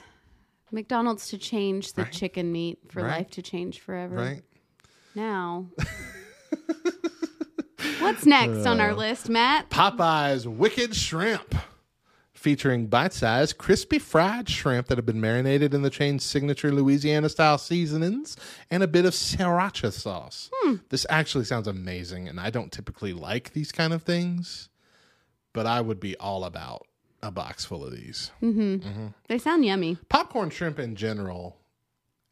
McDonald's 0.73 1.29
to 1.29 1.39
change 1.39 1.93
the 1.93 2.03
Right. 2.03 2.13
chicken 2.13 2.51
meat 2.53 2.79
for 2.89 3.03
Right. 3.03 3.19
life 3.19 3.31
to 3.33 3.43
change 3.43 3.81
forever. 3.81 4.15
Right? 4.17 4.43
Now. 5.15 5.67
What's 8.01 8.27
next 8.27 8.67
on 8.67 8.81
Uh, 8.81 8.85
our 8.85 8.95
list, 8.95 9.29
Matt? 9.29 9.71
Popeye's 9.71 10.47
Wicked 10.47 10.95
Shrimp 10.97 11.55
featuring 12.35 12.87
bite-sized, 12.89 13.57
crispy 13.59 13.99
fried 14.01 14.49
shrimp 14.49 14.89
that 14.89 14.99
have 14.99 15.07
been 15.07 15.21
marinated 15.21 15.73
in 15.73 15.83
the 15.83 15.91
chain's 15.91 16.25
signature 16.25 16.73
Louisiana-style 16.73 17.59
seasonings 17.59 18.37
and 18.71 18.83
a 18.83 18.89
bit 18.89 19.05
of 19.05 19.15
sriracha 19.15 19.93
sauce. 19.93 20.51
This 20.89 21.07
actually 21.09 21.45
sounds 21.45 21.69
amazing, 21.69 22.29
and 22.29 22.41
I 22.41 22.51
don't 22.51 22.73
typically 22.73 23.13
like 23.13 23.53
these 23.53 23.71
kind 23.71 23.93
of 23.93 24.03
things, 24.03 24.69
but 25.53 25.67
I 25.67 25.81
would 25.81 26.01
be 26.01 26.17
all 26.17 26.45
about 26.45 26.87
a 27.23 27.31
box 27.31 27.65
full 27.65 27.85
of 27.85 27.93
these. 27.93 28.31
Mm-hmm. 28.43 28.77
Mm-hmm. 28.77 29.07
They 29.29 29.39
sound 29.39 29.65
yummy. 29.65 29.97
Popcorn 30.09 30.51
shrimp 30.51 30.79
in 30.79 30.97
general, 30.97 31.57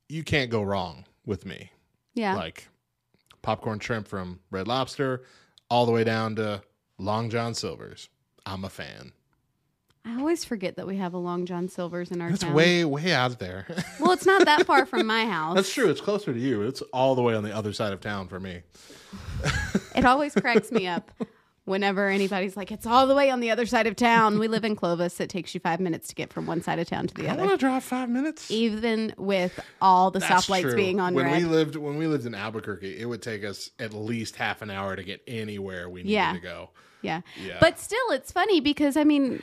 you 0.08 0.24
can't 0.24 0.50
go 0.50 0.62
wrong 0.62 1.04
with 1.26 1.46
me. 1.46 1.70
Yeah. 2.14 2.34
Like 2.34 2.68
popcorn 3.42 3.78
shrimp 3.80 4.08
from 4.08 4.40
Red 4.50 4.66
Lobster 4.68 5.22
all 5.68 5.86
the 5.86 5.92
way 5.92 6.04
down 6.04 6.36
to 6.36 6.62
Long 6.98 7.30
John 7.30 7.54
Silver's. 7.54 8.08
I'm 8.44 8.64
a 8.64 8.68
fan. 8.70 9.12
I 10.04 10.18
always 10.18 10.44
forget 10.46 10.76
that 10.76 10.86
we 10.86 10.96
have 10.96 11.12
a 11.12 11.18
Long 11.18 11.44
John 11.44 11.68
Silver's 11.68 12.10
in 12.10 12.20
our 12.22 12.30
It's 12.30 12.40
town. 12.40 12.54
way, 12.54 12.84
way 12.86 13.12
out 13.12 13.38
there. 13.38 13.66
well, 14.00 14.12
it's 14.12 14.24
not 14.24 14.46
that 14.46 14.66
far 14.66 14.86
from 14.86 15.06
my 15.06 15.26
house. 15.30 15.54
That's 15.54 15.72
true. 15.72 15.90
It's 15.90 16.00
closer 16.00 16.32
to 16.32 16.38
you. 16.40 16.62
It's 16.62 16.80
all 16.92 17.14
the 17.14 17.22
way 17.22 17.34
on 17.34 17.44
the 17.44 17.54
other 17.54 17.72
side 17.74 17.92
of 17.92 18.00
town 18.00 18.26
for 18.28 18.40
me. 18.40 18.62
It 19.94 20.04
always 20.06 20.34
cracks 20.34 20.72
me 20.72 20.86
up 20.86 21.10
whenever 21.64 22.08
anybody's 22.08 22.56
like, 22.56 22.72
"It's 22.72 22.86
all 22.86 23.06
the 23.06 23.14
way 23.14 23.30
on 23.30 23.40
the 23.40 23.50
other 23.50 23.66
side 23.66 23.86
of 23.86 23.96
town." 23.96 24.38
We 24.38 24.48
live 24.48 24.64
in 24.64 24.76
Clovis. 24.76 25.20
It 25.20 25.28
takes 25.30 25.54
you 25.54 25.60
five 25.60 25.80
minutes 25.80 26.08
to 26.08 26.14
get 26.14 26.32
from 26.32 26.46
one 26.46 26.62
side 26.62 26.78
of 26.78 26.88
town 26.88 27.06
to 27.08 27.14
the 27.14 27.28
I 27.28 27.32
other, 27.32 27.42
I 27.42 27.46
want 27.46 27.60
to 27.60 27.66
drive 27.66 27.84
five 27.84 28.08
minutes. 28.08 28.50
even 28.50 29.14
with 29.16 29.58
all 29.80 30.10
the 30.10 30.18
That's 30.20 30.46
stoplights 30.46 30.62
true. 30.62 30.76
being 30.76 31.00
on 31.00 31.14
when 31.14 31.26
red. 31.26 31.42
we 31.42 31.44
lived 31.48 31.76
when 31.76 31.96
we 31.96 32.06
lived 32.06 32.26
in 32.26 32.34
Albuquerque, 32.34 32.98
it 33.00 33.04
would 33.06 33.22
take 33.22 33.44
us 33.44 33.70
at 33.78 33.92
least 33.92 34.36
half 34.36 34.62
an 34.62 34.70
hour 34.70 34.96
to 34.96 35.02
get 35.04 35.22
anywhere 35.26 35.88
we 35.88 36.00
needed 36.02 36.12
Yeah. 36.12 36.32
to 36.34 36.40
go. 36.40 36.70
Yeah. 37.02 37.22
Yeah. 37.42 37.56
But 37.60 37.78
still, 37.78 38.10
it's 38.10 38.30
funny 38.30 38.60
because, 38.60 38.96
I 38.96 39.04
mean, 39.04 39.42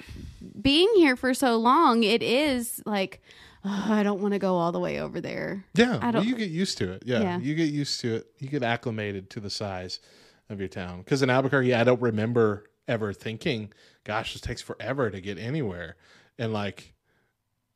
being 0.61 0.91
here 0.95 1.15
for 1.15 1.33
so 1.33 1.57
long, 1.57 2.03
it 2.03 2.21
is 2.21 2.83
like, 2.85 3.19
"Oh, 3.65 3.87
I 3.89 4.03
don't 4.03 4.21
want 4.21 4.33
to 4.33 4.39
go 4.39 4.55
all 4.55 4.71
the 4.71 4.79
way 4.79 4.99
over 5.01 5.19
there. 5.19 5.65
Yeah, 5.73 5.97
I 6.01 6.11
don't- 6.11 6.27
you 6.27 6.35
get 6.35 6.51
used 6.51 6.77
to 6.79 6.91
it. 6.91 7.03
Yeah, 7.05 7.21
Yeah. 7.21 7.39
you 7.39 7.55
get 7.55 7.69
used 7.69 7.99
to 8.01 8.15
it. 8.17 8.27
You 8.37 8.47
get 8.47 8.61
acclimated 8.61 9.31
to 9.31 9.39
the 9.39 9.49
size 9.49 9.99
of 10.49 10.59
your 10.59 10.69
town. 10.69 10.99
Because 10.99 11.21
in 11.21 11.29
Albuquerque, 11.29 11.73
I 11.73 11.83
don't 11.83 12.01
remember 12.01 12.65
ever 12.87 13.13
thinking, 13.13 13.71
"Gosh, 14.03 14.33
this 14.33 14.41
takes 14.41 14.61
forever 14.61 15.09
to 15.09 15.21
get 15.21 15.37
anywhere," 15.37 15.95
and 16.37 16.53
like 16.53 16.93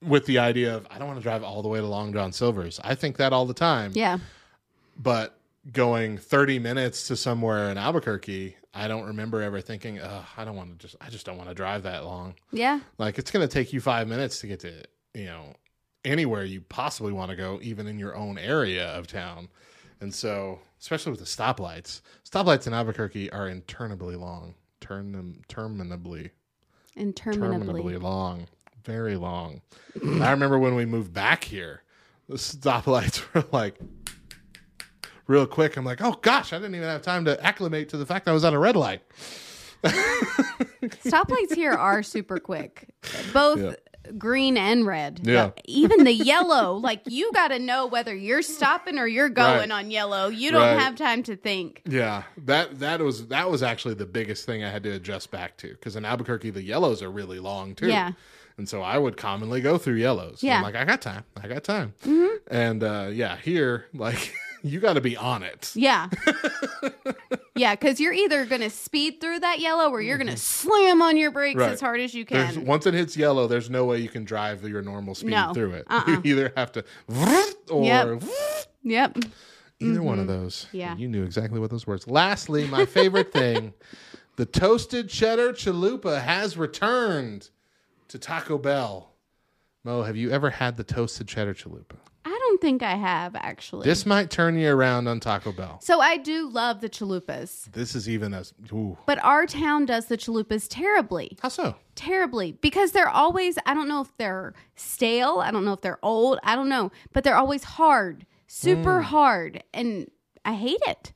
with 0.01 0.26
the 0.26 0.39
idea 0.39 0.76
of 0.76 0.88
I 0.89 0.97
don't 0.97 1.07
want 1.07 1.19
to 1.19 1.24
drive 1.24 1.43
all 1.43 1.61
the 1.61 1.69
way 1.69 1.80
to 1.80 1.86
Long 1.86 2.13
John 2.13 2.32
Silver's. 2.32 2.80
I 2.84 2.95
think 2.95 3.17
that 3.17 3.34
all 3.34 3.45
the 3.45 3.53
time. 3.53 3.91
Yeah. 3.93 4.19
But 4.97 5.38
going 5.72 6.17
30 6.17 6.59
minutes 6.59 7.07
to 7.07 7.15
somewhere 7.15 7.69
in 7.69 7.78
Albuquerque, 7.78 8.55
I 8.74 8.88
don't 8.88 9.05
remember 9.05 9.41
ever 9.41 9.61
thinking, 9.61 10.01
I 10.01 10.43
don't 10.43 10.55
want 10.55 10.72
to 10.72 10.78
just, 10.78 10.95
I 11.01 11.09
just 11.09 11.26
don't 11.26 11.38
want 11.38 11.49
to 11.49 11.55
drive 11.55 11.84
that 11.84 12.05
long. 12.05 12.36
Yeah. 12.51 12.80
Like 12.97 13.19
it's 13.19 13.32
going 13.32 13.47
to 13.47 13.53
take 13.53 13.74
you 13.74 13.82
five 13.82 14.07
minutes 14.07 14.39
to 14.39 14.47
get 14.47 14.61
to, 14.61 14.84
you 15.13 15.26
know, 15.26 15.53
anywhere 16.03 16.43
you 16.43 16.61
possibly 16.61 17.11
want 17.11 17.30
to 17.32 17.38
go, 17.38 17.59
even 17.61 17.86
in 17.88 17.99
your 17.99 18.15
own 18.15 18.38
area 18.38 18.88
of 18.88 19.07
town. 19.07 19.49
And 19.99 20.13
so, 20.13 20.59
especially 20.82 21.11
with 21.11 21.19
the 21.19 21.25
stoplights, 21.25 22.01
stoplights 22.29 22.67
in 22.67 22.73
Albuquerque 22.73 23.32
are 23.32 23.47
interminably 23.47 24.15
long, 24.15 24.55
turn 24.79 25.11
them 25.11 25.41
terminably, 25.47 26.32
Interminably. 26.95 27.82
terminably 27.84 28.01
long, 28.01 28.47
very 28.84 29.15
long. 29.15 29.61
I 30.03 30.32
remember 30.32 30.59
when 30.59 30.75
we 30.75 30.86
moved 30.86 31.13
back 31.13 31.43
here, 31.43 31.84
the 32.27 32.36
stoplights 32.36 33.21
were 33.34 33.45
like 33.51 33.79
real 35.27 35.45
quick. 35.45 35.77
I'm 35.77 35.86
like, 35.86 36.01
oh 36.01 36.17
gosh, 36.21 36.51
I 36.51 36.57
didn't 36.57 36.75
even 36.75 36.88
have 36.88 37.01
time 37.01 37.25
to 37.25 37.41
acclimate 37.45 37.89
to 37.89 37.97
the 37.97 38.05
fact 38.05 38.27
I 38.27 38.32
was 38.34 38.43
on 38.43 38.53
a 38.53 38.59
red 38.59 38.75
light. 38.75 39.01
Stoplights 39.84 41.55
here 41.55 41.73
are 41.73 42.03
super 42.03 42.39
quick, 42.39 42.89
both 43.34 43.59
Yeah. 43.59 43.73
Green 44.18 44.57
and 44.57 44.86
red. 44.86 45.22
Yeah. 45.24 45.51
Even 45.66 46.03
the 46.03 46.14
yellow, 46.14 46.74
like 46.82 47.01
you 47.07 47.32
got 47.34 47.49
to 47.49 47.59
know 47.59 47.88
whether 47.88 48.16
you're 48.16 48.41
stopping 48.41 48.97
or 48.97 49.07
you're 49.07 49.30
going 49.30 49.70
Right. 49.70 49.72
on 49.72 49.91
yellow. 49.91 50.28
You 50.28 50.51
don't 50.51 50.62
Right. 50.62 50.80
have 50.80 50.95
time 50.95 51.24
to 51.24 51.36
think. 51.36 51.82
Yeah, 51.86 52.24
that 52.45 52.80
that 52.80 52.99
was 53.01 53.28
that 53.28 53.49
was 53.49 53.64
actually 53.64 53.95
the 53.95 54.05
biggest 54.05 54.45
thing 54.45 54.64
I 54.64 54.70
had 54.70 54.84
to 54.84 54.91
adjust 54.91 55.32
back 55.32 55.57
to 55.57 55.70
because 55.70 55.95
in 55.95 56.05
Albuquerque 56.05 56.49
the 56.51 56.64
yellows 56.64 57.01
are 57.01 57.12
really 57.12 57.39
long 57.39 57.76
too. 57.76 57.88
Yeah. 57.88 58.12
and 58.57 58.68
so 58.70 58.82
I 58.82 58.97
would 58.97 59.18
commonly 59.18 59.62
go 59.62 59.78
through 59.78 59.95
yellows. 59.95 60.43
Yeah. 60.43 60.57
I'm 60.57 60.64
like 60.64 60.76
I 60.76 60.86
got 60.86 61.01
time, 61.01 61.24
I 61.41 61.47
got 61.47 61.64
time, 61.64 61.93
and 62.49 62.84
uh, 62.84 63.09
yeah, 63.12 63.38
here 63.38 63.86
like 63.93 64.34
you 64.64 64.80
got 64.80 64.93
to 64.93 65.01
be 65.01 65.18
on 65.18 65.41
it. 65.43 65.72
Yeah. 65.76 66.09
yeah, 67.56 67.76
because 67.76 67.99
you're 67.99 68.14
either 68.14 68.45
going 68.45 68.62
to 68.62 68.70
speed 68.70 69.20
through 69.22 69.39
that 69.39 69.60
yellow 69.60 69.89
or 69.89 70.02
you're 70.02 70.18
going 70.18 70.30
to 70.30 70.38
slam 70.38 71.02
on 71.02 71.18
your 71.18 71.32
brakes 71.32 71.56
Mm-hmm. 71.56 71.62
Right. 71.62 71.72
as 71.74 71.82
hard 71.82 71.99
as 71.99 72.14
you 72.14 72.24
There's, 72.26 72.56
can. 72.56 72.66
once 72.66 72.86
it 72.86 72.93
hits 72.93 73.18
yellow, 73.18 73.47
there's 73.47 73.70
no 73.70 73.86
way 73.86 73.97
you 73.99 74.10
can 74.10 74.24
drive 74.24 74.64
your 74.64 74.82
normal 74.82 75.16
speed 75.16 75.32
No. 75.32 75.54
through 75.54 75.74
it. 75.74 75.86
Uh-uh. 75.89 76.22
You 76.24 76.39
either 76.39 76.54
have 76.56 76.72
to 76.74 76.86
or 77.70 77.84
Yep. 77.86 78.24
Yep. 78.84 79.18
either 79.80 80.02
one 80.02 80.20
of 80.20 80.28
those. 80.28 80.68
Yeah. 80.72 80.95
you 80.95 81.08
knew 81.08 81.24
exactly 81.24 81.60
what 81.60 81.70
those 81.72 81.86
words. 81.86 82.08
Lastly, 82.08 82.66
my 82.68 82.86
favorite 82.86 83.32
thing, 83.34 83.74
the 84.38 84.45
toasted 84.45 85.10
cheddar 85.10 85.54
chalupa 85.54 86.22
has 86.22 86.58
returned 86.58 87.49
to 88.08 88.18
Taco 88.18 88.58
Bell. 88.58 89.14
Mo, 89.84 90.04
have 90.04 90.16
you 90.16 90.30
ever 90.32 90.49
had 90.52 90.78
the 90.78 90.84
toasted 90.84 91.28
cheddar 91.28 91.54
chalupa? 91.54 91.97
Don't 92.52 92.60
think 92.60 92.84
I 92.84 92.95
have 92.95 93.34
actually. 93.38 93.86
This 93.86 94.06
might 94.06 94.30
turn 94.30 94.58
you 94.58 94.70
around 94.74 95.08
on 95.08 95.22
Taco 95.22 95.54
Bell. 95.54 95.80
so 95.82 96.02
I 96.02 96.18
do 96.18 96.49
love 96.49 96.82
the 96.82 96.89
chalupas, 96.89 97.72
This 97.72 97.95
is 97.95 98.10
even 98.10 98.34
a 98.34 98.43
ooh. 98.74 98.97
but 99.06 99.24
our 99.24 99.45
town 99.45 99.86
does 99.86 100.08
the 100.08 100.18
chalupas 100.18 100.68
terribly. 100.70 101.38
How 101.41 101.47
so? 101.47 101.76
terribly 101.95 102.52
because 102.52 102.91
they're 102.91 103.08
always 103.08 103.58
I 103.66 103.74
don't 103.74 103.88
know 103.88 104.02
if 104.02 104.12
they're 104.18 104.54
stale, 104.76 105.39
I 105.39 105.52
don't 105.52 105.64
know 105.64 105.72
if 105.74 105.80
they're 105.82 106.04
old, 106.04 106.39
I 106.43 106.56
don't 106.58 106.68
know, 106.68 106.91
but 107.14 107.24
they're 107.24 107.38
always 107.38 107.64
hard, 107.64 108.26
super 108.47 108.99
Mm. 108.99 109.04
hard 109.04 109.64
and 109.74 110.12
I 110.43 110.54
hate 110.54 110.82
it. 110.88 111.14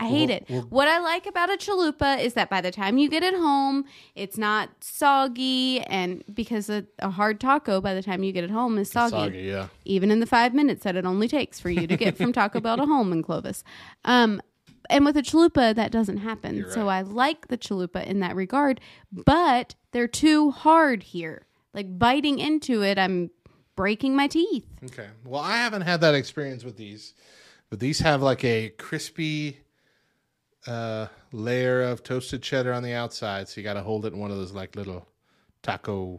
I 0.00 0.08
hate 0.08 0.30
it. 0.30 0.48
what 0.70 0.88
I 0.88 0.98
like 0.98 1.26
about 1.26 1.50
a 1.50 1.56
chalupa 1.56 2.22
is 2.22 2.34
that 2.34 2.48
by 2.48 2.60
the 2.60 2.70
time 2.70 2.96
you 2.96 3.08
get 3.08 3.22
it 3.22 3.34
home, 3.34 3.84
it's 4.14 4.38
not 4.38 4.70
soggy 4.80 5.80
and 5.82 6.24
because 6.32 6.70
a, 6.70 6.86
a 7.00 7.10
hard 7.10 7.38
taco 7.38 7.80
by 7.80 7.94
the 7.94 8.02
time 8.02 8.22
you 8.22 8.32
get 8.32 8.42
it 8.42 8.50
home 8.50 8.78
is 8.78 8.90
soggy. 8.90 9.10
Soggy, 9.10 9.42
yeah. 9.42 9.68
Even 9.84 10.10
in 10.10 10.20
the 10.20 10.26
5 10.26 10.54
minutes 10.54 10.84
that 10.84 10.96
it 10.96 11.04
only 11.04 11.28
takes 11.28 11.60
for 11.60 11.70
you 11.70 11.86
to 11.86 11.96
get 11.96 12.16
from 12.16 12.32
Taco 12.32 12.60
Bell 12.60 12.78
to 12.78 12.86
home 12.86 13.12
in 13.12 13.22
Clovis. 13.22 13.62
Um 14.04 14.40
and 14.88 15.04
with 15.04 15.16
a 15.16 15.22
chalupa, 15.22 15.74
that 15.74 15.92
doesn't 15.92 16.16
happen. 16.16 16.64
So 16.70 16.88
I 16.88 17.02
like 17.02 17.46
the 17.46 17.56
chalupa 17.56 18.04
in 18.04 18.18
that 18.20 18.34
regard, 18.34 18.80
but 19.12 19.76
they're 19.92 20.08
too 20.08 20.50
hard 20.50 21.04
here. 21.04 21.46
Like 21.72 21.96
biting 21.96 22.40
into 22.40 22.82
it, 22.82 22.98
I'm 22.98 23.30
breaking 23.76 24.16
my 24.16 24.26
teeth. 24.26 24.66
Okay. 24.86 25.06
Well, 25.24 25.40
I 25.42 25.58
haven't 25.58 25.82
had 25.82 26.00
that 26.00 26.16
experience 26.16 26.64
with 26.64 26.76
these, 26.76 27.14
but 27.68 27.78
these 27.78 28.00
have 28.00 28.20
like 28.20 28.42
a 28.42 28.70
crispy 28.70 29.60
uh, 30.66 31.06
layer 31.32 31.82
of 31.82 32.02
toasted 32.02 32.42
cheddar 32.42 32.72
on 32.72 32.82
the 32.82 32.92
outside. 32.92 33.48
So 33.48 33.60
you 33.60 33.64
got 33.64 33.74
to 33.74 33.82
hold 33.82 34.04
it 34.06 34.12
in 34.12 34.18
one 34.18 34.30
of 34.30 34.36
those 34.36 34.52
like 34.52 34.76
little 34.76 35.06
taco 35.62 36.18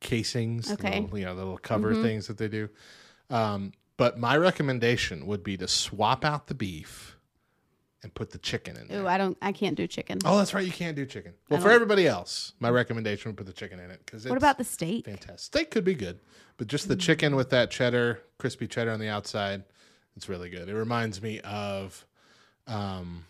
casings, 0.00 0.70
Okay. 0.72 1.00
little, 1.00 1.18
you 1.18 1.24
know, 1.24 1.34
the 1.34 1.42
little 1.42 1.58
cover 1.58 1.94
things 1.94 2.26
that 2.28 2.38
they 2.38 2.48
do. 2.48 2.68
Um, 3.28 3.72
but 3.96 4.18
my 4.18 4.36
recommendation 4.36 5.26
would 5.26 5.42
be 5.44 5.56
to 5.58 5.68
swap 5.68 6.24
out 6.24 6.46
the 6.46 6.54
beef 6.54 7.16
and 8.02 8.14
put 8.14 8.30
the 8.30 8.38
chicken 8.38 8.78
in 8.78 8.88
there. 8.88 9.02
Ooh, 9.02 9.06
I 9.06 9.18
don't, 9.18 9.36
I 9.42 9.52
can't 9.52 9.76
do 9.76 9.86
chicken. 9.86 10.18
Oh, 10.24 10.38
that's 10.38 10.54
right. 10.54 10.64
You 10.64 10.72
can't 10.72 10.96
do 10.96 11.04
chicken. 11.04 11.34
Well, 11.50 11.60
for 11.60 11.70
everybody 11.70 12.06
else, 12.06 12.54
my 12.58 12.70
recommendation 12.70 13.28
would 13.30 13.36
put 13.36 13.46
the 13.46 13.52
chicken 13.52 13.78
in 13.78 13.90
it 13.90 14.00
because 14.06 14.26
what 14.26 14.38
about 14.38 14.56
the 14.56 14.64
steak? 14.64 15.04
fantastic. 15.04 15.38
Steak 15.40 15.70
could 15.70 15.84
be 15.84 15.92
good, 15.94 16.18
but 16.56 16.66
just 16.66 16.88
the 16.88 16.96
chicken 16.96 17.36
with 17.36 17.50
that 17.50 17.70
cheddar, 17.70 18.22
crispy 18.38 18.66
cheddar 18.66 18.90
on 18.90 19.00
the 19.00 19.08
outside, 19.08 19.64
it's 20.16 20.30
really 20.30 20.48
good. 20.48 20.70
It 20.70 20.74
reminds 20.74 21.20
me 21.20 21.40
of, 21.40 22.06
um, 22.70 23.24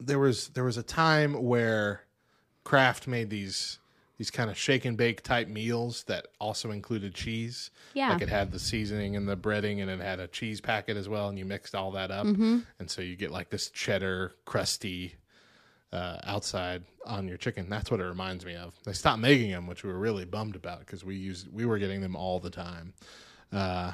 there 0.00 0.18
was 0.18 0.48
there 0.48 0.64
was 0.64 0.76
a 0.76 0.82
time 0.82 1.42
where 1.42 2.02
Kraft 2.64 3.06
made 3.06 3.30
these 3.30 3.78
these 4.18 4.30
kind 4.30 4.48
of 4.50 4.56
shake 4.56 4.86
and 4.86 4.96
bake 4.96 5.22
type 5.22 5.46
meals 5.46 6.04
that 6.04 6.26
also 6.40 6.70
included 6.70 7.14
cheese. 7.14 7.70
Yeah. 7.92 8.10
like 8.12 8.22
it 8.22 8.30
had 8.30 8.50
the 8.50 8.58
seasoning 8.58 9.14
and 9.14 9.28
the 9.28 9.36
breading, 9.36 9.80
and 9.82 9.90
it 9.90 10.00
had 10.00 10.20
a 10.20 10.26
cheese 10.26 10.60
packet 10.60 10.96
as 10.96 11.06
well, 11.08 11.28
and 11.28 11.38
you 11.38 11.44
mixed 11.44 11.74
all 11.74 11.90
that 11.92 12.10
up, 12.10 12.26
Mm-hmm. 12.26 12.60
and 12.78 12.90
so 12.90 13.02
you 13.02 13.14
get 13.16 13.30
like 13.30 13.50
this 13.50 13.68
cheddar 13.70 14.32
crusty 14.46 15.16
uh, 15.92 16.18
outside 16.24 16.82
on 17.04 17.28
your 17.28 17.36
chicken. 17.36 17.68
That's 17.68 17.90
what 17.90 18.00
it 18.00 18.04
reminds 18.04 18.44
me 18.46 18.54
of. 18.56 18.74
They 18.84 18.92
stopped 18.94 19.20
making 19.20 19.50
them, 19.50 19.66
which 19.66 19.84
we 19.84 19.92
were 19.92 19.98
really 19.98 20.24
bummed 20.24 20.56
about 20.56 20.80
because 20.80 21.04
we 21.04 21.14
used 21.16 21.52
we 21.52 21.66
were 21.66 21.78
getting 21.78 22.00
them 22.00 22.16
all 22.16 22.40
the 22.40 22.50
time. 22.50 22.94
Uh, 23.52 23.92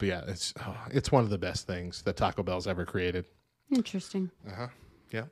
but 0.00 0.08
yeah, 0.08 0.22
it's 0.26 0.52
oh, 0.66 0.76
it's 0.90 1.12
one 1.12 1.22
of 1.22 1.30
the 1.30 1.38
best 1.38 1.68
things 1.68 2.02
that 2.02 2.16
Taco 2.16 2.42
Bell's 2.42 2.66
ever 2.66 2.84
created. 2.84 3.26
Interesting. 3.70 4.30
Uh 4.48 4.54
huh. 4.56 4.66
Yeah. 5.12 5.24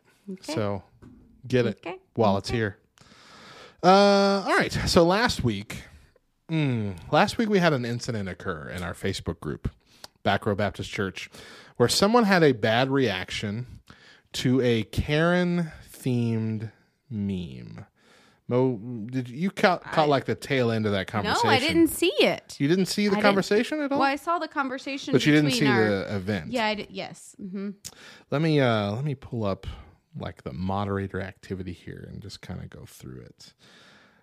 So 0.43 0.85
get 1.49 1.67
it 1.67 1.79
Okay. 1.85 1.99
while 2.15 2.37
it's 2.37 2.51
here. 2.51 2.77
Uh, 3.83 4.45
all 4.47 4.57
right. 4.57 4.73
So 4.73 5.05
last 5.05 5.43
week, 5.43 5.83
mm, 6.51 6.97
last 7.11 7.39
week 7.39 7.49
we 7.49 7.59
had 7.59 7.73
an 7.73 7.85
incident 7.85 8.29
occur 8.29 8.69
in 8.69 8.83
our 8.83 8.95
Facebook 8.95 9.41
group, 9.41 9.71
Back 10.23 10.47
Row 10.47 10.55
Baptist 10.55 10.91
Church, 10.91 11.31
where 11.77 11.89
someone 11.89 12.25
had 12.25 12.43
a 12.43 12.53
bad 12.53 12.91
reaction 12.91 13.81
to 14.35 14.61
a 14.61 14.83
Karen 14.85 15.73
themed 15.91 16.71
meme. 17.11 17.87
Mo, 18.49 18.79
did 19.11 19.29
you, 19.29 19.51
caught, 19.51 19.83
caught 19.93 20.09
like 20.09 20.25
the 20.25 20.35
tail 20.35 20.71
end 20.71 20.87
of 20.87 20.93
that 20.93 21.07
conversation? 21.07 21.49
No. 21.49 21.53
I 21.53 21.59
didn't 21.59 21.89
see 21.89 22.13
it. 22.19 22.57
You 22.59 22.67
didn't 22.67 22.87
see 22.87 23.09
the 23.09 23.19
I 23.19 23.21
conversation 23.21 23.81
at 23.81 23.93
all. 23.93 23.99
Well, 23.99 24.09
I 24.09 24.17
saw 24.17 24.39
the 24.39 24.49
conversation, 24.49 25.13
but 25.13 25.27
you 25.27 25.33
didn't 25.33 25.51
see 25.51 25.67
our, 25.67 25.85
the 25.89 26.17
event. 26.17 26.51
Yeah, 26.51 26.65
I 26.67 26.75
did, 26.75 26.89
yes. 26.91 27.37
hmm 27.39 27.71
Let 28.31 28.41
me 28.41 28.59
uh 28.61 28.93
let 28.93 29.05
me 29.05 29.15
pull 29.15 29.45
up 29.45 29.67
like 30.19 30.45
the 30.45 30.53
moderator 30.55 31.21
activity 31.21 31.75
here 31.75 32.09
and 32.11 32.23
just 32.23 32.41
kind 32.41 32.61
of 32.63 32.71
go 32.71 32.85
through 32.87 33.21
it. 33.21 33.53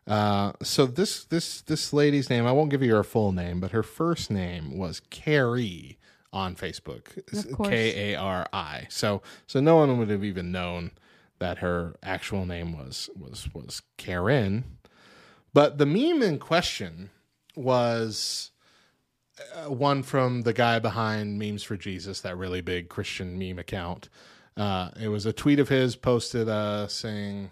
Uh, 0.07 0.53
so 0.61 0.85
this 0.87 1.25
this 1.25 1.61
this 1.61 1.93
lady's 1.93 2.29
name 2.29 2.45
I 2.47 2.51
won't 2.51 2.69
give 2.71 2.81
you 2.83 2.95
her 2.95 3.03
full 3.03 3.31
name, 3.31 3.59
but 3.59 3.71
her 3.71 3.83
first 3.83 4.31
name 4.31 4.77
was 4.77 5.01
Carrie 5.11 5.99
on 6.33 6.55
Facebook. 6.55 7.07
K 7.69 8.13
A 8.13 8.19
R 8.19 8.47
I. 8.51 8.87
So 8.89 9.21
so 9.45 9.59
no 9.59 9.75
one 9.75 9.97
would 9.99 10.09
have 10.09 10.23
even 10.23 10.51
known 10.51 10.91
that 11.39 11.59
her 11.59 11.95
actual 12.03 12.45
name 12.45 12.77
was 12.77 13.09
was 13.17 13.47
was 13.53 13.81
Karen. 13.97 14.63
But 15.53 15.77
the 15.77 15.85
meme 15.85 16.21
in 16.21 16.39
question 16.39 17.09
was 17.55 18.51
uh, 19.55 19.69
one 19.71 20.03
from 20.03 20.41
the 20.41 20.53
guy 20.53 20.79
behind 20.79 21.39
Memes 21.39 21.63
for 21.63 21.77
Jesus, 21.77 22.21
that 22.21 22.37
really 22.37 22.61
big 22.61 22.89
Christian 22.89 23.37
meme 23.39 23.59
account. 23.59 24.09
Uh, 24.57 24.89
it 24.99 25.09
was 25.09 25.25
a 25.25 25.33
tweet 25.33 25.59
of 25.59 25.69
his 25.69 25.95
posted 25.95 26.47
uh, 26.47 26.87
saying, 26.87 27.51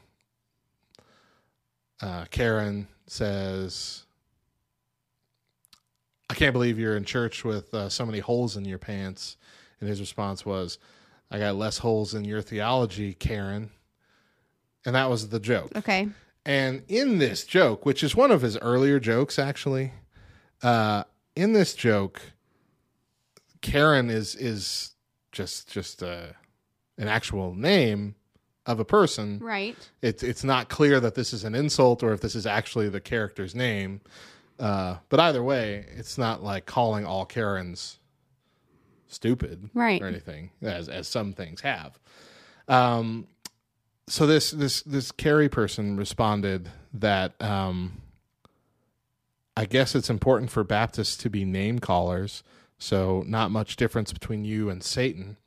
uh, 2.02 2.26
Karen 2.26 2.88
says, 3.08 4.06
I 6.30 6.34
can't 6.34 6.54
believe 6.54 6.80
you're 6.80 6.98
in 6.98 7.04
church 7.04 7.44
with 7.44 7.74
uh, 7.74 7.90
so 7.90 8.06
many 8.06 8.20
holes 8.20 8.58
in 8.58 8.66
your 8.66 8.80
pants. 8.80 9.38
And 9.80 9.90
his 9.90 10.00
response 10.00 10.46
was, 10.46 10.80
I 11.34 11.40
got 11.40 11.56
less 11.56 11.80
holes 11.80 12.14
in 12.14 12.26
your 12.26 12.44
theology, 12.44 13.16
Karen. 13.16 13.72
And 14.86 14.96
that 14.96 15.10
was 15.10 15.30
the 15.30 15.40
joke. 15.40 15.72
Okay. 15.76 16.08
And 16.46 16.84
in 16.88 17.18
this 17.18 17.44
joke, 17.44 17.86
which 17.86 18.04
is 18.04 18.16
one 18.16 18.30
of 18.32 18.42
his 18.42 18.58
earlier 18.60 19.00
jokes, 19.00 19.40
actually, 19.40 19.94
uh, 20.62 21.06
in 21.36 21.54
this 21.54 21.74
joke, 21.74 22.22
Karen 23.62 24.10
is 24.10 24.36
is 24.36 24.92
just 25.32 25.72
just 25.72 26.04
uh, 26.04 26.28
an 26.98 27.08
actual 27.08 27.56
name 27.56 28.16
of 28.66 28.80
a 28.80 28.86
person. 28.86 29.40
Right. 29.40 29.76
It's 30.02 30.22
it's 30.22 30.44
not 30.44 30.70
clear 30.70 31.00
that 31.00 31.16
this 31.16 31.34
is 31.34 31.46
an 31.46 31.56
insult 31.56 32.04
or 32.04 32.14
if 32.14 32.22
this 32.22 32.36
is 32.36 32.46
actually 32.46 32.90
the 32.90 33.02
character's 33.02 33.56
name. 33.56 34.02
Uh, 34.60 34.98
but 35.10 35.20
either 35.20 35.42
way, 35.42 35.86
it's 35.96 36.18
not 36.18 36.44
like 36.44 36.66
calling 36.66 37.06
all 37.06 37.26
Karens 37.26 38.00
stupid, 39.14 39.70
Right. 39.74 40.02
or 40.02 40.08
anything, 40.08 40.52
as 40.62 40.90
as 40.90 41.08
some 41.08 41.34
things 41.34 41.62
have. 41.62 42.00
Um, 42.68 43.28
so 44.08 44.26
this 44.28 44.52
this 44.52 44.82
this 44.84 45.12
Carrie 45.12 45.50
person 45.50 45.96
responded 45.98 46.70
that 46.94 47.42
um, 47.42 48.02
I 49.56 49.66
guess 49.66 49.96
it's 49.96 50.10
important 50.10 50.50
for 50.52 50.64
Baptists 50.64 51.16
to 51.18 51.30
be 51.30 51.46
name 51.46 51.80
callers, 51.80 52.44
so 52.78 53.24
not 53.28 53.52
much 53.52 53.76
difference 53.76 54.12
between 54.12 54.44
you 54.46 54.70
and 54.70 54.84
Satan. 54.84 55.38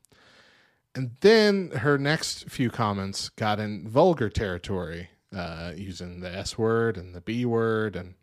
And 0.95 1.17
then 1.21 1.71
her 1.73 1.99
next 1.99 2.49
few 2.49 2.71
comments 2.71 3.29
got 3.29 3.61
in 3.61 3.87
vulgar 3.87 4.31
territory, 4.31 5.11
uh, 5.35 5.73
using 5.77 6.21
the 6.21 6.31
S 6.35 6.57
word 6.57 6.97
and 6.97 7.15
the 7.15 7.21
B 7.21 7.45
word 7.45 7.97
and 7.97 8.15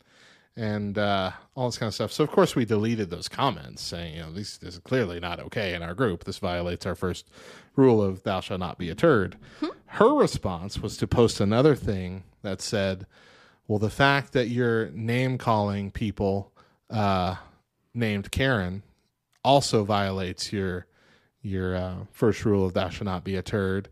and 0.56 0.96
uh, 0.98 1.32
all 1.56 1.68
this 1.68 1.78
kind 1.78 1.88
of 1.88 1.94
stuff. 1.94 2.12
So 2.12 2.24
of 2.24 2.30
course 2.30 2.54
we 2.54 2.64
deleted 2.64 3.10
those 3.10 3.28
comments, 3.28 3.82
saying 3.82 4.14
you 4.14 4.22
know 4.22 4.32
this, 4.32 4.58
this 4.58 4.74
is 4.74 4.80
clearly 4.80 5.20
not 5.20 5.40
okay 5.40 5.74
in 5.74 5.82
our 5.82 5.94
group. 5.94 6.24
This 6.24 6.38
violates 6.38 6.86
our 6.86 6.94
first 6.94 7.28
rule 7.76 8.02
of 8.02 8.22
"Thou 8.22 8.40
shalt 8.40 8.60
not 8.60 8.78
be 8.78 8.90
a 8.90 8.94
turd." 8.94 9.36
Her 9.86 10.14
response 10.14 10.78
was 10.78 10.96
to 10.98 11.06
post 11.06 11.40
another 11.40 11.74
thing 11.74 12.24
that 12.42 12.60
said, 12.60 13.06
"Well, 13.66 13.78
the 13.78 13.90
fact 13.90 14.32
that 14.32 14.48
you're 14.48 14.90
name 14.90 15.38
calling 15.38 15.90
people 15.90 16.52
uh, 16.90 17.36
named 17.92 18.30
Karen 18.30 18.82
also 19.42 19.84
violates 19.84 20.52
your 20.52 20.86
your 21.42 21.76
uh, 21.76 21.94
first 22.12 22.44
rule 22.44 22.64
of 22.64 22.74
"Thou 22.74 22.90
shalt 22.90 23.06
not 23.06 23.24
be 23.24 23.36
a 23.36 23.42
turd." 23.42 23.88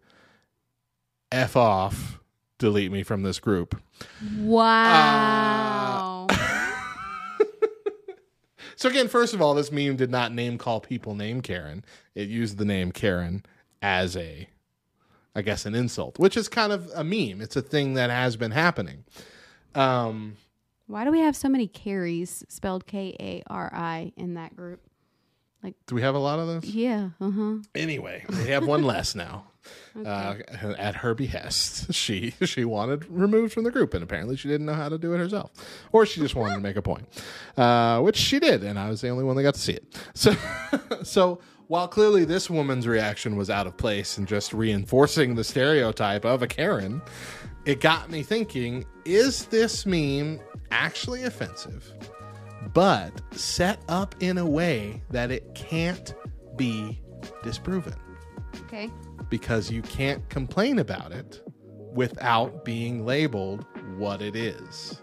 F 1.32 1.56
off. 1.56 2.18
Delete 2.58 2.92
me 2.92 3.02
from 3.02 3.22
this 3.22 3.40
group. 3.40 3.80
Wow. 4.38 6.28
So 8.76 8.88
again, 8.88 9.08
first 9.08 9.34
of 9.34 9.42
all, 9.42 9.54
this 9.54 9.70
meme 9.72 9.96
did 9.96 10.10
not 10.10 10.32
name 10.32 10.58
call 10.58 10.80
people 10.80 11.14
named 11.14 11.42
Karen. 11.42 11.84
It 12.14 12.28
used 12.28 12.58
the 12.58 12.64
name 12.64 12.92
Karen 12.92 13.44
as 13.80 14.16
a, 14.16 14.48
I 15.34 15.42
guess, 15.42 15.66
an 15.66 15.74
insult, 15.74 16.18
which 16.18 16.36
is 16.36 16.48
kind 16.48 16.72
of 16.72 16.90
a 16.94 17.04
meme. 17.04 17.40
It's 17.40 17.56
a 17.56 17.62
thing 17.62 17.94
that 17.94 18.10
has 18.10 18.36
been 18.36 18.50
happening. 18.52 19.04
Um, 19.74 20.36
Why 20.86 21.04
do 21.04 21.10
we 21.10 21.20
have 21.20 21.36
so 21.36 21.48
many 21.48 21.66
Carries 21.66 22.44
spelled 22.48 22.86
K 22.86 23.16
A 23.18 23.42
R 23.48 23.70
I 23.74 24.12
in 24.16 24.34
that 24.34 24.54
group? 24.54 24.80
Like, 25.62 25.74
do 25.86 25.94
we 25.94 26.02
have 26.02 26.14
a 26.14 26.18
lot 26.18 26.38
of 26.40 26.46
those? 26.48 26.64
Yeah. 26.64 27.10
Uh 27.20 27.30
huh. 27.30 27.54
Anyway, 27.74 28.24
we 28.28 28.48
have 28.48 28.66
one 28.66 28.82
less 28.82 29.14
now. 29.14 29.46
Uh, 30.04 30.36
at 30.78 30.96
her 30.96 31.14
behest, 31.14 31.92
she 31.94 32.34
she 32.44 32.64
wanted 32.64 33.04
removed 33.08 33.52
from 33.52 33.64
the 33.64 33.70
group, 33.70 33.94
and 33.94 34.02
apparently 34.02 34.36
she 34.36 34.48
didn't 34.48 34.66
know 34.66 34.74
how 34.74 34.88
to 34.88 34.98
do 34.98 35.12
it 35.14 35.18
herself, 35.18 35.50
or 35.92 36.06
she 36.06 36.20
just 36.20 36.34
wanted 36.34 36.54
to 36.54 36.60
make 36.60 36.76
a 36.76 36.82
point, 36.82 37.06
uh, 37.56 38.00
which 38.00 38.16
she 38.16 38.38
did, 38.38 38.62
and 38.64 38.78
I 38.78 38.88
was 38.88 39.00
the 39.00 39.08
only 39.08 39.24
one 39.24 39.36
that 39.36 39.42
got 39.42 39.54
to 39.54 39.60
see 39.60 39.74
it. 39.74 39.84
So, 40.14 40.34
so 41.02 41.40
while 41.68 41.88
clearly 41.88 42.24
this 42.24 42.50
woman's 42.50 42.86
reaction 42.86 43.36
was 43.36 43.50
out 43.50 43.66
of 43.66 43.76
place 43.76 44.18
and 44.18 44.26
just 44.26 44.52
reinforcing 44.52 45.34
the 45.34 45.44
stereotype 45.44 46.24
of 46.24 46.42
a 46.42 46.46
Karen, 46.46 47.00
it 47.64 47.80
got 47.80 48.10
me 48.10 48.22
thinking: 48.22 48.84
Is 49.04 49.46
this 49.46 49.86
meme 49.86 50.40
actually 50.70 51.24
offensive, 51.24 51.92
but 52.72 53.20
set 53.32 53.82
up 53.88 54.14
in 54.20 54.38
a 54.38 54.46
way 54.46 55.02
that 55.10 55.30
it 55.30 55.54
can't 55.54 56.14
be 56.56 57.00
disproven? 57.42 57.94
Okay. 58.66 58.90
Because 59.28 59.70
you 59.70 59.82
can't 59.82 60.28
complain 60.28 60.78
about 60.78 61.12
it 61.12 61.42
without 61.94 62.64
being 62.64 63.04
labeled 63.04 63.66
what 63.96 64.22
it 64.22 64.34
is. 64.36 65.00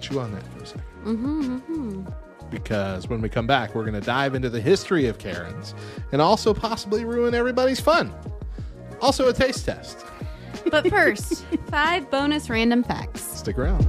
Chew 0.00 0.20
on 0.20 0.32
that 0.32 0.46
for 0.52 0.58
a 0.58 0.62
2nd 0.62 0.82
Mm-hmm, 1.04 2.04
Because 2.50 3.08
when 3.08 3.20
we 3.20 3.28
come 3.28 3.46
back, 3.46 3.74
we're 3.74 3.82
going 3.84 3.94
to 3.94 4.00
dive 4.00 4.34
into 4.34 4.50
the 4.50 4.60
history 4.60 5.06
of 5.06 5.18
Karens 5.18 5.74
and 6.12 6.20
also 6.20 6.52
possibly 6.52 7.04
ruin 7.04 7.34
everybody's 7.34 7.80
fun. 7.80 8.12
Also, 9.00 9.28
a 9.28 9.32
taste 9.32 9.64
test. 9.64 10.04
But 10.70 10.88
first, 10.88 11.44
five 11.70 12.10
bonus 12.10 12.50
random 12.50 12.82
facts. 12.82 13.20
Stick 13.22 13.58
around. 13.58 13.84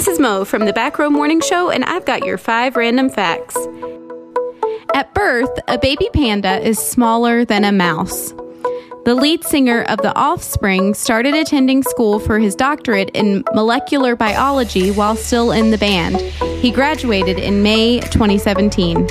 This 0.00 0.08
is 0.08 0.18
Mo 0.18 0.46
from 0.46 0.64
the 0.64 0.72
Back 0.72 0.98
Row 0.98 1.10
Morning 1.10 1.42
Show, 1.42 1.68
and 1.68 1.84
I've 1.84 2.06
got 2.06 2.24
your 2.24 2.38
five 2.38 2.74
random 2.74 3.10
facts. 3.10 3.54
At 4.94 5.12
birth, 5.12 5.50
a 5.68 5.76
baby 5.76 6.08
panda 6.14 6.58
is 6.66 6.78
smaller 6.78 7.44
than 7.44 7.64
a 7.64 7.70
mouse. 7.70 8.30
The 9.04 9.14
lead 9.14 9.44
singer 9.44 9.82
of 9.82 9.98
The 9.98 10.16
Offspring 10.16 10.94
started 10.94 11.34
attending 11.34 11.82
school 11.82 12.18
for 12.18 12.38
his 12.38 12.54
doctorate 12.54 13.10
in 13.10 13.44
molecular 13.52 14.16
biology 14.16 14.90
while 14.90 15.16
still 15.16 15.52
in 15.52 15.70
the 15.70 15.76
band. 15.76 16.16
He 16.62 16.70
graduated 16.70 17.38
in 17.38 17.62
May 17.62 18.00
2017. 18.00 19.06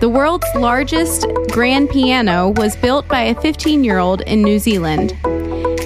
The 0.00 0.10
world's 0.12 0.52
largest 0.56 1.24
grand 1.52 1.88
piano 1.88 2.48
was 2.56 2.74
built 2.74 3.06
by 3.06 3.20
a 3.20 3.40
15 3.40 3.84
year 3.84 3.98
old 3.98 4.22
in 4.22 4.42
New 4.42 4.58
Zealand. 4.58 5.16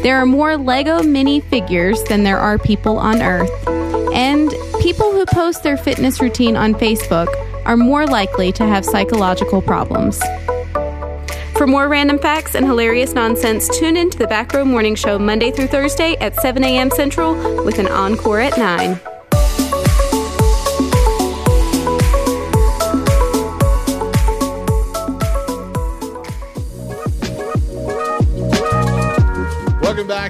There 0.03 0.17
are 0.17 0.25
more 0.25 0.57
Lego 0.57 1.03
mini 1.03 1.41
figures 1.41 2.03
than 2.05 2.23
there 2.23 2.39
are 2.39 2.57
people 2.57 2.97
on 2.97 3.21
Earth. 3.21 3.80
And 4.13 4.51
people 4.81 5.13
who 5.13 5.25
post 5.27 5.63
their 5.63 5.77
fitness 5.77 6.21
routine 6.21 6.57
on 6.57 6.75
Facebook 6.75 7.29
are 7.65 7.77
more 7.77 8.07
likely 8.07 8.53
to 8.53 8.65
have 8.65 8.85
psychological 8.85 9.63
problems. 9.63 10.21
For 11.57 11.67
more 11.67 11.89
random 11.89 12.19
facts 12.19 12.55
and 12.55 12.65
hilarious 12.65 13.13
nonsense, 13.13 13.69
tune 13.79 13.97
in 13.97 14.09
to 14.11 14.19
the 14.19 14.27
Back 14.27 14.55
Row 14.55 14.65
Morning 14.65 14.95
Show 14.95 15.19
Monday 15.19 15.51
through 15.51 15.67
Thursday 15.67 16.17
at 16.17 16.35
7 16.37 16.65
a.m. 16.65 16.91
Central 16.91 17.35
with 17.65 17.79
an 17.79 17.89
encore 17.89 18.41
at 18.41 18.57
9. 18.57 18.99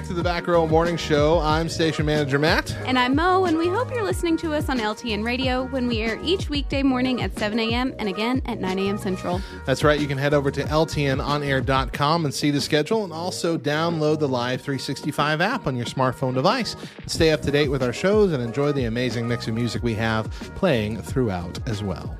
Back 0.01 0.07
to 0.07 0.13
the 0.15 0.23
Back 0.23 0.47
Row 0.47 0.65
Morning 0.65 0.97
Show. 0.97 1.37
I'm 1.41 1.69
station 1.69 2.07
manager 2.07 2.39
Matt. 2.39 2.75
And 2.87 2.97
I'm 2.97 3.15
Mo, 3.15 3.45
and 3.45 3.55
we 3.55 3.67
hope 3.67 3.91
you're 3.91 4.03
listening 4.03 4.35
to 4.37 4.51
us 4.51 4.67
on 4.67 4.79
LTN 4.79 5.23
Radio 5.23 5.65
when 5.65 5.85
we 5.85 5.99
air 5.99 6.17
each 6.23 6.49
weekday 6.49 6.81
morning 6.81 7.21
at 7.21 7.37
7 7.37 7.59
a.m. 7.59 7.93
and 7.99 8.09
again 8.09 8.41
at 8.47 8.59
9 8.59 8.79
a.m. 8.79 8.97
Central. 8.97 9.39
That's 9.67 9.83
right. 9.83 9.99
You 9.99 10.07
can 10.07 10.17
head 10.17 10.33
over 10.33 10.49
to 10.49 10.63
ltnonair.com 10.63 12.25
and 12.25 12.33
see 12.33 12.49
the 12.49 12.61
schedule 12.61 13.03
and 13.03 13.13
also 13.13 13.59
download 13.59 14.17
the 14.17 14.27
Live 14.27 14.61
365 14.61 15.39
app 15.39 15.67
on 15.67 15.75
your 15.75 15.85
smartphone 15.85 16.33
device. 16.33 16.75
Stay 17.05 17.29
up 17.29 17.43
to 17.43 17.51
date 17.51 17.69
with 17.69 17.83
our 17.83 17.93
shows 17.93 18.31
and 18.31 18.41
enjoy 18.41 18.71
the 18.71 18.85
amazing 18.85 19.27
mix 19.27 19.47
of 19.47 19.53
music 19.53 19.83
we 19.83 19.93
have 19.93 20.31
playing 20.55 20.99
throughout 20.99 21.59
as 21.69 21.83
well. 21.83 22.17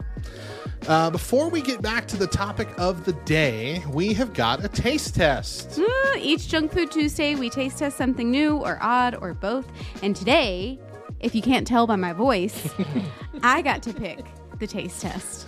Uh, 0.88 1.10
before 1.10 1.50
we 1.50 1.62
get 1.62 1.82
back 1.82 2.08
to 2.08 2.18
the 2.18 2.26
topic 2.28 2.68
of 2.78 3.06
the 3.06 3.14
day, 3.14 3.84
we 3.92 4.14
have 4.14 4.34
got 4.34 4.64
a 4.66 4.68
taste 4.68 5.16
test. 5.16 5.78
Ooh, 5.78 6.14
Each 6.18 6.48
Junk 6.48 6.72
Food 6.74 6.92
Tuesday, 6.92 7.36
we 7.36 7.50
taste 7.50 7.78
test 7.80 7.98
something 7.98 8.32
new 8.32 8.58
or 8.58 8.80
odd 8.82 9.16
or 9.22 9.34
both. 9.34 9.68
And 10.02 10.16
today, 10.16 10.80
if 11.20 11.36
you 11.36 11.42
can't 11.42 11.68
tell 11.68 11.86
by 11.86 11.98
my 11.98 12.14
voice, 12.14 12.68
I 13.44 13.62
got 13.62 13.84
to 13.84 13.94
pick 13.94 14.26
the 14.58 14.66
taste 14.68 15.02
test. 15.02 15.46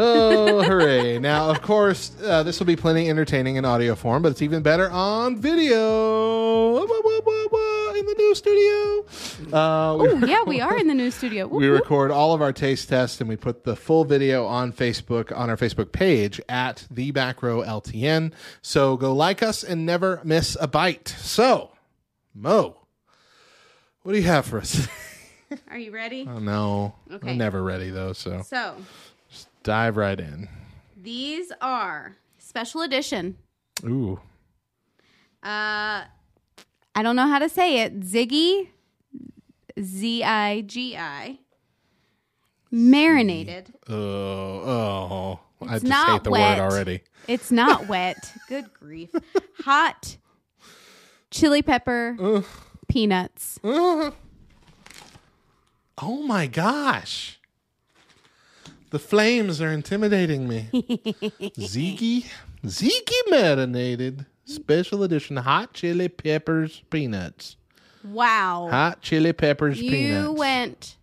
Oh, 0.00 0.62
hooray. 0.62 1.18
now, 1.18 1.50
of 1.50 1.60
course, 1.60 2.12
uh, 2.22 2.42
this 2.44 2.58
will 2.60 2.66
be 2.66 2.76
plenty 2.76 3.08
entertaining 3.10 3.56
in 3.56 3.64
audio 3.64 3.94
form, 3.96 4.22
but 4.22 4.30
it's 4.30 4.42
even 4.42 4.62
better 4.62 4.88
on 4.90 5.40
video. 5.40 6.78
In 6.78 8.06
the 8.06 8.14
new 8.16 8.34
studio. 8.34 9.04
Uh, 9.56 9.96
we- 9.96 10.08
Oh, 10.08 10.18
yeah, 10.26 10.42
we 10.44 10.60
are 10.60 10.76
in 10.78 10.86
the 10.86 10.94
new 10.94 11.10
studio. 11.10 11.48
We 11.48 11.66
record 11.66 12.10
all 12.12 12.32
of 12.32 12.40
our 12.40 12.52
taste 12.52 12.88
tests 12.88 13.20
and 13.20 13.28
we 13.28 13.34
put 13.36 13.64
the 13.64 13.74
full 13.74 14.04
video 14.04 14.46
on 14.46 14.72
Facebook 14.72 15.36
on 15.36 15.50
our 15.50 15.56
Facebook 15.56 15.90
page 15.90 16.40
at 16.48 16.86
the 16.90 17.10
back 17.10 17.42
row 17.42 17.62
LTN. 17.62 18.32
So 18.62 18.96
go 18.96 19.12
like 19.12 19.42
us 19.42 19.64
and 19.64 19.84
never 19.84 20.20
miss 20.22 20.56
a 20.60 20.68
bite. 20.68 21.08
So, 21.08 21.72
Mo, 22.34 22.76
what 24.02 24.12
do 24.12 24.18
you 24.18 24.24
have 24.26 24.46
for 24.46 24.58
us? 24.58 24.86
Are 25.70 25.78
you 25.78 25.90
ready? 25.90 26.28
oh 26.30 26.38
no, 26.38 26.94
Okay. 27.10 27.30
I'm 27.32 27.38
never 27.38 27.62
ready 27.62 27.90
though. 27.90 28.12
So 28.12 28.42
So, 28.42 28.74
dive 29.68 29.96
right 29.98 30.18
in. 30.18 30.48
these 30.96 31.52
are 31.60 32.16
special 32.38 32.80
edition. 32.80 33.36
Ooh, 33.84 34.18
Uh, 35.42 36.04
I 36.94 37.02
don't 37.02 37.14
know 37.16 37.28
how 37.28 37.38
to 37.38 37.48
say 37.50 37.80
it. 37.80 38.00
Ziggy, 38.00 38.68
Z 39.78 40.24
I 40.24 40.62
G 40.62 40.96
I, 40.96 41.38
marinated. 42.70 43.72
oh, 43.88 43.94
oh! 43.94 45.40
I 45.60 45.74
It's 45.76 45.82
just 45.82 45.84
not 45.84 46.08
hate 46.12 46.24
the 46.24 46.30
wet. 46.30 46.58
word 46.58 46.64
already. 46.64 47.02
It's 47.26 47.50
not 47.50 47.88
wet. 47.88 48.32
Good 48.48 48.72
grief. 48.72 49.10
Hot 49.64 50.16
chili 51.30 51.60
pepper, 51.62 52.42
peanuts. 52.88 53.58
Oh 53.62 54.14
my 56.26 56.46
gosh. 56.46 57.37
The 58.90 58.98
flames 58.98 59.60
are 59.60 59.70
intimidating 59.70 60.48
me. 60.48 60.68
Ziki, 60.72 62.24
Ziki 62.64 63.30
marinated 63.30 64.24
special 64.44 65.02
edition 65.02 65.36
hot 65.36 65.74
chili 65.74 66.08
peppers 66.08 66.82
peanuts. 66.90 67.56
Wow. 68.02 68.68
Hot 68.70 69.02
chili 69.02 69.32
peppers 69.32 69.80
you 69.80 69.90
peanuts. 69.90 70.26
You 70.26 70.32
went 70.32 70.96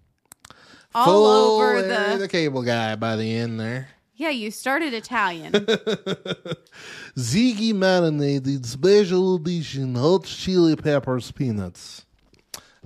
all 0.95 1.05
Full 1.05 1.25
over 1.61 1.81
the. 1.81 2.17
the 2.17 2.27
cable 2.27 2.63
guy 2.63 2.95
by 2.95 3.15
the 3.15 3.35
end 3.35 3.59
there. 3.59 3.89
Yeah, 4.15 4.29
you 4.29 4.49
started 4.49 4.93
Italian. 4.93 5.51
Ziggy 7.17 7.73
marinated 7.75 8.65
special 8.65 9.35
edition 9.35 9.93
hot 9.95 10.23
chili 10.23 10.75
peppers 10.75 11.31
peanuts. 11.31 12.05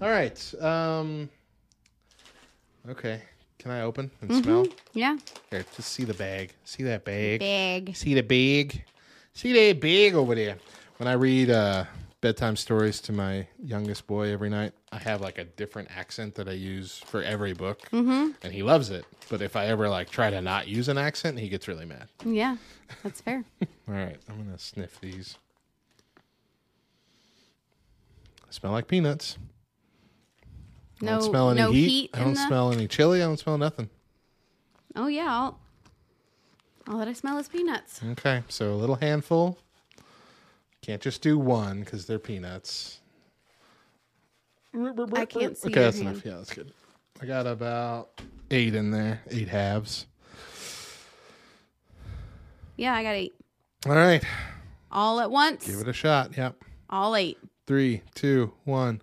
All 0.02 0.10
right. 0.10 0.54
Um 0.62 1.30
Okay. 2.89 3.22
Can 3.60 3.72
I 3.72 3.82
open 3.82 4.10
and 4.22 4.43
smell? 4.43 4.68
yeah. 4.93 5.18
Here, 5.49 5.66
just 5.76 5.91
see 5.91 6.05
the 6.05 6.14
bag. 6.14 6.53
See 6.64 6.84
that 6.84 7.03
bag? 7.03 7.41
Big. 7.41 7.93
See 7.95 8.14
the 8.14 8.22
bag? 8.22 8.86
See 9.34 9.51
that 9.51 9.82
bag 9.82 10.16
over 10.16 10.34
there? 10.34 10.57
When 10.95 11.10
I 11.10 11.14
read 11.14 11.49
uh, 11.49 11.84
bedtime 12.22 12.55
stories 12.55 13.01
to 13.01 13.12
my 13.12 13.47
youngest 13.62 14.07
boy 14.07 14.32
every 14.32 14.49
night, 14.49 14.72
I 14.93 14.97
have 14.99 15.20
like 15.20 15.38
a 15.39 15.43
different 15.43 15.89
accent 15.93 16.36
that 16.36 16.47
I 16.47 16.53
use 16.53 16.99
for 17.05 17.22
every 17.22 17.53
book, 17.53 17.82
mm-hmm. 17.91 18.32
and 18.43 18.53
he 18.53 18.64
loves 18.64 18.91
it. 18.91 19.05
But 19.30 19.41
if 19.41 19.57
I 19.57 19.66
ever 19.68 19.89
like 19.89 20.10
try 20.10 20.30
to 20.30 20.41
not 20.41 20.70
use 20.70 20.88
an 20.88 20.97
accent, 20.97 21.38
he 21.38 21.49
gets 21.49 21.68
really 21.68 21.86
mad. 21.86 22.07
Yeah, 22.26 22.55
that's 23.03 23.20
fair. 23.20 23.43
All 23.88 23.93
right, 23.93 24.18
I'm 24.30 24.38
gonna 24.38 24.57
sniff 24.57 25.01
these. 25.01 25.38
Smell 28.49 28.72
like 28.72 28.88
peanuts. 28.88 29.38
I 31.02 31.06
No, 31.06 31.12
don't 31.20 31.30
smell 31.30 31.50
any 31.52 31.62
no 31.62 31.72
heat. 31.72 31.88
heat. 31.89 32.10
I 32.14 32.20
don't 32.20 32.34
the- 32.34 32.47
smell 32.47 32.72
any 32.74 32.88
chili. 32.88 33.22
I 33.22 33.26
don't 33.26 33.38
smell 33.39 33.58
nothing. 33.58 33.89
Oh 34.95 35.08
yeah, 35.08 35.32
all, 35.34 35.60
all 36.88 36.97
that 36.97 37.08
I 37.08 37.14
smell 37.14 37.38
is 37.38 37.47
peanuts. 37.47 38.02
Okay, 38.12 38.43
so 38.50 38.74
a 38.74 38.76
little 38.76 38.95
handful. 38.95 39.58
Can't 40.82 41.02
just 41.02 41.22
do 41.22 41.38
one 41.38 41.82
because 41.82 42.06
they're 42.06 42.20
peanuts. 42.20 43.00
I 44.74 45.26
can't 45.26 45.58
see 45.58 45.70
Okay, 45.70 45.82
that's 45.82 45.97
hand. 45.97 46.10
enough. 46.10 46.26
Yeah, 46.26 46.36
that's 46.38 46.54
good. 46.54 46.72
I 47.22 47.26
got 47.26 47.47
about 47.47 48.22
eight 48.52 48.76
in 48.76 48.91
there, 48.91 49.22
eight 49.30 49.50
halves. 49.50 50.06
Yeah, 52.78 52.93
I 52.93 53.04
got 53.04 53.16
eight. 53.16 53.34
All 53.86 53.93
right, 53.93 54.24
All 54.91 55.20
at 55.20 55.30
once. 55.32 55.68
give 55.68 55.80
it 55.80 55.88
a 55.88 55.93
shot. 55.93 56.36
Yep. 56.38 56.56
all 56.89 57.16
eight. 57.16 57.38
Three, 57.68 58.02
two, 58.16 58.54
one. 58.64 59.02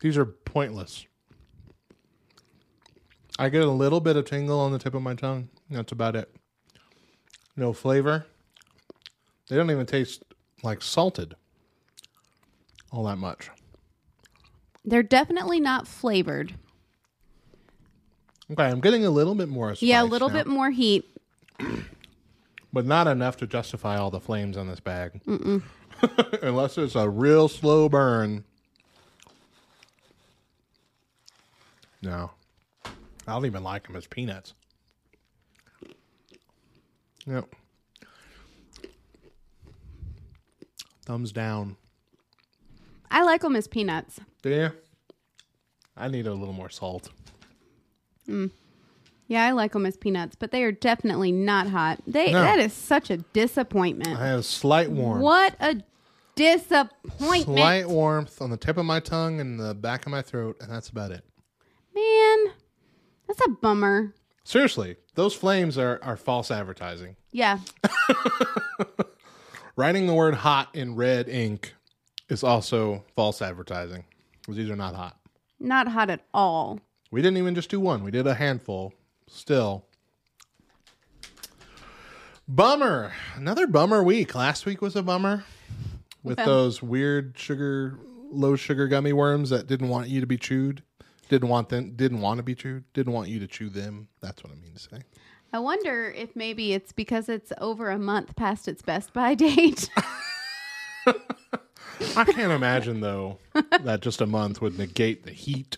These 0.00 0.16
are 0.16 0.24
pointless. 0.24 1.06
I 3.38 3.48
get 3.48 3.62
a 3.62 3.70
little 3.70 4.00
bit 4.00 4.16
of 4.16 4.24
tingle 4.24 4.60
on 4.60 4.72
the 4.72 4.78
tip 4.78 4.94
of 4.94 5.02
my 5.02 5.14
tongue. 5.14 5.48
That's 5.70 5.92
about 5.92 6.16
it. 6.16 6.34
No 7.56 7.72
flavor. 7.72 8.26
They 9.48 9.56
don't 9.56 9.70
even 9.70 9.86
taste 9.86 10.22
like 10.62 10.82
salted 10.82 11.34
all 12.92 13.04
that 13.04 13.16
much. 13.16 13.50
They're 14.84 15.02
definitely 15.02 15.60
not 15.60 15.86
flavored. 15.86 16.54
Okay, 18.50 18.64
I'm 18.64 18.80
getting 18.80 19.04
a 19.04 19.10
little 19.10 19.34
bit 19.34 19.48
more 19.48 19.74
spice 19.74 19.82
yeah, 19.82 20.02
a 20.02 20.04
little 20.04 20.28
now, 20.28 20.34
bit 20.34 20.46
more 20.46 20.70
heat. 20.70 21.04
but 22.72 22.84
not 22.84 23.06
enough 23.06 23.36
to 23.38 23.46
justify 23.46 23.96
all 23.96 24.10
the 24.10 24.20
flames 24.20 24.56
on 24.56 24.66
this 24.66 24.80
bag. 24.80 25.20
Unless 26.42 26.78
it's 26.78 26.94
a 26.94 27.08
real 27.08 27.48
slow 27.48 27.88
burn. 27.88 28.44
No. 32.02 32.30
I 32.84 33.32
don't 33.32 33.46
even 33.46 33.62
like 33.62 33.86
them 33.86 33.96
as 33.96 34.06
peanuts. 34.06 34.54
Yep. 37.26 37.46
Thumbs 41.04 41.32
down. 41.32 41.76
I 43.10 43.22
like 43.22 43.42
them 43.42 43.56
as 43.56 43.68
peanuts. 43.68 44.20
Do 44.42 44.50
you? 44.50 44.70
I 45.96 46.08
need 46.08 46.26
a 46.26 46.32
little 46.32 46.54
more 46.54 46.70
salt. 46.70 47.10
Mm. 48.28 48.50
Yeah, 49.26 49.44
I 49.44 49.52
like 49.52 49.72
them 49.72 49.86
as 49.86 49.96
peanuts, 49.96 50.34
but 50.34 50.50
they 50.50 50.64
are 50.64 50.72
definitely 50.72 51.30
not 51.30 51.68
hot. 51.68 52.00
They 52.06 52.32
No. 52.32 52.40
that 52.40 52.58
is 52.58 52.72
such 52.72 53.10
a 53.10 53.18
disappointment. 53.18 54.18
I 54.18 54.26
have 54.28 54.44
slight 54.44 54.90
warmth. 54.90 55.22
What 55.22 55.54
a 55.60 55.82
disappointment, 56.36 57.44
Slight 57.58 57.88
warmth 57.88 58.40
on 58.40 58.50
the 58.50 58.56
tip 58.56 58.76
of 58.76 58.86
my 58.86 58.98
tongue 59.00 59.40
and 59.40 59.60
the 59.60 59.74
back 59.74 60.06
of 60.06 60.10
my 60.10 60.22
throat, 60.22 60.56
and 60.60 60.70
that's 60.70 60.88
about 60.88 61.10
it. 61.10 61.24
Man. 62.00 62.52
That's 63.28 63.40
a 63.46 63.50
bummer. 63.50 64.14
Seriously, 64.44 64.96
those 65.14 65.34
flames 65.34 65.78
are, 65.78 66.00
are 66.02 66.16
false 66.16 66.50
advertising. 66.50 67.16
Yeah, 67.32 67.58
Writing 69.76 70.06
the 70.08 70.14
word 70.14 70.34
hot 70.34 70.68
in 70.74 70.96
red 70.96 71.28
ink 71.28 71.74
is 72.28 72.42
also 72.42 73.04
false 73.14 73.40
advertising 73.40 74.04
because 74.40 74.56
these 74.56 74.68
are 74.68 74.76
not 74.76 74.94
hot. 74.96 75.16
not 75.60 75.86
hot 75.88 76.10
at 76.10 76.24
all. 76.34 76.80
We 77.12 77.22
didn't 77.22 77.38
even 77.38 77.54
just 77.54 77.70
do 77.70 77.78
one, 77.80 78.02
we 78.02 78.10
did 78.10 78.26
a 78.26 78.34
handful. 78.34 78.92
Still. 79.28 79.84
Bummer. 82.48 83.12
Another 83.36 83.66
bummer 83.68 84.02
week. 84.02 84.34
Last 84.34 84.66
week 84.66 84.82
was 84.82 84.96
a 84.96 85.02
bummer 85.04 85.44
with 86.24 86.38
Okay. 86.40 86.46
those 86.46 86.82
weird 86.82 87.38
sugar, 87.38 87.96
low 88.32 88.56
sugar 88.56 88.88
gummy 88.88 89.12
worms 89.12 89.50
that 89.50 89.68
didn't 89.68 89.88
want 89.88 90.08
you 90.08 90.20
to 90.20 90.26
be 90.26 90.36
chewed. 90.36 90.82
Didn't 91.30 91.48
want 91.48 91.68
them, 91.68 91.92
didn't 91.94 92.20
want 92.20 92.38
to 92.38 92.42
be 92.42 92.56
chewed, 92.56 92.84
didn't 92.92 93.12
want 93.12 93.28
you 93.28 93.38
to 93.38 93.46
chew 93.46 93.68
them. 93.70 94.08
That's 94.20 94.42
what 94.42 94.52
I 94.52 94.56
mean 94.56 94.72
to 94.74 94.78
say. 94.80 94.98
I 95.52 95.60
wonder 95.60 96.10
if 96.10 96.34
maybe 96.34 96.72
it's 96.72 96.90
because 96.92 97.28
it's 97.28 97.52
over 97.58 97.88
a 97.90 97.98
month 97.98 98.34
past 98.34 98.66
its 98.66 98.82
best 98.82 99.12
by 99.12 99.34
date. 99.36 99.88
I 101.06 102.24
can't 102.24 102.52
imagine 102.52 103.00
though 103.00 103.38
that 103.82 104.00
just 104.00 104.20
a 104.20 104.26
month 104.26 104.60
would 104.60 104.76
negate 104.76 105.24
the 105.24 105.30
heat. 105.30 105.76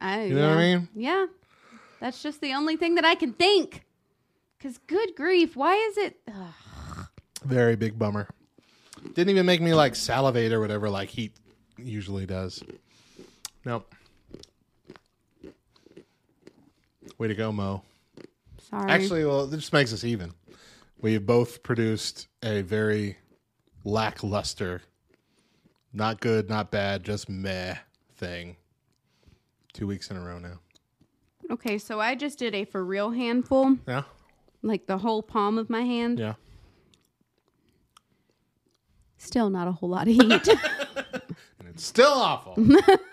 I, 0.00 0.24
You 0.24 0.34
know 0.34 0.48
what 0.48 0.58
I 0.58 0.74
mean? 0.76 0.88
Yeah, 0.94 1.26
that's 2.00 2.22
just 2.22 2.40
the 2.40 2.54
only 2.54 2.76
thing 2.76 2.94
that 2.94 3.04
I 3.04 3.14
can 3.14 3.32
think. 3.34 3.84
Because 4.56 4.78
good 4.78 5.14
grief, 5.16 5.54
why 5.54 5.74
is 5.74 5.98
it? 5.98 6.16
ugh. 6.28 7.06
Very 7.44 7.76
big 7.76 7.98
bummer. 7.98 8.28
Didn't 9.14 9.28
even 9.30 9.44
make 9.46 9.60
me 9.60 9.74
like 9.74 9.94
salivate 9.94 10.52
or 10.52 10.60
whatever 10.60 10.88
like 10.88 11.10
heat 11.10 11.34
usually 11.76 12.24
does. 12.26 12.62
Nope. 13.64 13.94
Way 17.18 17.28
to 17.28 17.34
go, 17.34 17.50
Mo. 17.52 17.82
sorry. 18.70 18.90
Actually, 18.90 19.24
well, 19.24 19.46
this 19.46 19.60
just 19.60 19.72
makes 19.72 19.92
us 19.92 20.04
even. 20.04 20.32
We 21.00 21.12
have 21.14 21.26
both 21.26 21.62
produced 21.62 22.28
a 22.42 22.62
very 22.62 23.16
lackluster 23.84 24.82
Not 25.92 26.20
good, 26.20 26.48
not 26.48 26.70
bad, 26.70 27.02
just 27.02 27.28
meh 27.28 27.76
thing. 28.16 28.56
Two 29.72 29.86
weeks 29.86 30.10
in 30.10 30.16
a 30.16 30.20
row 30.20 30.38
now. 30.38 30.58
Okay, 31.50 31.78
so 31.78 31.98
I 32.00 32.14
just 32.14 32.38
did 32.38 32.54
a 32.54 32.64
for 32.64 32.84
real 32.84 33.10
handful, 33.10 33.78
Yeah. 33.86 34.02
like 34.62 34.86
the 34.86 34.98
whole 34.98 35.22
palm 35.22 35.56
of 35.58 35.70
my 35.70 35.82
hand. 35.82 36.18
Yeah. 36.18 36.34
Still 39.16 39.50
not 39.50 39.66
a 39.66 39.72
whole 39.72 39.88
lot 39.88 40.08
of 40.08 40.14
heat. 40.14 40.48
And 41.58 41.68
it's 41.68 41.84
still 41.84 42.12
awful. 42.12 42.56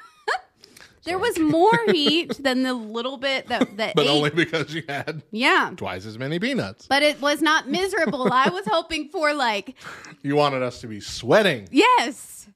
there 1.05 1.17
was 1.17 1.37
more 1.39 1.79
heat 1.87 2.37
than 2.43 2.63
the 2.63 2.73
little 2.73 3.17
bit 3.17 3.47
that 3.47 3.77
that 3.77 3.95
but 3.95 4.05
ate. 4.05 4.09
only 4.09 4.29
because 4.31 4.73
you 4.73 4.83
had 4.89 5.23
yeah. 5.31 5.71
twice 5.77 6.05
as 6.05 6.17
many 6.17 6.39
peanuts. 6.39 6.87
But 6.87 7.03
it 7.03 7.21
was 7.21 7.41
not 7.41 7.69
miserable. 7.69 8.31
I 8.31 8.49
was 8.49 8.65
hoping 8.65 9.09
for 9.09 9.33
like 9.33 9.75
You 10.23 10.35
wanted 10.35 10.61
us 10.63 10.81
to 10.81 10.87
be 10.87 10.99
sweating. 10.99 11.67
yes. 11.71 12.47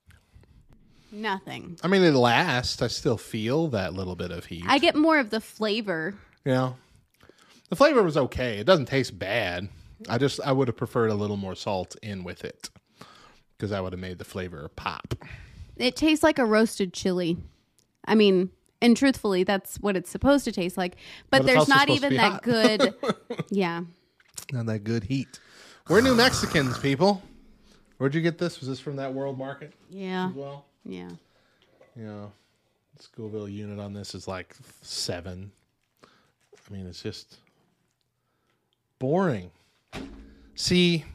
Nothing. 1.11 1.77
I 1.83 1.87
mean, 1.87 2.03
it 2.03 2.13
lasts. 2.13 2.81
I 2.83 2.87
still 2.87 3.17
feel 3.17 3.67
that 3.69 3.93
little 3.95 4.15
bit 4.15 4.29
of 4.29 4.45
heat. 4.45 4.63
I 4.67 4.77
get 4.77 4.95
more 4.95 5.17
of 5.17 5.31
the 5.31 5.41
flavor. 5.41 6.13
Yeah. 6.45 6.73
the 7.69 7.75
flavor 7.75 8.03
was 8.03 8.15
okay. 8.15 8.59
It 8.59 8.65
doesn't 8.65 8.85
taste 8.85 9.17
bad. 9.17 9.69
I 10.07 10.17
just 10.19 10.39
I 10.45 10.51
would 10.51 10.67
have 10.67 10.77
preferred 10.77 11.09
a 11.09 11.15
little 11.15 11.35
more 11.37 11.55
salt 11.55 11.95
in 12.03 12.23
with 12.23 12.45
it 12.45 12.69
because 13.57 13.71
I 13.71 13.81
would 13.81 13.91
have 13.91 13.99
made 13.99 14.19
the 14.19 14.23
flavor 14.25 14.69
pop. 14.75 15.15
It 15.77 15.95
tastes 15.95 16.23
like 16.23 16.37
a 16.39 16.45
roasted 16.45 16.93
chili. 16.93 17.37
I 18.09 18.15
mean, 18.15 18.49
and 18.81 18.97
truthfully, 18.97 19.43
that's 19.43 19.77
what 19.77 19.95
it's 19.95 20.09
supposed 20.09 20.43
to 20.45 20.51
taste 20.51 20.75
like. 20.77 20.97
But, 21.29 21.39
But 21.43 21.45
there's 21.47 21.67
not 21.69 21.89
even 21.89 22.15
that 22.15 22.31
hot. 22.31 22.43
good. 22.43 22.93
yeah. 23.49 23.83
Not 24.51 24.65
that 24.65 24.83
good 24.83 25.03
heat. 25.05 25.39
We're 25.87 26.01
New 26.01 26.15
Mexicans, 26.15 26.77
people. 26.79 27.21
Where'd 27.97 28.15
you 28.15 28.21
get 28.21 28.37
this? 28.37 28.59
Was 28.59 28.67
this 28.69 28.79
from 28.79 28.95
that 28.97 29.13
World 29.13 29.37
Market 29.37 29.73
Yeah. 29.89 30.27
as 30.29 30.33
well? 30.33 30.65
Yeah. 30.85 31.09
You 31.95 32.05
know, 32.05 32.31
Scoville 32.99 33.49
unit 33.49 33.79
on 33.79 33.93
this 33.93 34.15
is 34.15 34.27
like 34.27 34.55
seven. 34.81 35.51
I 36.03 36.73
mean, 36.73 36.85
it's 36.87 37.01
just 37.01 37.37
boring. 38.99 39.51
See, 40.55 41.05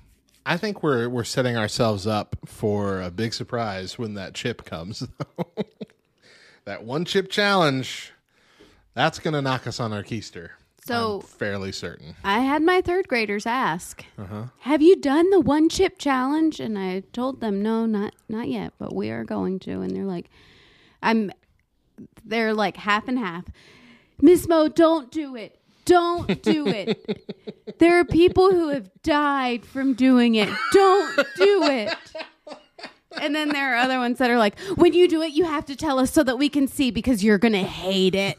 I 0.44 0.56
think 0.56 0.82
we're 0.82 1.08
we're 1.08 1.24
setting 1.24 1.56
ourselves 1.56 2.06
up 2.06 2.36
for 2.44 3.00
a 3.00 3.10
big 3.10 3.32
surprise 3.34 3.98
when 3.98 4.14
that 4.14 4.34
chip 4.34 4.64
comes. 4.64 5.06
that 6.64 6.84
one 6.84 7.04
chip 7.04 7.30
challenge, 7.30 8.12
that's 8.94 9.18
gonna 9.18 9.42
knock 9.42 9.66
us 9.66 9.80
on 9.80 9.92
our 9.92 10.02
keister. 10.02 10.50
So- 10.86 11.20
I'm 11.22 11.26
fairly 11.26 11.72
certain. 11.72 12.14
I 12.22 12.40
had 12.40 12.62
my 12.62 12.80
third 12.82 13.08
graders 13.08 13.46
ask, 13.46 14.04
Uh-huh. 14.18 14.44
"Have 14.60 14.82
you 14.82 14.96
done 14.96 15.30
the 15.30 15.40
one 15.40 15.68
chip 15.70 15.98
challenge?" 15.98 16.60
And 16.60 16.78
I 16.78 17.00
told 17.12 17.40
them, 17.40 17.62
"No, 17.62 17.86
not 17.86 18.14
not 18.28 18.48
yet, 18.48 18.74
but 18.78 18.94
we 18.94 19.10
are 19.10 19.24
going 19.24 19.58
to." 19.60 19.80
And 19.80 19.94
they're 19.96 20.04
like, 20.04 20.28
"I'm." 21.02 21.30
They're 22.24 22.52
like 22.52 22.76
half 22.76 23.06
and 23.08 23.18
half. 23.18 23.44
Miss 24.20 24.48
Mo, 24.48 24.68
don't 24.68 25.10
do 25.12 25.36
it. 25.36 25.58
Don't 25.84 26.42
do 26.42 26.66
it. 26.66 27.76
there 27.78 27.98
are 28.00 28.04
people 28.04 28.50
who 28.50 28.68
have 28.68 28.90
died 29.02 29.64
from 29.64 29.94
doing 29.94 30.34
it. 30.34 30.48
Don't 30.72 31.16
do 31.36 31.62
it. 31.64 31.94
And 33.20 33.34
then 33.34 33.48
there 33.50 33.74
are 33.74 33.76
other 33.76 33.98
ones 33.98 34.18
that 34.18 34.30
are 34.30 34.38
like, 34.38 34.58
when 34.76 34.92
you 34.92 35.08
do 35.08 35.22
it, 35.22 35.32
you 35.32 35.44
have 35.44 35.64
to 35.66 35.76
tell 35.76 35.98
us 35.98 36.10
so 36.10 36.22
that 36.22 36.38
we 36.38 36.48
can 36.48 36.68
see 36.68 36.90
because 36.90 37.24
you're 37.24 37.38
going 37.38 37.52
to 37.52 37.62
hate 37.62 38.14
it. 38.14 38.38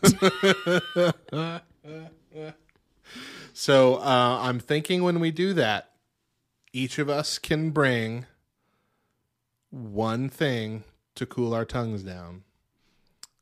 So 3.57 3.95
uh, 3.95 4.39
I'm 4.41 4.59
thinking 4.59 5.01
when 5.01 5.21
we 5.21 5.31
do 5.31 5.53
that, 5.53 5.91
each 6.73 6.99
of 6.99 7.09
us 7.09 7.39
can 7.39 7.69
bring 7.69 8.25
one 9.69 10.27
thing 10.27 10.83
to 11.15 11.25
cool 11.25 11.53
our 11.53 11.63
tongues 11.63 12.03
down. 12.03 12.43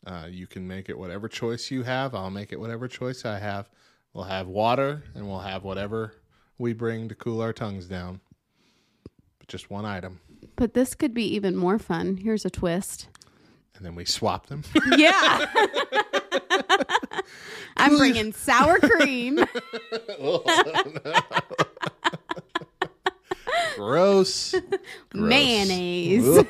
Uh, 0.06 0.28
you 0.30 0.46
can 0.46 0.68
make 0.68 0.88
it 0.88 1.00
whatever 1.00 1.28
choice 1.28 1.72
you 1.72 1.82
have. 1.82 2.14
I'll 2.14 2.30
make 2.30 2.54
it 2.54 2.60
whatever 2.60 2.88
choice 2.88 3.26
I 3.26 3.40
have. 3.40 3.68
We'll 4.14 4.26
have 4.26 4.48
water 4.48 5.02
and 5.16 5.28
we'll 5.28 5.40
have 5.40 5.64
whatever 5.64 6.14
we 6.60 6.74
bring 6.74 7.10
to 7.10 7.16
cool 7.16 7.42
our 7.42 7.52
tongues 7.52 7.88
down. 7.88 8.20
But 9.40 9.48
just 9.48 9.72
one 9.72 9.84
item. 9.86 10.20
But 10.56 10.74
this 10.74 10.96
could 10.96 11.14
be 11.14 11.24
even 11.36 11.56
more 11.56 11.80
fun. 11.80 12.18
Here's 12.18 12.46
a 12.46 12.50
twist. 12.50 13.08
And 13.76 13.86
then 13.86 13.96
we 13.96 14.06
swap 14.06 14.48
them. 14.48 14.64
Yeah. 14.98 15.46
I'm 17.78 17.98
bringing 17.98 18.32
sour 18.34 18.80
cream. 18.80 19.40
Oh 20.20 20.44
Gross. 23.76 24.52
Gross. 24.52 24.56
Mayonnaise. 25.14 26.36
that 26.36 26.46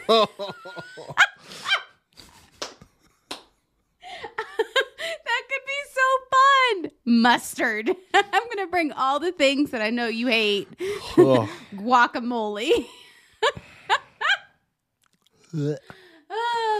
could 5.49 5.65
be 5.65 5.81
so 5.93 6.01
fun. 6.31 6.91
Mustard. 7.05 7.89
I'm 8.13 8.43
going 8.43 8.57
to 8.57 8.67
bring 8.69 8.91
all 8.91 9.19
the 9.19 9.31
things 9.31 9.71
that 9.71 9.81
I 9.81 9.89
know 9.89 10.07
you 10.07 10.27
hate. 10.27 10.67
Oh. 11.17 11.43
Ugh. 11.43 11.49
Guacamole. 11.75 12.85
Uh, 15.53 15.75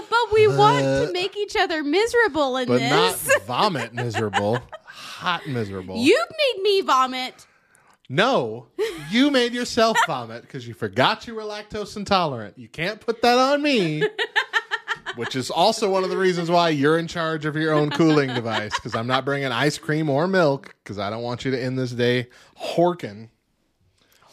but 0.10 0.34
we 0.34 0.48
want 0.48 0.84
to 0.84 1.10
make 1.14 1.38
each 1.38 1.56
other 1.56 1.84
miserable 1.84 2.58
in 2.58 2.68
but 2.68 2.82
not 2.82 3.16
vomit 3.46 3.94
miserable. 3.94 4.60
Hot 4.86 5.48
miserable. 5.48 5.98
you 5.98 6.20
made 6.56 6.64
me 6.64 6.82
vomit. 6.82 7.46
No, 8.10 8.68
you 9.12 9.32
made 9.32 9.54
yourself 9.54 9.98
vomit 10.08 10.42
because 10.42 10.68
you 10.68 10.74
forgot 10.74 11.26
you 11.28 11.36
were 11.36 11.44
lactose 11.44 11.96
intolerant. 11.96 12.58
You 12.58 12.68
can't 12.68 13.00
put 13.00 13.22
that 13.22 13.38
on 13.38 13.62
me. 13.62 14.04
Which 15.16 15.36
is 15.36 15.52
also 15.52 15.90
one 15.92 16.04
of 16.04 16.10
the 16.10 16.18
reasons 16.18 16.50
why 16.50 16.70
you're 16.70 16.98
in 16.98 17.08
charge 17.08 17.46
of 17.46 17.56
your 17.56 17.72
own 17.74 17.92
cooling 17.92 18.34
device 18.34 18.74
because 18.74 18.96
I'm 18.96 19.06
not 19.06 19.26
bringing 19.26 19.52
ice 19.52 19.78
cream 19.78 20.10
or 20.10 20.28
milk 20.28 20.76
because 20.84 20.98
I 20.98 21.12
don't 21.12 21.22
want 21.22 21.46
you 21.46 21.52
to 21.52 21.62
end 21.62 21.78
this 21.78 21.92
day 21.92 22.28
horking. 22.60 23.30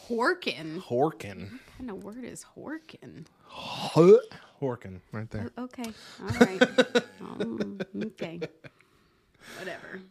Horkin. 0.09 0.81
Horking. 0.81 1.51
What 1.51 1.77
kind 1.77 1.89
of 1.91 2.03
word 2.03 2.23
is 2.23 2.45
horkin? 2.57 3.25
Horking, 3.53 4.99
right 5.11 5.29
there. 5.29 5.51
Okay. 5.57 5.91
All 6.21 6.45
right. 6.45 6.61
Um, 7.21 7.79
okay. 8.03 8.39
Whatever. 9.59 10.01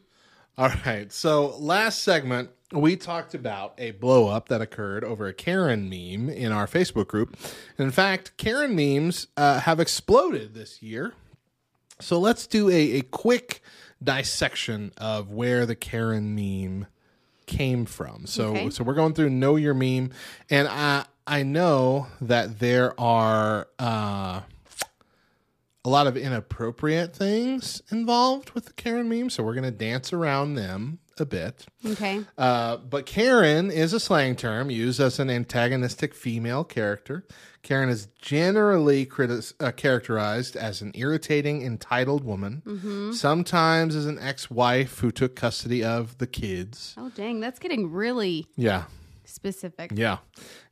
All 0.57 0.70
right. 0.86 1.12
So 1.12 1.57
last 1.59 2.03
segment, 2.05 2.51
we 2.72 2.95
talked 2.97 3.34
about 3.34 3.74
a 3.78 3.91
blow 3.93 4.28
up 4.28 4.49
that 4.49 4.61
occurred 4.61 5.03
over 5.03 5.26
a 5.26 5.32
Karen 5.34 5.88
meme 5.91 6.28
in 6.30 6.53
our 6.53 6.66
Facebook 6.68 7.09
group. 7.09 7.36
And 7.78 7.86
in 7.86 7.91
fact, 7.91 8.36
Karen 8.36 8.76
memes 8.76 9.26
uh, 9.36 9.61
have 9.61 9.80
exploded 9.80 10.55
this 10.55 10.80
year. 10.82 11.14
So 12.01 12.18
let's 12.20 12.47
do 12.47 12.68
a, 12.70 12.99
a 12.99 13.03
quick 13.03 13.61
dissection 14.03 14.93
of 14.97 15.30
where 15.30 15.66
the 15.66 15.74
Karen 15.74 16.34
meme 16.34 16.86
came 17.47 17.84
from. 17.86 18.24
So 18.26 18.51
Okay. 18.51 18.70
so 18.70 18.84
we're 18.84 18.95
going 18.95 19.14
through 19.14 19.30
know 19.30 19.57
your 19.57 19.74
meme, 19.74 20.11
and 20.49 20.68
I 20.68 21.05
I 21.31 21.45
know 21.45 22.09
that 22.20 22.59
there 22.59 22.99
are 23.01 23.68
uh, 23.78 24.41
a 25.85 25.89
lot 25.89 26.09
of 26.09 26.16
inappropriate 26.16 27.14
things 27.14 27.83
involved 27.93 28.51
with 28.51 28.66
the 28.66 28.72
Karen 28.72 29.09
meme. 29.09 29.31
So 29.31 29.45
we're 29.45 29.55
gonna 29.55 29.70
dance 29.70 30.12
around 30.12 30.55
them 30.55 30.99
a 31.20 31.24
bit. 31.24 31.66
Okay. 31.87 32.24
Uh, 32.37 32.78
but 32.78 33.07
Karen 33.07 33.70
is 33.70 33.93
a 33.93 34.01
slang 34.01 34.35
term 34.35 34.70
used 34.70 34.99
as 34.99 35.20
an 35.20 35.31
antagonistic 35.31 36.14
female 36.14 36.64
character. 36.64 37.24
Karen 37.62 37.91
is 37.91 38.09
generally 38.20 39.09
uh, 39.61 39.70
characterized 39.72 40.57
as 40.57 40.81
an 40.81 40.91
irritating, 40.95 41.62
entitled 41.62 42.24
woman, 42.24 43.12
sometimes 43.12 43.95
as 43.95 44.07
an 44.07 44.18
ex 44.18 44.51
wife 44.51 44.99
who 44.99 45.12
took 45.12 45.37
custody 45.37 45.85
of 45.85 46.18
the 46.18 46.26
kids. 46.26 46.95
Oh, 46.99 47.12
dang. 47.14 47.39
That's 47.39 47.61
getting 47.61 47.93
really 47.93 48.47
Yeah. 48.57 48.85
Specific. 49.31 49.93
Yeah. 49.95 50.18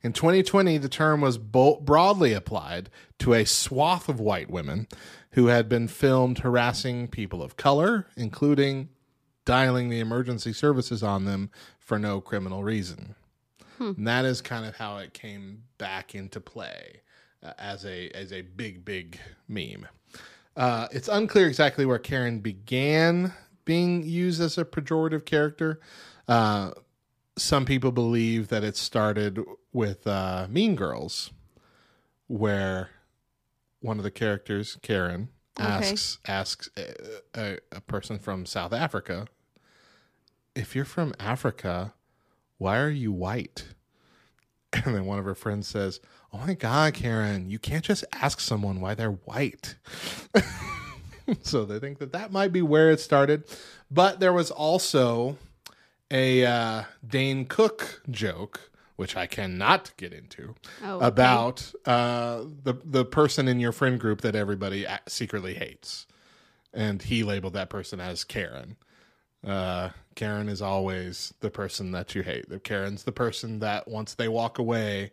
In 0.03 0.13
2020, 0.13 0.77
the 0.77 0.89
term 0.89 1.21
was 1.21 1.37
bo- 1.37 1.79
broadly 1.79 2.33
applied 2.33 2.89
to 3.19 3.33
a 3.33 3.45
swath 3.45 4.09
of 4.09 4.19
white 4.19 4.49
women 4.49 4.87
who 5.31 5.47
had 5.47 5.69
been 5.69 5.87
filmed 5.87 6.39
harassing 6.39 7.07
people 7.07 7.41
of 7.41 7.57
color, 7.57 8.07
including 8.15 8.89
dialing 9.45 9.89
the 9.89 9.99
emergency 9.99 10.53
services 10.53 11.01
on 11.01 11.25
them 11.25 11.49
for 11.79 11.97
no 11.97 12.21
criminal 12.21 12.63
reason. 12.63 13.15
And 13.79 14.07
that 14.07 14.25
is 14.25 14.41
kind 14.41 14.65
of 14.65 14.75
how 14.75 14.97
it 14.97 15.13
came 15.13 15.63
back 15.77 16.13
into 16.13 16.41
play 16.41 17.01
uh, 17.41 17.53
as 17.57 17.85
a 17.85 18.09
as 18.09 18.33
a 18.33 18.41
big 18.41 18.83
big 18.83 19.17
meme. 19.47 19.87
Uh, 20.55 20.87
it's 20.91 21.07
unclear 21.07 21.47
exactly 21.47 21.85
where 21.85 21.97
Karen 21.97 22.39
began 22.39 23.33
being 23.63 24.03
used 24.03 24.41
as 24.41 24.57
a 24.57 24.65
pejorative 24.65 25.25
character. 25.25 25.79
Uh, 26.27 26.71
some 27.39 27.65
people 27.65 27.91
believe 27.91 28.47
that 28.49 28.63
it 28.63 28.75
started 28.75 29.39
with 29.73 30.05
uh, 30.07 30.47
Mean 30.49 30.75
Girls, 30.75 31.31
where 32.27 32.89
one 33.79 33.97
of 33.97 34.03
the 34.03 34.11
characters, 34.11 34.77
Karen, 34.81 35.29
Okay. 35.59 35.91
asks 35.91 36.19
asks 36.25 36.69
a, 36.77 36.93
a, 37.35 37.57
a 37.71 37.81
person 37.81 38.17
from 38.19 38.45
South 38.45 38.71
Africa, 38.73 39.27
"If 40.55 40.75
you're 40.75 40.85
from 40.85 41.13
Africa, 41.19 41.93
why 42.57 42.79
are 42.79 42.89
you 42.89 43.11
white?" 43.11 43.65
And 44.85 44.93
then 44.95 45.05
one 45.05 45.17
of 45.17 45.25
her 45.25 45.33
friends 45.35 45.67
says, 45.67 45.99
Oh 46.31 46.37
my 46.37 46.53
God, 46.53 46.93
Karen, 46.93 47.49
you 47.49 47.57
can't 47.57 47.83
just 47.83 48.05
ask 48.13 48.39
someone 48.39 48.79
why 48.79 48.93
they're 48.93 49.09
white. 49.09 49.75
so 51.41 51.65
they 51.65 51.79
think 51.79 51.97
that 51.97 52.11
that 52.11 52.31
might 52.31 52.53
be 52.53 52.61
where 52.61 52.91
it 52.91 52.99
started. 52.99 53.45
But 53.89 54.19
there 54.19 54.31
was 54.31 54.51
also 54.51 55.37
a 56.11 56.45
uh, 56.45 56.83
Dane 57.07 57.45
Cook 57.45 58.01
joke, 58.09 58.71
which 58.95 59.15
I 59.15 59.27
cannot 59.27 59.91
get 59.97 60.11
into, 60.13 60.55
Oh, 60.83 60.97
okay. 60.97 61.05
about 61.07 61.73
uh, 61.85 62.43
the 62.63 62.75
the 62.83 63.05
person 63.05 63.47
in 63.47 63.59
your 63.59 63.71
friend 63.71 63.99
group 63.99 64.21
that 64.21 64.35
everybody 64.35 64.85
secretly 65.07 65.53
hates, 65.53 66.05
and 66.73 67.01
he 67.01 67.23
labeled 67.23 67.53
that 67.53 67.69
person 67.69 67.99
as 67.99 68.23
Karen. 68.23 68.75
Uh, 69.45 69.89
Karen 70.15 70.49
is 70.49 70.61
always 70.61 71.33
the 71.39 71.49
person 71.49 71.91
that 71.91 72.13
you 72.13 72.23
hate. 72.23 72.45
Karen's 72.63 73.03
the 73.03 73.11
person 73.13 73.59
that 73.59 73.87
once 73.87 74.15
they 74.15 74.27
walk 74.27 74.59
away, 74.59 75.11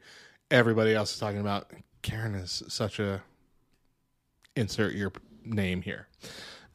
everybody 0.51 0.95
else 0.95 1.13
is 1.15 1.21
talking 1.21 1.41
about. 1.41 1.71
Karen 2.03 2.35
is 2.35 2.63
such 2.69 2.99
a 2.99 3.23
insert 4.57 4.95
your 4.95 5.13
name 5.45 5.83
here, 5.83 6.09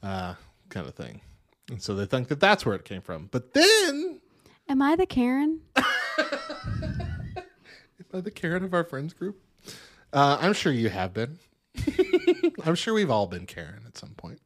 uh, 0.03 0.36
kind 0.69 0.88
of 0.88 0.95
thing. 0.95 1.19
And 1.72 1.82
so 1.82 1.95
they 1.95 2.05
think 2.05 2.28
that 2.28 2.41
that's 2.41 2.65
where 2.65 2.76
it 2.76 2.84
came 2.84 3.01
from. 3.01 3.30
But 3.32 3.53
then, 3.53 4.19
Am 4.67 4.82
I 4.82 4.97
the 4.97 5.05
Karen? 5.05 5.61
Am 5.78 5.86
I 8.13 8.19
the 8.19 8.30
Karen 8.30 8.65
of 8.65 8.74
our 8.74 8.84
friends 8.84 9.13
group, 9.13 9.41
uh, 10.11 10.38
I'm 10.41 10.51
sure 10.51 10.74
you 10.74 10.89
have 10.89 11.13
been. 11.13 11.39
I'm 12.65 12.76
sure 12.76 12.93
we've 12.93 13.09
all 13.09 13.26
been 13.26 13.45
Karen 13.45 13.84
at 13.88 13.97
some 13.97 14.09
point. 14.09 14.41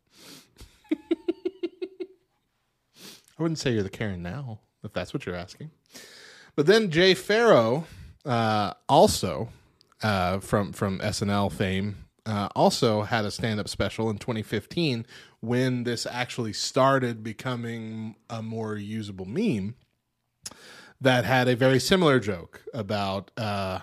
I 3.37 3.41
wouldn't 3.41 3.57
say 3.57 3.73
you're 3.73 3.83
the 3.83 3.89
Karen 3.89 4.21
now, 4.21 4.59
if 4.83 4.93
that's 4.93 5.13
what 5.13 5.25
you're 5.25 5.35
asking. 5.35 5.71
But 6.55 6.67
then 6.67 6.91
Jay 6.91 7.15
Pharoah, 7.15 7.83
uh, 8.23 8.73
also 8.87 9.49
uh, 10.03 10.39
from 10.39 10.73
from 10.73 10.99
SNL 10.99 11.51
fame, 11.51 12.05
uh, 12.25 12.49
also 12.55 13.01
had 13.01 13.25
a 13.25 13.31
stand 13.31 13.59
up 13.59 13.67
special 13.67 14.09
in 14.09 14.17
2015 14.19 15.05
when 15.45 15.83
this 15.83 16.05
actually 16.05 16.53
started 16.53 17.23
becoming 17.23 18.15
a 18.29 18.41
more 18.41 18.75
usable 18.75 19.25
meme 19.25 19.75
that 21.01 21.25
had 21.25 21.47
a 21.47 21.55
very 21.55 21.79
similar 21.79 22.19
joke 22.19 22.61
about 22.73 23.31
uh, 23.37 23.79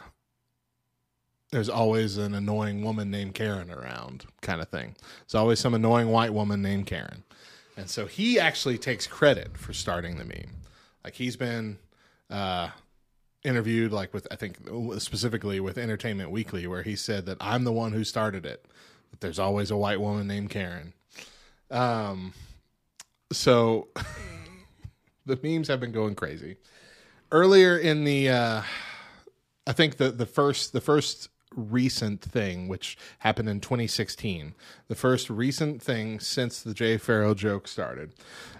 there's 1.52 1.68
always 1.68 2.16
an 2.16 2.34
annoying 2.34 2.82
woman 2.82 3.10
named 3.10 3.34
Karen 3.34 3.70
around, 3.70 4.24
kind 4.40 4.60
of 4.60 4.68
thing. 4.68 4.96
There's 5.20 5.34
always 5.34 5.60
some 5.60 5.74
annoying 5.74 6.08
white 6.08 6.32
woman 6.32 6.62
named 6.62 6.86
Karen. 6.86 7.24
And 7.76 7.88
so 7.88 8.06
he 8.06 8.40
actually 8.40 8.78
takes 8.78 9.06
credit 9.06 9.56
for 9.56 9.72
starting 9.74 10.16
the 10.16 10.24
meme. 10.24 10.62
Like 11.04 11.14
he's 11.14 11.36
been 11.36 11.78
uh, 12.30 12.70
interviewed, 13.44 13.92
like 13.92 14.14
with 14.14 14.26
I 14.30 14.36
think 14.36 14.56
specifically 14.98 15.60
with 15.60 15.76
Entertainment 15.76 16.30
Weekly, 16.30 16.66
where 16.66 16.82
he 16.82 16.96
said 16.96 17.26
that 17.26 17.36
I'm 17.40 17.64
the 17.64 17.72
one 17.72 17.92
who 17.92 18.04
started 18.04 18.46
it. 18.46 18.64
That 19.10 19.20
there's 19.20 19.38
always 19.38 19.70
a 19.70 19.76
white 19.76 20.00
woman 20.00 20.26
named 20.26 20.50
Karen. 20.50 20.94
Um, 21.72 22.34
so 23.32 23.88
the 25.26 25.38
memes 25.42 25.68
have 25.68 25.80
been 25.80 25.92
going 25.92 26.14
crazy. 26.14 26.56
Earlier 27.32 27.76
in 27.76 28.04
the, 28.04 28.28
uh, 28.28 28.62
I 29.66 29.72
think 29.72 29.96
the 29.96 30.10
the 30.10 30.26
first 30.26 30.72
the 30.72 30.80
first 30.80 31.28
recent 31.56 32.20
thing, 32.20 32.68
which 32.68 32.96
happened 33.20 33.48
in 33.48 33.60
2016, 33.60 34.54
the 34.88 34.94
first 34.94 35.30
recent 35.30 35.82
thing 35.82 36.20
since 36.20 36.62
the 36.62 36.74
Jay 36.74 36.96
Pharoah 36.98 37.34
joke 37.34 37.68
started, 37.68 38.12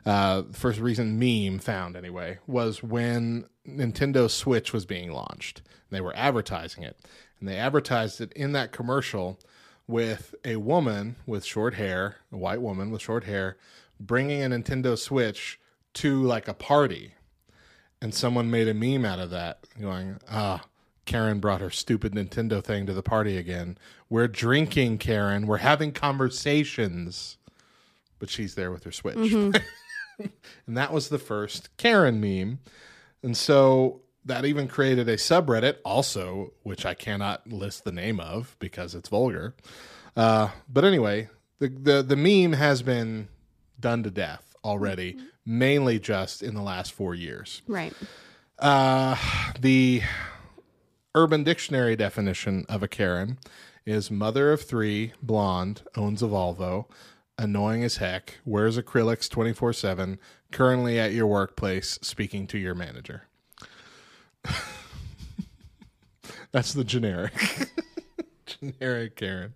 uh, 0.06 0.42
the 0.42 0.58
first 0.58 0.80
recent 0.80 1.18
meme 1.18 1.58
found 1.58 1.96
anyway, 1.96 2.38
was 2.46 2.82
when 2.82 3.46
Nintendo 3.68 4.30
Switch 4.30 4.72
was 4.72 4.86
being 4.86 5.12
launched. 5.12 5.62
They 5.90 6.00
were 6.00 6.16
advertising 6.16 6.82
it, 6.84 6.98
and 7.38 7.48
they 7.48 7.56
advertised 7.56 8.20
it 8.20 8.32
in 8.32 8.52
that 8.52 8.72
commercial 8.72 9.38
with 9.92 10.34
a 10.44 10.56
woman 10.56 11.16
with 11.26 11.44
short 11.44 11.74
hair, 11.74 12.16
a 12.32 12.36
white 12.36 12.62
woman 12.62 12.90
with 12.90 13.02
short 13.02 13.24
hair, 13.24 13.58
bringing 14.00 14.42
a 14.42 14.48
Nintendo 14.48 14.98
Switch 14.98 15.60
to 15.94 16.22
like 16.22 16.48
a 16.48 16.54
party. 16.54 17.14
And 18.00 18.12
someone 18.12 18.50
made 18.50 18.66
a 18.66 18.74
meme 18.74 19.04
out 19.04 19.20
of 19.20 19.30
that, 19.30 19.60
going, 19.80 20.18
ah, 20.28 20.64
Karen 21.04 21.38
brought 21.38 21.60
her 21.60 21.70
stupid 21.70 22.14
Nintendo 22.14 22.64
thing 22.64 22.86
to 22.86 22.92
the 22.92 23.02
party 23.02 23.36
again. 23.36 23.78
We're 24.08 24.28
drinking, 24.28 24.98
Karen. 24.98 25.46
We're 25.46 25.58
having 25.58 25.92
conversations. 25.92 27.36
But 28.18 28.30
she's 28.30 28.54
there 28.54 28.72
with 28.72 28.84
her 28.84 28.92
Switch. 28.92 29.32
and 29.32 30.76
that 30.76 30.92
was 30.92 31.10
the 31.10 31.18
first 31.18 31.76
Karen 31.76 32.20
meme. 32.20 32.60
And 33.22 33.36
so 33.36 34.01
that 34.24 34.44
even 34.44 34.68
created 34.68 35.08
a 35.08 35.16
subreddit, 35.16 35.76
also, 35.84 36.52
which 36.62 36.86
I 36.86 36.94
cannot 36.94 37.46
list 37.46 37.84
the 37.84 37.92
name 37.92 38.20
of 38.20 38.56
because 38.58 38.94
it's 38.94 39.08
vulgar. 39.08 39.54
Uh, 40.16 40.48
but 40.68 40.84
anyway, 40.84 41.28
the, 41.58 41.68
the, 41.68 42.02
the 42.02 42.16
meme 42.16 42.52
has 42.52 42.82
been 42.82 43.28
done 43.80 44.02
to 44.04 44.10
death 44.10 44.54
already, 44.64 45.18
mainly 45.44 45.98
just 45.98 46.42
in 46.42 46.54
the 46.54 46.62
last 46.62 46.92
four 46.92 47.14
years. 47.14 47.62
Right. 47.66 47.92
Uh, 48.58 49.16
the 49.58 50.02
Urban 51.14 51.42
Dictionary 51.42 51.96
definition 51.96 52.64
of 52.68 52.82
a 52.82 52.88
Karen 52.88 53.38
is 53.84 54.10
mother 54.10 54.52
of 54.52 54.62
three, 54.62 55.12
blonde, 55.20 55.82
owns 55.96 56.22
a 56.22 56.26
Volvo, 56.26 56.86
annoying 57.36 57.82
as 57.82 57.96
heck, 57.96 58.38
wears 58.44 58.78
acrylics 58.78 59.28
24 59.28 59.72
7, 59.72 60.18
currently 60.52 60.98
at 61.00 61.12
your 61.12 61.26
workplace, 61.26 61.98
speaking 62.02 62.46
to 62.46 62.58
your 62.58 62.74
manager. 62.74 63.24
That's 66.52 66.72
the 66.74 66.84
generic. 66.84 67.32
generic 68.46 69.16
Karen. 69.16 69.54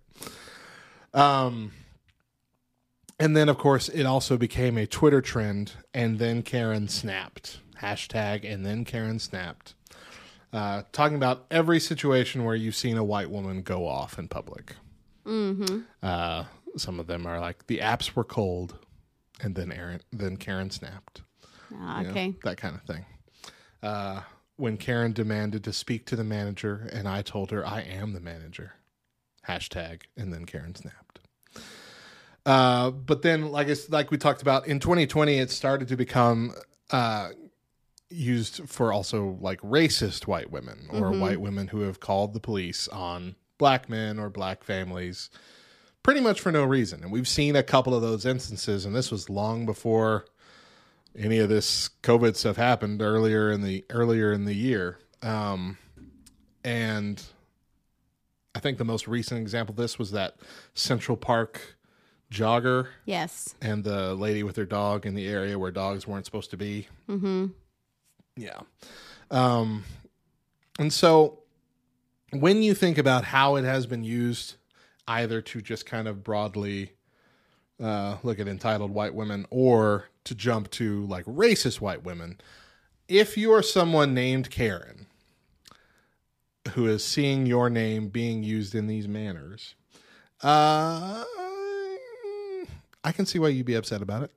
Um, 1.12 1.72
and 3.18 3.36
then, 3.36 3.48
of 3.48 3.58
course, 3.58 3.88
it 3.88 4.04
also 4.04 4.36
became 4.36 4.76
a 4.76 4.86
Twitter 4.86 5.20
trend, 5.20 5.72
and 5.94 6.18
then 6.18 6.42
Karen 6.42 6.88
snapped. 6.88 7.60
Hashtag, 7.80 8.50
and 8.50 8.64
then 8.64 8.84
Karen 8.84 9.18
snapped. 9.18 9.74
Uh, 10.52 10.82
talking 10.92 11.16
about 11.16 11.44
every 11.50 11.80
situation 11.80 12.44
where 12.44 12.54
you've 12.54 12.76
seen 12.76 12.96
a 12.96 13.04
white 13.04 13.30
woman 13.30 13.62
go 13.62 13.86
off 13.86 14.18
in 14.18 14.28
public. 14.28 14.74
Mm-hmm. 15.26 15.80
Uh, 16.02 16.44
some 16.76 17.00
of 17.00 17.06
them 17.06 17.26
are 17.26 17.40
like, 17.40 17.66
the 17.66 17.78
apps 17.78 18.14
were 18.14 18.24
cold, 18.24 18.78
and 19.40 19.54
then 19.54 19.72
Aaron, 19.72 20.00
then 20.12 20.36
Karen 20.36 20.70
snapped. 20.70 21.22
Ah, 21.74 21.98
You 21.98 22.04
know, 22.04 22.10
okay. 22.10 22.34
that 22.44 22.56
kind 22.56 22.74
of 22.74 22.82
thing. 22.82 23.04
Uh, 23.82 24.20
when 24.56 24.76
Karen 24.76 25.12
demanded 25.12 25.62
to 25.64 25.72
speak 25.72 26.06
to 26.06 26.16
the 26.16 26.24
manager, 26.24 26.88
and 26.92 27.06
I 27.08 27.22
told 27.22 27.50
her 27.50 27.66
I 27.66 27.80
am 27.82 28.12
the 28.12 28.20
manager. 28.20 28.72
Hashtag, 29.48 30.02
and 30.16 30.32
then 30.32 30.44
Karen 30.44 30.74
snapped. 30.74 31.20
Uh, 32.44 32.90
but 32.90 33.22
then, 33.22 33.50
like 33.50 33.68
like 33.90 34.10
we 34.10 34.18
talked 34.18 34.42
about 34.42 34.66
in 34.66 34.78
2020, 34.80 35.38
it 35.38 35.50
started 35.50 35.88
to 35.88 35.96
become 35.96 36.52
uh, 36.90 37.30
used 38.08 38.68
for 38.68 38.92
also 38.92 39.36
like 39.40 39.60
racist 39.62 40.26
white 40.28 40.50
women 40.50 40.86
or 40.90 41.10
Mhm. 41.10 41.20
white 41.20 41.40
women 41.40 41.68
who 41.68 41.80
have 41.80 41.98
called 41.98 42.34
the 42.34 42.40
police 42.40 42.86
on 42.88 43.34
black 43.58 43.88
men 43.88 44.18
or 44.20 44.30
black 44.30 44.62
families, 44.62 45.28
pretty 46.04 46.20
much 46.20 46.40
for 46.40 46.52
no 46.52 46.62
reason. 46.64 47.02
And 47.02 47.10
we've 47.10 47.26
seen 47.26 47.56
a 47.56 47.64
couple 47.64 47.94
of 47.94 48.02
those 48.02 48.24
instances, 48.24 48.84
and 48.84 48.94
this 48.94 49.10
was 49.10 49.28
long 49.28 49.66
before 49.66 50.24
any 51.18 51.38
of 51.38 51.48
this 51.48 51.88
COVID 52.02 52.36
stuff 52.36 52.56
happened 52.56 53.00
earlier 53.02 53.50
in 53.50 53.62
the 53.62 53.84
earlier 53.90 54.32
in 54.32 54.44
the 54.44 54.54
year. 54.54 54.98
Um, 55.22 55.78
and 56.64 57.22
I 58.54 58.58
think 58.60 58.78
the 58.78 58.84
most 58.84 59.06
recent 59.08 59.40
example 59.40 59.72
of 59.72 59.76
this 59.76 59.98
was 59.98 60.10
that 60.12 60.36
Central 60.74 61.16
Park 61.16 61.76
jogger 62.30 62.88
Yes. 63.04 63.54
and 63.62 63.84
the 63.84 64.14
lady 64.14 64.42
with 64.42 64.56
her 64.56 64.64
dog 64.64 65.06
in 65.06 65.14
the 65.14 65.26
area 65.28 65.58
where 65.58 65.70
dogs 65.70 66.06
weren't 66.06 66.24
supposed 66.26 66.50
to 66.50 66.56
be. 66.56 66.88
Mm-hmm. 67.08 67.46
Yeah. 68.36 68.60
Um, 69.30 69.84
and 70.78 70.92
so 70.92 71.40
when 72.32 72.62
you 72.62 72.74
think 72.74 72.98
about 72.98 73.24
how 73.24 73.56
it 73.56 73.64
has 73.64 73.86
been 73.86 74.04
used, 74.04 74.56
either 75.06 75.40
to 75.40 75.60
just 75.62 75.86
kind 75.86 76.08
of 76.08 76.24
broadly 76.24 76.92
uh, 77.82 78.16
look 78.22 78.38
at 78.38 78.48
entitled 78.48 78.90
white 78.90 79.14
women 79.14 79.46
or 79.50 80.08
to 80.24 80.34
jump 80.34 80.70
to 80.72 81.04
like 81.06 81.24
racist 81.26 81.80
white 81.80 82.04
women, 82.04 82.38
if 83.08 83.36
you 83.36 83.52
are 83.52 83.62
someone 83.62 84.14
named 84.14 84.50
Karen 84.50 85.06
who 86.72 86.86
is 86.86 87.04
seeing 87.04 87.46
your 87.46 87.70
name 87.70 88.08
being 88.08 88.42
used 88.42 88.74
in 88.74 88.86
these 88.86 89.06
manners, 89.06 89.74
uh, 90.42 91.24
I 93.04 93.12
can 93.12 93.26
see 93.26 93.38
why 93.38 93.48
you'd 93.48 93.66
be 93.66 93.74
upset 93.74 94.02
about 94.02 94.24
it. 94.24 94.32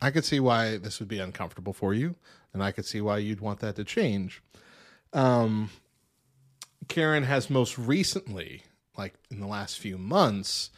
I 0.00 0.10
could 0.10 0.24
see 0.24 0.38
why 0.38 0.76
this 0.76 1.00
would 1.00 1.08
be 1.08 1.18
uncomfortable 1.18 1.72
for 1.72 1.94
you, 1.94 2.14
and 2.52 2.62
I 2.62 2.70
could 2.70 2.84
see 2.84 3.00
why 3.00 3.18
you'd 3.18 3.40
want 3.40 3.60
that 3.60 3.76
to 3.76 3.84
change. 3.84 4.42
Um, 5.12 5.70
Karen 6.88 7.24
has 7.24 7.50
most 7.50 7.78
recently, 7.78 8.62
like 8.96 9.14
in 9.30 9.40
the 9.40 9.46
last 9.46 9.78
few 9.78 9.98
months, 9.98 10.70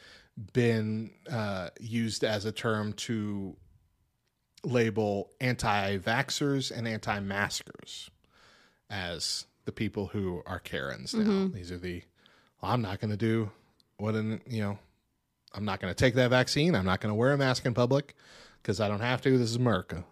been 0.53 1.11
uh, 1.31 1.71
used 1.81 2.25
as 2.25 2.45
a 2.45 2.53
term 2.53 2.93
to 2.93 3.57
label 4.65 5.31
anti 5.41 5.99
vaxxers 5.99 6.77
and 6.77 6.87
anti 6.87 7.21
maskers 7.21 8.11
as 8.91 9.47
the 9.65 9.73
people 9.73 10.07
who 10.07 10.43
are 10.47 10.59
Karens 10.59 11.15
now. 11.15 11.49
These 11.49 11.73
are 11.73 11.79
the 11.79 12.03
I'm 12.63 12.83
not 12.83 13.01
going 13.01 13.11
to 13.11 13.17
do 13.17 13.51
what 13.99 14.15
an 14.15 14.41
you 14.47 14.63
know 14.63 14.79
I'm 15.55 15.65
not 15.65 15.81
going 15.81 15.93
to 15.93 15.97
take 15.97 16.15
that 16.15 16.31
vaccine. 16.31 16.75
I'm 16.75 16.85
not 16.85 17.01
going 17.01 17.11
to 17.11 17.15
wear 17.15 17.33
a 17.33 17.39
mask 17.39 17.65
in 17.65 17.75
public 17.75 18.15
because 18.63 18.81
I 18.81 18.89
don't 18.89 19.01
have 19.01 19.23
to. 19.23 19.39
This 19.39 19.51
is 19.51 19.57
America. 19.57 20.05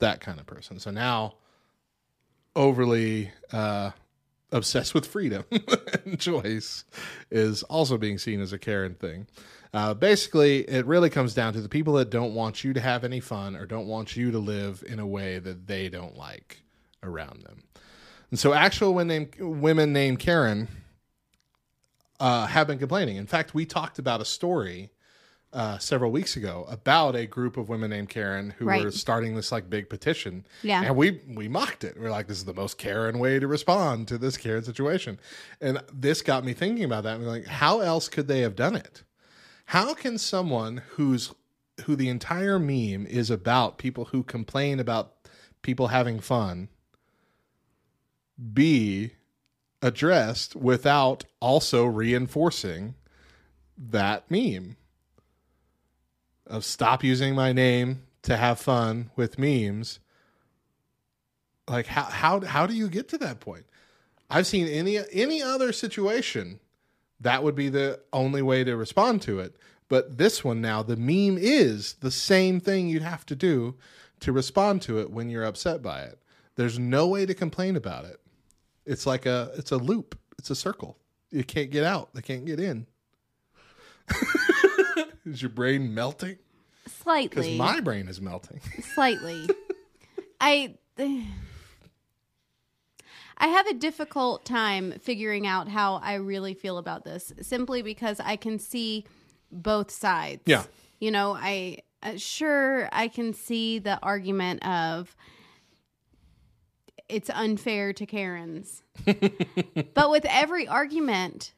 That 0.00 0.20
kind 0.20 0.40
of 0.40 0.46
person. 0.46 0.78
So 0.80 0.90
now 0.90 1.34
overly 2.56 3.30
uh, 3.52 3.90
obsessed 4.50 4.94
with 4.94 5.06
freedom 5.06 5.44
and 6.04 6.18
choice 6.18 6.84
is 7.30 7.62
also 7.64 7.96
being 7.96 8.18
seen 8.18 8.40
as 8.40 8.52
a 8.52 8.58
Karen 8.58 8.94
thing. 8.94 9.26
Uh, 9.74 9.92
basically, 9.94 10.60
it 10.68 10.86
really 10.86 11.10
comes 11.10 11.34
down 11.34 11.52
to 11.52 11.60
the 11.60 11.68
people 11.68 11.92
that 11.94 12.08
don't 12.10 12.34
want 12.34 12.64
you 12.64 12.72
to 12.72 12.80
have 12.80 13.04
any 13.04 13.20
fun 13.20 13.54
or 13.54 13.66
don't 13.66 13.86
want 13.86 14.16
you 14.16 14.30
to 14.30 14.38
live 14.38 14.82
in 14.86 14.98
a 14.98 15.06
way 15.06 15.38
that 15.38 15.66
they 15.66 15.88
don't 15.88 16.16
like 16.16 16.62
around 17.02 17.42
them. 17.44 17.62
And 18.30 18.38
so, 18.38 18.54
actual 18.54 18.94
women 18.94 19.08
named, 19.08 19.34
women 19.40 19.92
named 19.92 20.18
Karen 20.20 20.68
uh, 22.20 22.46
have 22.46 22.66
been 22.66 22.78
complaining. 22.78 23.16
In 23.16 23.26
fact, 23.26 23.54
we 23.54 23.64
talked 23.66 23.98
about 23.98 24.20
a 24.20 24.24
story 24.24 24.90
uh, 25.52 25.78
several 25.78 26.10
weeks 26.10 26.36
ago 26.36 26.66
about 26.68 27.16
a 27.16 27.26
group 27.26 27.56
of 27.56 27.68
women 27.70 27.88
named 27.90 28.08
Karen 28.10 28.50
who 28.58 28.66
Right. 28.66 28.84
were 28.84 28.90
starting 28.90 29.34
this 29.34 29.50
like 29.50 29.70
big 29.70 29.88
petition. 29.88 30.46
Yeah. 30.62 30.82
and 30.82 30.94
we 30.96 31.20
we 31.26 31.48
mocked 31.48 31.84
it. 31.84 31.98
We 31.98 32.04
are 32.06 32.10
like, 32.10 32.26
this 32.26 32.36
is 32.38 32.44
the 32.44 32.52
most 32.54 32.76
Karen 32.76 33.18
way 33.18 33.38
to 33.38 33.46
respond 33.46 34.08
to 34.08 34.18
this 34.18 34.36
Karen 34.36 34.62
situation, 34.62 35.18
and 35.60 35.80
this 35.92 36.20
got 36.22 36.44
me 36.44 36.52
thinking 36.52 36.84
about 36.84 37.04
that. 37.04 37.16
And 37.16 37.26
like, 37.26 37.46
how 37.46 37.80
else 37.80 38.08
could 38.08 38.28
they 38.28 38.40
have 38.40 38.56
done 38.56 38.76
it? 38.76 39.04
How 39.68 39.92
can 39.92 40.16
someone 40.16 40.78
who's 40.92 41.34
who 41.84 41.94
the 41.94 42.08
entire 42.08 42.58
meme 42.58 43.06
is 43.06 43.30
about 43.30 43.76
people 43.76 44.06
who 44.06 44.22
complain 44.22 44.80
about 44.80 45.28
people 45.60 45.88
having 45.88 46.20
fun 46.20 46.70
be 48.54 49.12
addressed 49.82 50.56
without 50.56 51.24
also 51.38 51.84
reinforcing 51.84 52.94
that 53.76 54.30
meme? 54.30 54.78
Of 56.46 56.64
stop 56.64 57.04
using 57.04 57.34
my 57.34 57.52
name 57.52 58.04
to 58.22 58.38
have 58.38 58.58
fun 58.58 59.10
with 59.16 59.38
memes. 59.38 59.98
Like 61.68 61.88
how 61.88 62.04
how 62.04 62.40
how 62.40 62.66
do 62.66 62.72
you 62.72 62.88
get 62.88 63.06
to 63.10 63.18
that 63.18 63.40
point? 63.40 63.66
I've 64.30 64.46
seen 64.46 64.66
any 64.66 64.98
any 65.12 65.42
other 65.42 65.74
situation 65.74 66.58
that 67.20 67.42
would 67.42 67.54
be 67.54 67.68
the 67.68 68.00
only 68.12 68.42
way 68.42 68.64
to 68.64 68.76
respond 68.76 69.22
to 69.22 69.40
it. 69.40 69.56
But 69.88 70.18
this 70.18 70.44
one 70.44 70.60
now 70.60 70.82
the 70.82 70.96
meme 70.96 71.38
is 71.38 71.94
the 71.94 72.10
same 72.10 72.60
thing 72.60 72.88
you'd 72.88 73.02
have 73.02 73.24
to 73.26 73.36
do 73.36 73.76
to 74.20 74.32
respond 74.32 74.82
to 74.82 75.00
it 75.00 75.10
when 75.10 75.30
you're 75.30 75.44
upset 75.44 75.82
by 75.82 76.02
it. 76.02 76.18
There's 76.56 76.78
no 76.78 77.06
way 77.06 77.24
to 77.24 77.34
complain 77.34 77.76
about 77.76 78.04
it. 78.04 78.20
It's 78.84 79.06
like 79.06 79.26
a 79.26 79.52
it's 79.56 79.70
a 79.70 79.76
loop. 79.76 80.18
It's 80.38 80.50
a 80.50 80.56
circle. 80.56 80.98
You 81.30 81.44
can't 81.44 81.70
get 81.70 81.84
out. 81.84 82.14
They 82.14 82.22
can't 82.22 82.44
get 82.44 82.58
in. 82.60 82.86
Is 85.26 85.42
your 85.42 85.50
brain 85.50 85.94
melting? 85.94 86.38
Slightly. 87.02 87.28
because 87.28 87.58
my 87.58 87.80
brain 87.80 88.08
is 88.08 88.20
melting. 88.20 88.60
Slightly. 88.94 89.48
I 90.40 90.74
I 93.38 93.48
have 93.48 93.66
a 93.68 93.74
difficult 93.74 94.44
time 94.44 94.94
figuring 95.00 95.46
out 95.46 95.68
how 95.68 95.96
I 95.96 96.14
really 96.14 96.54
feel 96.54 96.78
about 96.78 97.04
this 97.04 97.32
simply 97.40 97.82
because 97.82 98.20
I 98.20 98.36
can 98.36 98.58
see 98.58 99.04
both 99.50 99.90
sides. 99.90 100.42
Yeah. 100.44 100.64
You 100.98 101.12
know, 101.12 101.32
I 101.32 101.78
uh, 102.02 102.16
sure 102.16 102.88
I 102.92 103.08
can 103.08 103.32
see 103.32 103.78
the 103.78 103.98
argument 104.02 104.66
of 104.66 105.16
it's 107.08 107.30
unfair 107.30 107.92
to 107.94 108.06
Karens. 108.06 108.82
but 109.94 110.10
with 110.10 110.26
every 110.28 110.66
argument 110.68 111.54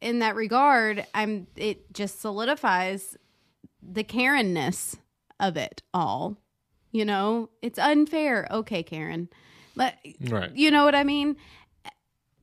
in 0.00 0.18
that 0.20 0.34
regard, 0.34 1.06
I'm 1.14 1.46
it 1.56 1.92
just 1.92 2.20
solidifies 2.20 3.16
the 3.82 4.04
Karenness 4.04 4.96
of 5.38 5.56
it 5.56 5.82
all. 5.92 6.38
You 6.90 7.04
know, 7.04 7.50
it's 7.62 7.78
unfair. 7.78 8.46
Okay, 8.50 8.82
Karen. 8.82 9.28
But 9.76 9.94
right 10.28 10.50
you 10.54 10.70
know 10.70 10.84
what 10.84 10.94
I 10.94 11.04
mean? 11.04 11.36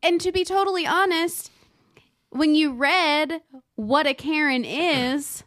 And 0.01 0.21
to 0.21 0.31
be 0.31 0.45
totally 0.45 0.87
honest, 0.87 1.51
when 2.29 2.55
you 2.55 2.73
read 2.73 3.41
what 3.75 4.07
a 4.07 4.13
Karen 4.13 4.63
is, 4.63 5.43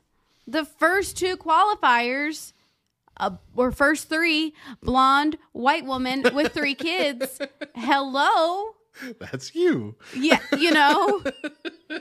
the 0.47 0.65
first 0.65 1.17
two 1.17 1.37
qualifiers 1.37 2.53
uh, 3.19 3.31
or 3.57 3.71
first 3.73 4.09
three 4.09 4.55
blonde 4.83 5.39
white 5.53 5.85
woman 5.85 6.25
with 6.35 6.53
three 6.53 6.75
kids. 6.75 7.41
Hello. 7.75 8.75
that's 9.19 9.55
you 9.55 9.97
Yeah, 10.15 10.41
you 10.59 10.73
know. 10.73 11.23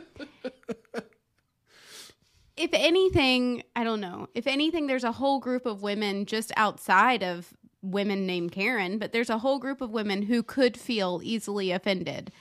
if 2.58 2.70
anything, 2.74 3.64
I 3.76 3.84
don't 3.84 4.02
know. 4.02 4.28
If 4.34 4.48
anything, 4.48 4.88
there's 4.88 5.04
a 5.04 5.12
whole 5.12 5.40
group 5.40 5.66
of 5.66 5.82
women 5.82 6.26
just 6.26 6.52
outside 6.58 7.24
of 7.24 7.54
women 7.82 8.26
named 8.28 8.52
Karen, 8.52 8.98
but 9.00 9.12
there's 9.12 9.30
a 9.30 9.40
whole 9.40 9.60
group 9.60 9.82
of 9.82 9.90
women 9.92 10.24
who 10.24 10.44
could 10.44 10.78
feel 10.78 11.20
easily 11.24 11.72
offended. 11.72 12.32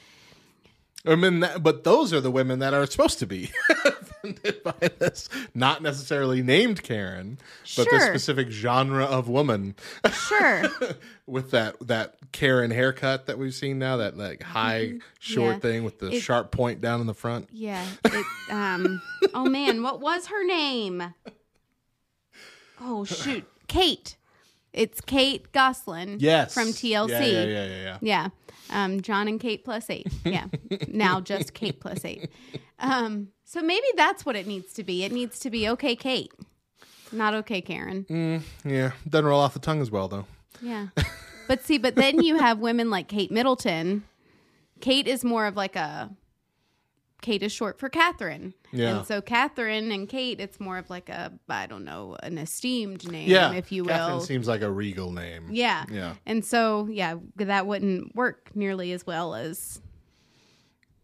I 1.07 1.15
mean, 1.15 1.41
that, 1.41 1.63
but 1.63 1.83
those 1.85 2.13
are 2.13 2.21
the 2.21 2.31
women 2.31 2.59
that 2.59 2.75
are 2.75 2.85
supposed 2.85 3.19
to 3.21 3.27
be 3.27 3.51
offended 3.87 4.63
by 4.63 4.89
this, 4.99 5.31
not 5.55 5.83
necessarily 5.83 6.43
named 6.43 6.83
Karen, 6.83 7.39
but 7.75 7.89
Sure. 7.89 8.01
specific 8.01 8.51
genre 8.51 9.05
of 9.07 9.27
woman 9.27 9.77
Sure. 10.13 10.65
with 11.27 11.53
that 11.53 11.77
that 11.89 12.17
Karen 12.33 12.71
haircut 12.71 13.25
that 13.29 13.39
we've 13.39 13.55
seen 13.55 13.79
now, 13.79 13.97
that 13.97 14.19
like 14.19 14.43
high 14.43 14.99
short 15.21 15.55
Yeah. 15.55 15.59
thing 15.61 15.85
with 15.85 16.01
the 16.01 16.09
It- 16.17 16.21
sharp 16.21 16.51
point 16.51 16.83
down 16.83 17.01
in 17.01 17.07
the 17.07 17.15
front. 17.15 17.49
yeah. 17.51 17.87
It, 18.05 18.27
um. 18.51 19.01
Oh 19.33 19.47
man, 19.47 19.83
what 19.83 20.01
was 20.03 20.27
her 20.27 20.45
name? 20.45 21.15
Oh 22.83 23.05
shoot, 23.05 23.45
Kate. 23.69 24.17
It's 24.73 25.01
Kate 25.01 25.51
Gosselin. 25.53 26.19
Yes, 26.21 26.55
from 26.55 26.69
TLC. 26.69 27.11
Yeah, 27.11 27.21
yeah, 27.21 27.45
yeah, 27.45 27.65
yeah. 27.67 27.83
yeah. 27.83 27.99
Yeah. 28.01 28.29
Um, 28.73 29.01
Jon 29.01 29.27
and 29.27 29.41
Kate 29.41 29.65
plus 29.65 29.91
eight. 29.91 30.07
Yeah. 30.25 30.47
now 30.89 31.21
just 31.21 31.55
Kate 31.55 31.81
plus 31.81 32.05
eight. 32.05 32.31
Um, 32.79 33.29
so 33.45 33.63
maybe 33.63 33.87
that's 33.97 34.25
what 34.25 34.37
it 34.37 34.47
needs 34.47 34.73
to 34.75 34.85
be. 34.85 35.05
It 35.05 35.13
needs 35.13 35.41
to 35.41 35.51
be 35.51 35.69
okay, 35.71 35.97
Kate. 35.97 36.33
Not 37.13 37.35
okay, 37.35 37.61
Karen. 37.61 38.45
Yeah, 38.65 38.93
doesn't 39.09 39.27
roll 39.27 39.41
off 39.41 39.55
the 39.55 39.59
tongue 39.59 39.81
as 39.81 39.91
well 39.91 40.09
though. 40.09 40.27
Yeah. 40.63 40.89
But 41.51 41.65
see, 41.65 41.79
but 41.79 41.97
then 41.97 42.23
you 42.23 42.39
have 42.39 42.61
women 42.61 42.91
like 42.91 43.09
Kate 43.09 43.33
Middleton. 43.33 44.05
Kate 44.81 45.09
is 45.09 45.25
more 45.25 45.47
of 45.47 45.57
like 45.57 45.75
a 45.75 46.09
Kate 47.23 47.43
is 47.43 47.53
short 47.53 47.79
for 47.79 47.89
Catherine. 47.89 48.55
Yeah. 48.73 48.99
And 48.99 49.07
so 49.07 49.21
Catherine 49.21 49.93
and 49.93 50.09
Kate, 50.09 50.41
it's 50.41 50.59
more 50.61 50.79
of 50.79 50.89
like 50.91 51.09
a 51.09 51.33
I 51.49 51.67
don't 51.67 51.85
know, 51.85 52.17
an 52.23 52.39
esteemed 52.39 53.11
name, 53.11 53.29
Yeah, 53.29 53.53
if 53.53 53.71
you 53.73 53.85
Catherine 53.85 54.17
will. 54.17 54.21
seems 54.25 54.49
like 54.49 54.63
a 54.63 54.71
regal 54.71 55.13
name. 55.13 55.49
yeah. 55.51 55.85
Yeah. 55.91 56.15
And 56.27 56.45
so 56.45 56.89
yeah, 56.91 57.17
that 57.37 57.67
wouldn't 57.67 58.15
work 58.17 58.51
nearly 58.55 58.93
as 58.93 59.07
well 59.07 59.35
as 59.35 59.81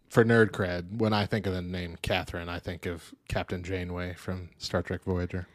For 0.09 0.25
nerd 0.25 0.51
cred, 0.51 0.99
when 0.99 1.12
I 1.12 1.27
think 1.27 1.47
of 1.47 1.53
the 1.53 1.62
name 1.62 1.97
Catherine, 2.03 2.49
I 2.49 2.59
think 2.59 2.87
of 2.87 3.12
Captain 3.29 3.62
Janeway 3.62 4.14
from 4.14 4.49
Star 4.59 4.83
Trek 4.83 5.03
Voyager, 5.05 5.47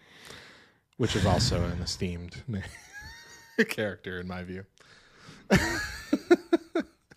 which 0.97 1.15
is 1.15 1.25
also 1.25 1.63
an 1.63 1.81
esteemed 1.81 2.43
name. 2.47 2.63
character 3.69 4.19
in 4.19 4.27
my 4.27 4.41
view. 4.43 4.63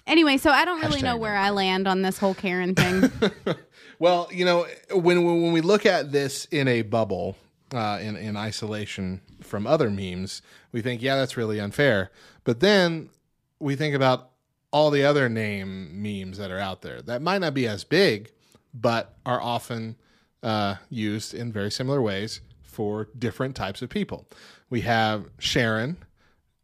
Anyway, 0.06 0.36
so 0.36 0.50
I 0.50 0.64
don't 0.64 0.80
really 0.80 1.00
Hashtag 1.00 1.04
know 1.04 1.16
where 1.16 1.36
I 1.36 1.50
land 1.50 1.88
on 1.88 2.02
this 2.02 2.18
whole 2.18 2.34
Karen 2.34 2.74
thing. 2.74 3.10
Well, 3.98 4.28
you 4.32 4.44
know, 4.44 4.66
when 4.90 5.24
when 5.24 5.52
we 5.52 5.60
look 5.60 5.86
at 5.86 6.12
this 6.12 6.46
in 6.46 6.68
a 6.68 6.82
bubble, 6.82 7.36
uh, 7.72 7.98
in 8.00 8.16
in 8.16 8.36
isolation 8.36 9.20
from 9.42 9.66
other 9.66 9.90
memes, 9.90 10.42
we 10.72 10.82
think, 10.82 11.02
yeah, 11.02 11.16
that's 11.16 11.36
really 11.36 11.60
unfair. 11.60 12.10
But 12.44 12.60
then 12.60 13.10
we 13.58 13.76
think 13.76 13.94
about 13.94 14.30
all 14.72 14.90
the 14.90 15.04
other 15.04 15.28
name 15.28 16.02
memes 16.02 16.38
that 16.38 16.50
are 16.50 16.58
out 16.58 16.82
there 16.82 17.00
that 17.02 17.22
might 17.22 17.38
not 17.38 17.54
be 17.54 17.66
as 17.66 17.84
big, 17.84 18.32
but 18.72 19.16
are 19.24 19.40
often 19.40 19.96
uh, 20.42 20.76
used 20.90 21.32
in 21.32 21.52
very 21.52 21.70
similar 21.70 22.02
ways 22.02 22.40
for 22.62 23.08
different 23.16 23.54
types 23.54 23.82
of 23.82 23.88
people. 23.88 24.28
We 24.68 24.80
have 24.80 25.26
Sharon. 25.38 25.96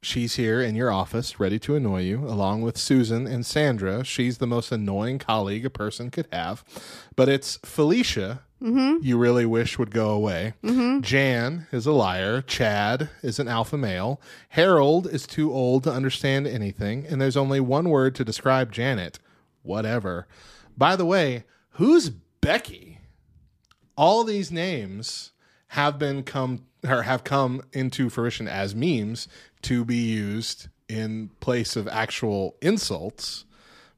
She's 0.02 0.36
here 0.36 0.60
in 0.60 0.74
your 0.74 0.90
office, 0.90 1.38
ready 1.38 1.58
to 1.60 1.76
annoy 1.76 2.02
you, 2.02 2.26
along 2.26 2.62
with 2.62 2.78
Susan 2.78 3.26
and 3.26 3.44
Sandra. 3.44 4.04
She's 4.04 4.38
the 4.38 4.46
most 4.46 4.72
annoying 4.72 5.18
colleague 5.18 5.66
a 5.66 5.70
person 5.70 6.10
could 6.10 6.26
have. 6.32 6.64
But 7.16 7.28
it's 7.28 7.58
Felicia, 7.64 8.42
mm-hmm. 8.62 9.04
you 9.04 9.18
really 9.18 9.44
wish 9.44 9.78
would 9.78 9.90
go 9.90 10.10
away. 10.10 10.54
Mm-hmm. 10.64 11.00
Jan 11.00 11.66
is 11.70 11.86
a 11.86 11.92
liar. 11.92 12.40
Chad 12.40 13.10
is 13.22 13.38
an 13.38 13.48
alpha 13.48 13.76
male. 13.76 14.20
Harold 14.50 15.06
is 15.06 15.26
too 15.26 15.52
old 15.52 15.84
to 15.84 15.92
understand 15.92 16.46
anything. 16.46 17.06
And 17.06 17.20
there's 17.20 17.36
only 17.36 17.60
one 17.60 17.90
word 17.90 18.14
to 18.14 18.24
describe 18.24 18.72
Janet 18.72 19.18
whatever. 19.62 20.26
By 20.78 20.96
the 20.96 21.04
way, 21.04 21.44
who's 21.72 22.08
Becky? 22.08 23.00
all 24.00 24.24
these 24.24 24.50
names 24.50 25.32
have 25.68 25.98
been 25.98 26.22
come 26.22 26.64
or 26.88 27.02
have 27.02 27.22
come 27.22 27.62
into 27.74 28.08
fruition 28.08 28.48
as 28.48 28.74
memes 28.74 29.28
to 29.62 29.84
be 29.84 29.96
used 29.96 30.68
in 30.88 31.30
place 31.40 31.76
of 31.76 31.86
actual 31.88 32.56
insults 32.60 33.44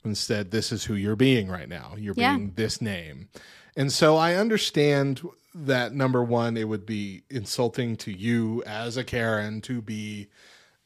Instead, 0.05 0.51
this 0.51 0.73
is 0.73 0.83
who 0.83 0.95
you're 0.95 1.15
being 1.15 1.49
right 1.49 1.69
now. 1.69 1.95
You're 1.97 2.15
Yeah. 2.17 2.37
being 2.37 2.55
this 2.57 2.81
name. 2.83 3.29
And 3.77 3.93
so 3.93 4.17
I 4.17 4.35
understand 4.35 5.23
that 5.55 5.95
number 5.95 6.25
one, 6.25 6.57
it 6.57 6.67
would 6.67 6.85
be 6.85 7.23
insulting 7.31 7.95
to 7.99 8.11
you 8.11 8.65
as 8.67 8.97
a 8.97 9.05
Karen 9.05 9.61
to 9.61 9.81
be 9.81 10.27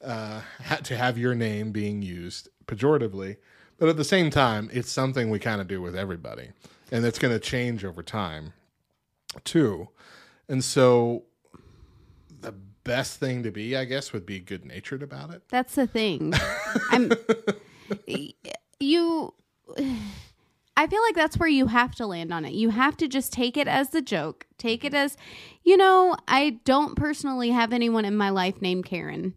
uh, 0.05 0.43
ha- 0.63 0.81
to 0.85 0.95
have 0.95 1.17
your 1.17 1.35
name 1.35 1.73
being 1.73 2.03
used 2.03 2.51
pejoratively. 2.67 3.39
But 3.79 3.89
at 3.89 3.97
the 3.97 4.05
same 4.05 4.29
time, 4.29 4.69
it's 4.71 4.91
something 4.91 5.31
we 5.31 5.39
kind 5.39 5.63
of 5.63 5.67
do 5.67 5.81
with 5.81 5.97
everybody, 5.97 6.51
and 6.93 7.07
it's 7.07 7.19
going 7.19 7.33
to 7.33 7.41
change 7.41 7.83
over 7.87 8.03
time, 8.03 8.53
too. 9.45 9.89
And 10.49 10.63
so, 10.63 11.25
best 12.87 13.19
thing 13.19 13.43
to 13.43 13.51
be, 13.51 13.77
I 13.77 13.85
guess, 13.85 14.13
would 14.13 14.27
be 14.27 14.41
good 14.41 14.65
natured 14.65 15.03
about 15.03 15.31
it. 15.31 15.43
That's 15.49 15.75
the 15.75 15.87
thing. 15.87 16.33
I'm 16.91 17.13
you 18.81 19.35
I 20.77 20.87
feel 20.87 21.03
like 21.03 21.15
that's 21.15 21.39
where 21.39 21.49
you 21.49 21.69
have 21.69 21.95
to 21.97 22.07
land 22.07 22.33
on 22.33 22.45
it. 22.45 22.53
You 22.53 22.71
have 22.71 22.97
to 22.99 23.09
just 23.09 23.33
take 23.33 23.57
it 23.57 23.67
as 23.67 23.91
the 23.91 24.03
joke. 24.03 24.47
Take 24.59 24.85
it 24.85 24.89
mm-hmm. 24.89 25.05
as, 25.05 25.17
you 25.65 25.77
know, 25.77 26.17
I 26.29 26.61
don't 26.65 26.97
personally 26.97 27.51
have 27.51 27.73
anyone 27.73 28.05
in 28.05 28.17
my 28.17 28.29
life 28.29 28.61
named 28.61 28.85
Karen. 28.85 29.35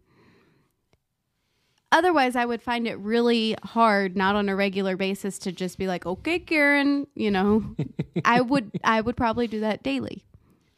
Otherwise, 1.92 2.36
I 2.36 2.44
would 2.44 2.62
find 2.62 2.86
it 2.86 2.98
really 2.98 3.56
hard, 3.64 4.16
not 4.16 4.36
on 4.36 4.48
a 4.48 4.54
regular 4.54 4.96
basis, 4.96 5.40
to 5.40 5.50
just 5.50 5.76
be 5.76 5.88
like, 5.88 6.06
"Okay, 6.06 6.38
Karen," 6.38 7.08
you 7.16 7.32
know. 7.32 7.74
I 8.24 8.40
would, 8.42 8.70
I 8.84 9.00
would 9.00 9.16
probably 9.16 9.48
do 9.48 9.58
that 9.60 9.82
daily. 9.82 10.24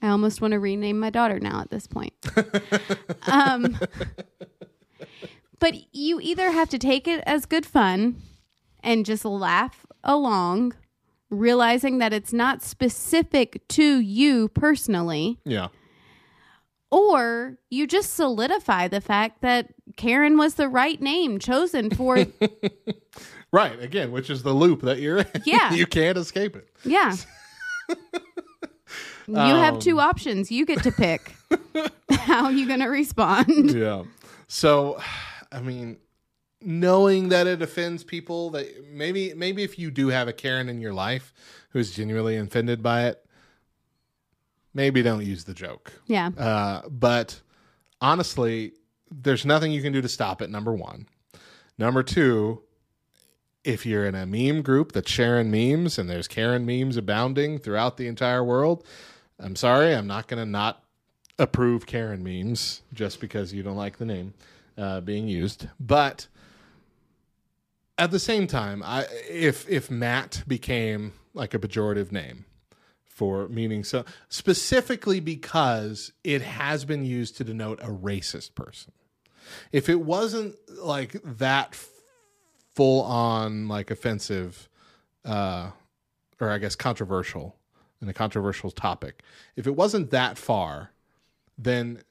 I 0.02 0.08
almost 0.08 0.40
want 0.40 0.52
to 0.52 0.58
rename 0.58 0.98
my 0.98 1.10
daughter 1.10 1.38
now 1.38 1.60
at 1.60 1.70
this 1.70 1.86
point. 1.86 2.12
um, 3.26 3.78
but 5.60 5.74
you 5.94 6.20
either 6.20 6.50
have 6.50 6.68
to 6.70 6.78
take 6.78 7.06
it 7.06 7.22
as 7.24 7.46
good 7.46 7.64
fun 7.64 8.20
and 8.82 9.06
just 9.06 9.24
laugh 9.24 9.86
along, 10.02 10.74
realizing 11.30 11.98
that 11.98 12.12
it's 12.12 12.32
not 12.32 12.62
specific 12.62 13.62
to 13.68 14.00
you 14.00 14.48
personally, 14.48 15.38
Yeah. 15.44 15.68
or 16.90 17.58
you 17.70 17.86
just 17.86 18.14
solidify 18.14 18.88
the 18.88 19.00
fact 19.00 19.40
that 19.42 19.72
Karen 19.96 20.36
was 20.36 20.54
the 20.54 20.68
right 20.68 21.00
name 21.00 21.38
chosen 21.38 21.90
for. 21.90 22.18
Right. 23.54 23.78
Again, 23.82 24.12
which 24.12 24.30
is 24.30 24.42
the 24.42 24.54
loop 24.54 24.80
that 24.80 24.98
you're 25.00 25.18
in. 25.18 25.26
Yeah. 25.44 25.72
you 25.74 25.84
can't 25.86 26.16
escape 26.16 26.56
it. 26.56 26.70
yeah. 26.86 27.14
You 29.26 29.34
have 29.34 29.78
two 29.78 30.00
options. 30.00 30.50
You 30.50 30.66
get 30.66 30.82
to 30.82 30.92
pick 30.92 31.34
how 32.10 32.48
you 32.48 32.66
going 32.66 32.80
to 32.80 32.88
respond. 32.88 33.70
yeah. 33.74 34.04
So, 34.48 35.00
I 35.50 35.60
mean, 35.60 35.98
knowing 36.60 37.28
that 37.30 37.46
it 37.46 37.62
offends 37.62 38.04
people, 38.04 38.50
that 38.50 38.66
maybe 38.90 39.34
maybe 39.34 39.62
if 39.62 39.78
you 39.78 39.90
do 39.90 40.08
have 40.08 40.28
a 40.28 40.32
Karen 40.32 40.68
in 40.68 40.80
your 40.80 40.92
life 40.92 41.32
who's 41.70 41.92
genuinely 41.92 42.36
offended 42.36 42.82
by 42.82 43.06
it, 43.06 43.24
maybe 44.74 45.02
don't 45.02 45.24
use 45.24 45.44
the 45.44 45.54
joke. 45.54 45.92
Yeah. 46.06 46.30
Uh, 46.36 46.82
but 46.88 47.40
honestly, 48.00 48.72
there's 49.10 49.44
nothing 49.44 49.72
you 49.72 49.82
can 49.82 49.92
do 49.92 50.02
to 50.02 50.08
stop 50.08 50.42
it. 50.42 50.50
Number 50.50 50.74
one. 50.74 51.06
Number 51.78 52.02
two, 52.02 52.62
if 53.64 53.86
you're 53.86 54.04
in 54.04 54.14
a 54.14 54.26
meme 54.26 54.62
group 54.62 54.92
that's 54.92 55.10
sharing 55.10 55.50
memes 55.50 55.98
and 55.98 56.08
there's 56.10 56.28
Karen 56.28 56.66
memes 56.66 56.96
abounding 56.96 57.58
throughout 57.58 57.96
the 57.96 58.06
entire 58.06 58.42
world, 58.42 58.84
I'm 59.42 59.56
sorry, 59.56 59.94
I'm 59.94 60.06
not 60.06 60.28
going 60.28 60.42
to 60.42 60.48
not 60.48 60.84
approve 61.38 61.86
Karen 61.86 62.22
memes 62.22 62.82
just 62.92 63.20
because 63.20 63.52
you 63.52 63.62
don't 63.62 63.76
like 63.76 63.98
the 63.98 64.04
name 64.04 64.34
uh, 64.78 65.00
being 65.00 65.28
used. 65.28 65.68
But 65.80 66.28
at 67.98 68.10
the 68.10 68.18
same 68.18 68.46
time, 68.46 68.82
I 68.84 69.06
if 69.28 69.68
if 69.68 69.90
Matt 69.90 70.44
became 70.46 71.12
like 71.34 71.54
a 71.54 71.58
pejorative 71.58 72.12
name 72.12 72.44
for 73.04 73.48
meaning 73.48 73.84
so 73.84 74.04
specifically 74.28 75.20
because 75.20 76.12
it 76.24 76.42
has 76.42 76.84
been 76.84 77.04
used 77.04 77.36
to 77.36 77.44
denote 77.44 77.80
a 77.80 77.88
racist 77.88 78.54
person. 78.54 78.92
If 79.70 79.88
it 79.88 80.00
wasn't 80.00 80.56
like 80.78 81.16
that 81.24 81.76
full 82.74 83.02
on 83.02 83.68
like 83.68 83.90
offensive 83.90 84.68
uh 85.24 85.70
or 86.40 86.50
I 86.50 86.58
guess 86.58 86.74
controversial 86.74 87.56
a 88.08 88.14
controversial 88.14 88.70
topic. 88.70 89.22
If 89.56 89.66
it 89.66 89.76
wasn't 89.76 90.10
that 90.10 90.38
far, 90.38 90.90
then 91.56 92.02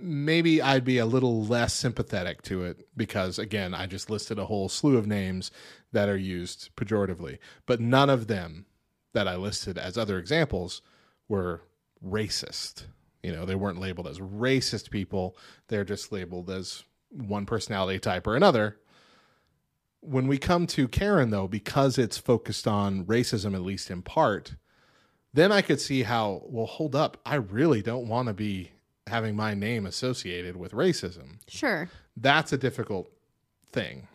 maybe 0.00 0.62
I'd 0.62 0.84
be 0.84 0.98
a 0.98 1.06
little 1.06 1.44
less 1.44 1.74
sympathetic 1.74 2.42
to 2.42 2.64
it 2.64 2.86
because 2.96 3.38
again, 3.38 3.74
I 3.74 3.86
just 3.86 4.10
listed 4.10 4.38
a 4.38 4.46
whole 4.46 4.68
slew 4.68 4.96
of 4.96 5.06
names 5.06 5.50
that 5.92 6.08
are 6.08 6.16
used 6.16 6.70
pejoratively, 6.76 7.38
but 7.66 7.80
none 7.80 8.10
of 8.10 8.26
them 8.26 8.66
that 9.14 9.26
I 9.26 9.36
listed 9.36 9.78
as 9.78 9.98
other 9.98 10.18
examples 10.18 10.82
were 11.28 11.62
racist. 12.04 12.84
You 13.22 13.32
know, 13.32 13.44
they 13.44 13.54
weren't 13.54 13.80
labeled 13.80 14.06
as 14.06 14.18
racist 14.18 14.90
people. 14.90 15.36
They're 15.68 15.84
just 15.84 16.12
labeled 16.12 16.50
as 16.50 16.84
one 17.10 17.46
personality 17.46 17.98
type 17.98 18.26
or 18.26 18.36
another. 18.36 18.78
When 20.00 20.28
we 20.28 20.38
come 20.38 20.66
to 20.68 20.86
Karen, 20.86 21.30
though, 21.30 21.48
because 21.48 21.98
it's 21.98 22.18
focused 22.18 22.68
on 22.68 23.04
racism, 23.04 23.54
at 23.54 23.62
least 23.62 23.90
in 23.90 24.02
part, 24.02 24.54
then 25.38 25.52
I 25.52 25.62
could 25.62 25.80
see 25.80 26.02
how, 26.02 26.42
well, 26.46 26.66
hold 26.66 26.94
up. 26.94 27.16
I 27.24 27.36
really 27.36 27.82
don't 27.82 28.08
want 28.08 28.28
to 28.28 28.34
be 28.34 28.72
having 29.06 29.36
my 29.36 29.54
name 29.54 29.86
associated 29.86 30.56
with 30.56 30.72
racism. 30.72 31.38
Sure. 31.48 31.88
That's 32.16 32.52
a 32.52 32.58
difficult 32.58 33.10
thing. 33.72 34.08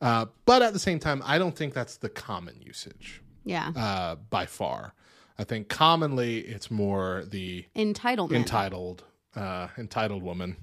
Uh, 0.00 0.26
but 0.44 0.62
at 0.62 0.72
the 0.72 0.78
same 0.78 0.98
time, 0.98 1.22
I 1.24 1.38
don't 1.38 1.56
think 1.56 1.72
that's 1.74 1.96
the 1.96 2.08
common 2.08 2.60
usage 2.60 3.22
Yeah. 3.44 3.72
uh, 3.74 4.16
by 4.30 4.46
far. 4.46 4.92
I 5.38 5.44
think 5.44 5.68
commonly 5.68 6.38
it's 6.40 6.70
more 6.70 7.24
the 7.28 7.64
Entitlement. 7.74 8.36
entitled, 8.36 9.04
uh, 9.34 9.68
entitled 9.78 10.22
woman. 10.22 10.56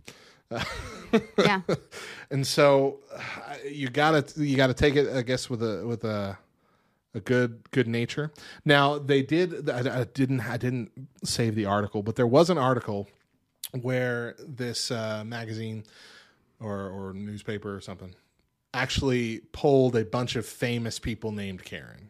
yeah. 1.37 1.61
and 2.31 2.45
so 2.45 2.99
uh, 3.15 3.19
you 3.69 3.89
gotta 3.89 4.23
you 4.41 4.55
gotta 4.55 4.73
take 4.73 4.95
it, 4.95 5.09
I 5.15 5.21
guess, 5.23 5.49
with 5.49 5.63
a 5.63 5.85
with 5.85 6.03
a 6.03 6.37
a 7.13 7.19
good 7.19 7.69
good 7.71 7.87
nature. 7.87 8.31
Now 8.65 8.97
they 8.97 9.21
did. 9.21 9.69
I, 9.69 10.01
I 10.01 10.03
didn't 10.05 10.41
I 10.41 10.57
didn't 10.57 10.91
save 11.23 11.55
the 11.55 11.65
article, 11.65 12.03
but 12.03 12.15
there 12.15 12.27
was 12.27 12.49
an 12.49 12.57
article 12.57 13.07
where 13.71 14.35
this 14.39 14.91
uh, 14.91 15.23
magazine 15.25 15.83
or 16.59 16.89
or 16.89 17.13
newspaper 17.13 17.75
or 17.75 17.81
something 17.81 18.15
actually 18.73 19.41
polled 19.51 19.95
a 19.95 20.03
bunch 20.05 20.35
of 20.35 20.45
famous 20.45 20.97
people 20.97 21.31
named 21.31 21.63
Karen, 21.63 22.09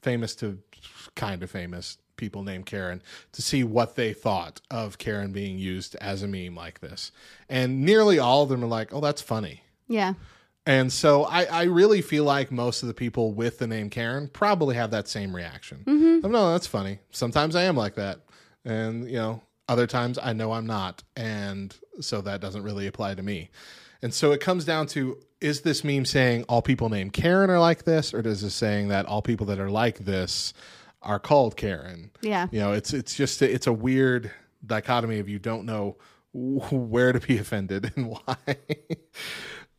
famous 0.00 0.34
to 0.36 0.58
kind 1.16 1.42
of 1.42 1.50
famous 1.50 1.98
people 2.16 2.42
named 2.44 2.66
Karen, 2.66 3.02
to 3.32 3.42
see 3.42 3.64
what 3.64 3.96
they 3.96 4.12
thought 4.12 4.60
of 4.70 4.98
Karen 4.98 5.32
being 5.32 5.58
used 5.58 5.96
as 5.96 6.22
a 6.22 6.28
meme 6.28 6.54
like 6.54 6.80
this. 6.80 7.10
And 7.48 7.82
nearly 7.82 8.18
all 8.18 8.44
of 8.44 8.50
them 8.50 8.62
are 8.62 8.68
like, 8.68 8.92
"Oh, 8.92 9.00
that's 9.00 9.22
funny." 9.22 9.62
Yeah. 9.88 10.14
And 10.70 10.92
so 10.92 11.24
I, 11.24 11.44
I 11.46 11.62
really 11.64 12.00
feel 12.00 12.22
like 12.22 12.52
most 12.52 12.82
of 12.82 12.86
the 12.86 12.94
people 12.94 13.32
with 13.32 13.58
the 13.58 13.66
name 13.66 13.90
Karen 13.90 14.28
probably 14.28 14.76
have 14.76 14.92
that 14.92 15.08
same 15.08 15.34
reaction. 15.34 15.82
Mhm. 15.84 16.20
Oh, 16.24 16.28
no, 16.28 16.52
that's 16.52 16.68
funny. 16.68 17.00
Sometimes 17.10 17.56
I 17.56 17.64
am 17.64 17.74
like 17.76 17.96
that. 17.96 18.20
And, 18.64 19.08
you 19.10 19.16
know, 19.16 19.42
other 19.68 19.88
times 19.88 20.16
I 20.22 20.32
know 20.32 20.52
I'm 20.52 20.66
not. 20.68 21.02
And 21.16 21.74
so 22.00 22.20
that 22.20 22.40
doesn't 22.40 22.62
really 22.62 22.86
apply 22.86 23.16
to 23.16 23.22
me. 23.22 23.50
And 24.00 24.14
so 24.14 24.30
it 24.30 24.40
comes 24.40 24.64
down 24.64 24.86
to 24.88 25.18
is 25.40 25.62
this 25.62 25.82
meme 25.82 26.04
saying 26.04 26.44
all 26.48 26.62
people 26.62 26.88
named 26.88 27.14
Karen 27.14 27.50
are 27.50 27.58
like 27.58 27.82
this, 27.84 28.14
or 28.14 28.22
does 28.22 28.42
it 28.44 28.50
saying 28.50 28.88
that 28.88 29.06
all 29.06 29.22
people 29.22 29.46
that 29.46 29.58
are 29.58 29.70
like 29.70 29.98
this 29.98 30.52
are 31.02 31.18
called 31.18 31.56
Karen? 31.56 32.10
Yeah. 32.20 32.46
You 32.52 32.60
know, 32.60 32.72
it's 32.74 32.92
it's 32.92 33.14
just 33.16 33.42
it's 33.42 33.66
a 33.66 33.72
weird 33.72 34.30
dichotomy 34.64 35.18
of 35.18 35.28
you 35.28 35.38
don't 35.40 35.64
know 35.64 35.96
where 36.32 37.12
to 37.12 37.18
be 37.20 37.38
offended 37.44 37.92
and 37.96 38.06
why. 38.10 38.36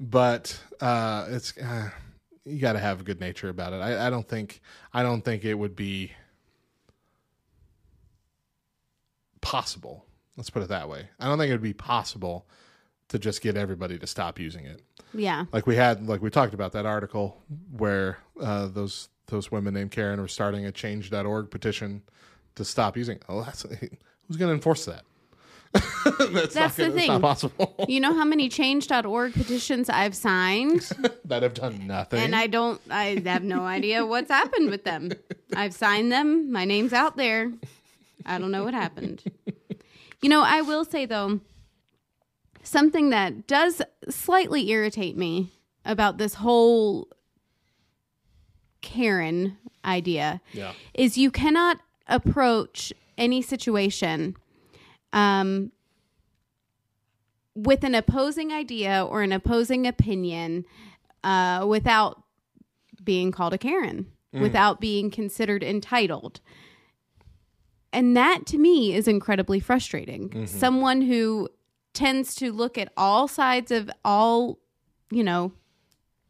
But 0.02 0.60
uh, 0.82 1.28
it's 1.30 1.56
uh, 1.58 1.92
you 2.44 2.60
got 2.60 2.74
to 2.74 2.80
have 2.80 3.00
a 3.02 3.04
good 3.04 3.20
nature 3.20 3.50
about 3.50 3.72
it. 3.72 3.78
I, 3.78 4.08
I 4.08 4.10
don't 4.10 4.28
think 4.28 4.60
I 4.92 5.04
don't 5.04 5.22
think 5.22 5.46
it 5.46 5.54
would 5.54 5.76
be 5.76 6.12
possible. 9.42 10.06
Let's 10.36 10.50
put 10.50 10.64
it 10.64 10.70
that 10.70 10.90
way. 10.90 11.08
I 11.20 11.28
don't 11.28 11.38
think 11.38 11.50
it 11.50 11.54
would 11.54 11.62
be 11.62 11.74
possible 11.74 12.48
to 13.10 13.20
just 13.20 13.42
get 13.42 13.56
everybody 13.56 14.00
to 14.00 14.08
stop 14.08 14.40
using 14.40 14.66
it. 14.66 14.82
Yeah. 15.14 15.46
Like 15.52 15.68
we 15.68 15.76
had, 15.76 16.08
like 16.08 16.22
we 16.22 16.30
talked 16.30 16.54
about 16.54 16.72
that 16.72 16.86
article 16.86 17.42
where 17.78 18.18
uh, 18.42 18.68
those 18.68 19.10
those 19.28 19.52
women 19.52 19.74
named 19.74 19.92
Karen 19.92 20.20
were 20.20 20.28
starting 20.28 20.66
a 20.66 20.72
Change.org 20.72 21.52
petition 21.52 22.02
to 22.56 22.66
stop 22.66 22.98
using. 22.98 23.18
It. 23.18 23.24
Oh, 23.30 23.44
that's 23.44 23.62
who's 24.28 24.38
going 24.38 24.50
to 24.50 24.54
enforce 24.54 24.86
that? 24.86 25.04
that's 25.74 26.54
That's 26.54 26.76
the 26.76 26.90
thing. 26.90 26.98
It's 26.98 27.08
not 27.08 27.22
possible. 27.22 27.76
You 27.88 28.00
know 28.00 28.14
how 28.14 28.26
many 28.26 28.50
change.org 28.50 29.34
petitions 29.34 29.90
I've 29.90 30.16
signed? 30.16 30.82
that 31.26 31.44
have 31.44 31.54
done 31.54 31.88
nothing. 31.88 32.20
and 32.20 32.36
I 32.36 32.48
don't, 32.48 32.82
I 32.90 33.22
have 33.26 33.44
no 33.44 33.66
idea 33.66 34.06
what's 34.06 34.30
happened 34.30 34.70
with 34.70 34.84
them. 34.84 35.12
I've 35.56 35.74
signed 35.74 36.12
them. 36.12 36.52
My 36.52 36.66
name's 36.66 36.94
out 36.94 37.16
there. 37.18 37.52
I 38.26 38.38
don't 38.38 38.52
know 38.52 38.64
what 38.64 38.74
happened. 38.74 39.24
You 40.22 40.30
know, 40.30 40.44
I 40.44 40.62
will 40.62 40.86
say 40.86 41.06
though, 41.06 41.40
something 42.64 43.10
that 43.12 43.48
does 43.48 43.82
slightly 44.10 44.70
irritate 44.70 45.18
me 45.18 45.52
about 45.86 46.18
this 46.18 46.36
whole 46.36 47.08
Karen 48.82 49.58
idea 49.86 50.42
Yeah. 50.54 50.74
is 50.94 51.18
you 51.18 51.32
cannot 51.32 51.80
approach 52.08 52.92
any 53.18 53.42
situation 53.42 54.36
um, 55.14 55.72
with 57.56 57.84
an 57.84 57.96
opposing 57.96 58.52
idea 58.52 59.04
or 59.06 59.22
an 59.22 59.32
opposing 59.32 59.86
opinion 59.86 60.66
uh, 61.24 61.66
without 61.68 62.24
being 63.04 63.32
called 63.32 63.54
a 63.54 63.58
Karen, 63.58 64.08
without 64.42 64.80
being 64.80 65.12
considered 65.12 65.64
entitled. 65.64 66.40
And 67.92 68.16
that 68.16 68.46
to 68.48 68.58
me 68.58 68.94
is 68.96 69.08
incredibly 69.08 69.60
frustrating. 69.60 70.30
Someone 70.48 71.02
who 71.02 71.50
tends 71.94 72.34
to 72.36 72.54
look 72.54 72.78
at 72.78 72.94
all 72.96 73.28
sides 73.28 73.72
of 73.72 73.90
all, 74.06 74.60
you 75.12 75.24
know, 75.26 75.52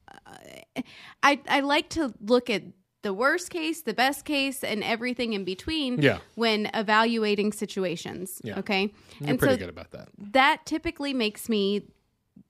uh, 0.09 0.81
I 1.21 1.39
I 1.47 1.59
like 1.59 1.89
to 1.89 2.13
look 2.19 2.49
at 2.49 2.63
the 3.03 3.13
worst 3.13 3.49
case, 3.49 3.81
the 3.81 3.93
best 3.93 4.25
case, 4.25 4.63
and 4.63 4.83
everything 4.83 5.33
in 5.33 5.43
between 5.43 6.01
Yeah. 6.01 6.19
when 6.35 6.69
evaluating 6.73 7.51
situations. 7.51 8.39
Yeah. 8.43 8.59
Okay. 8.59 8.93
You're 9.19 9.37
pretty 9.37 9.57
good 9.57 9.69
about 9.69 9.91
that. 9.91 10.09
that 10.17 10.65
typically 10.65 11.13
makes 11.13 11.49
me 11.49 11.81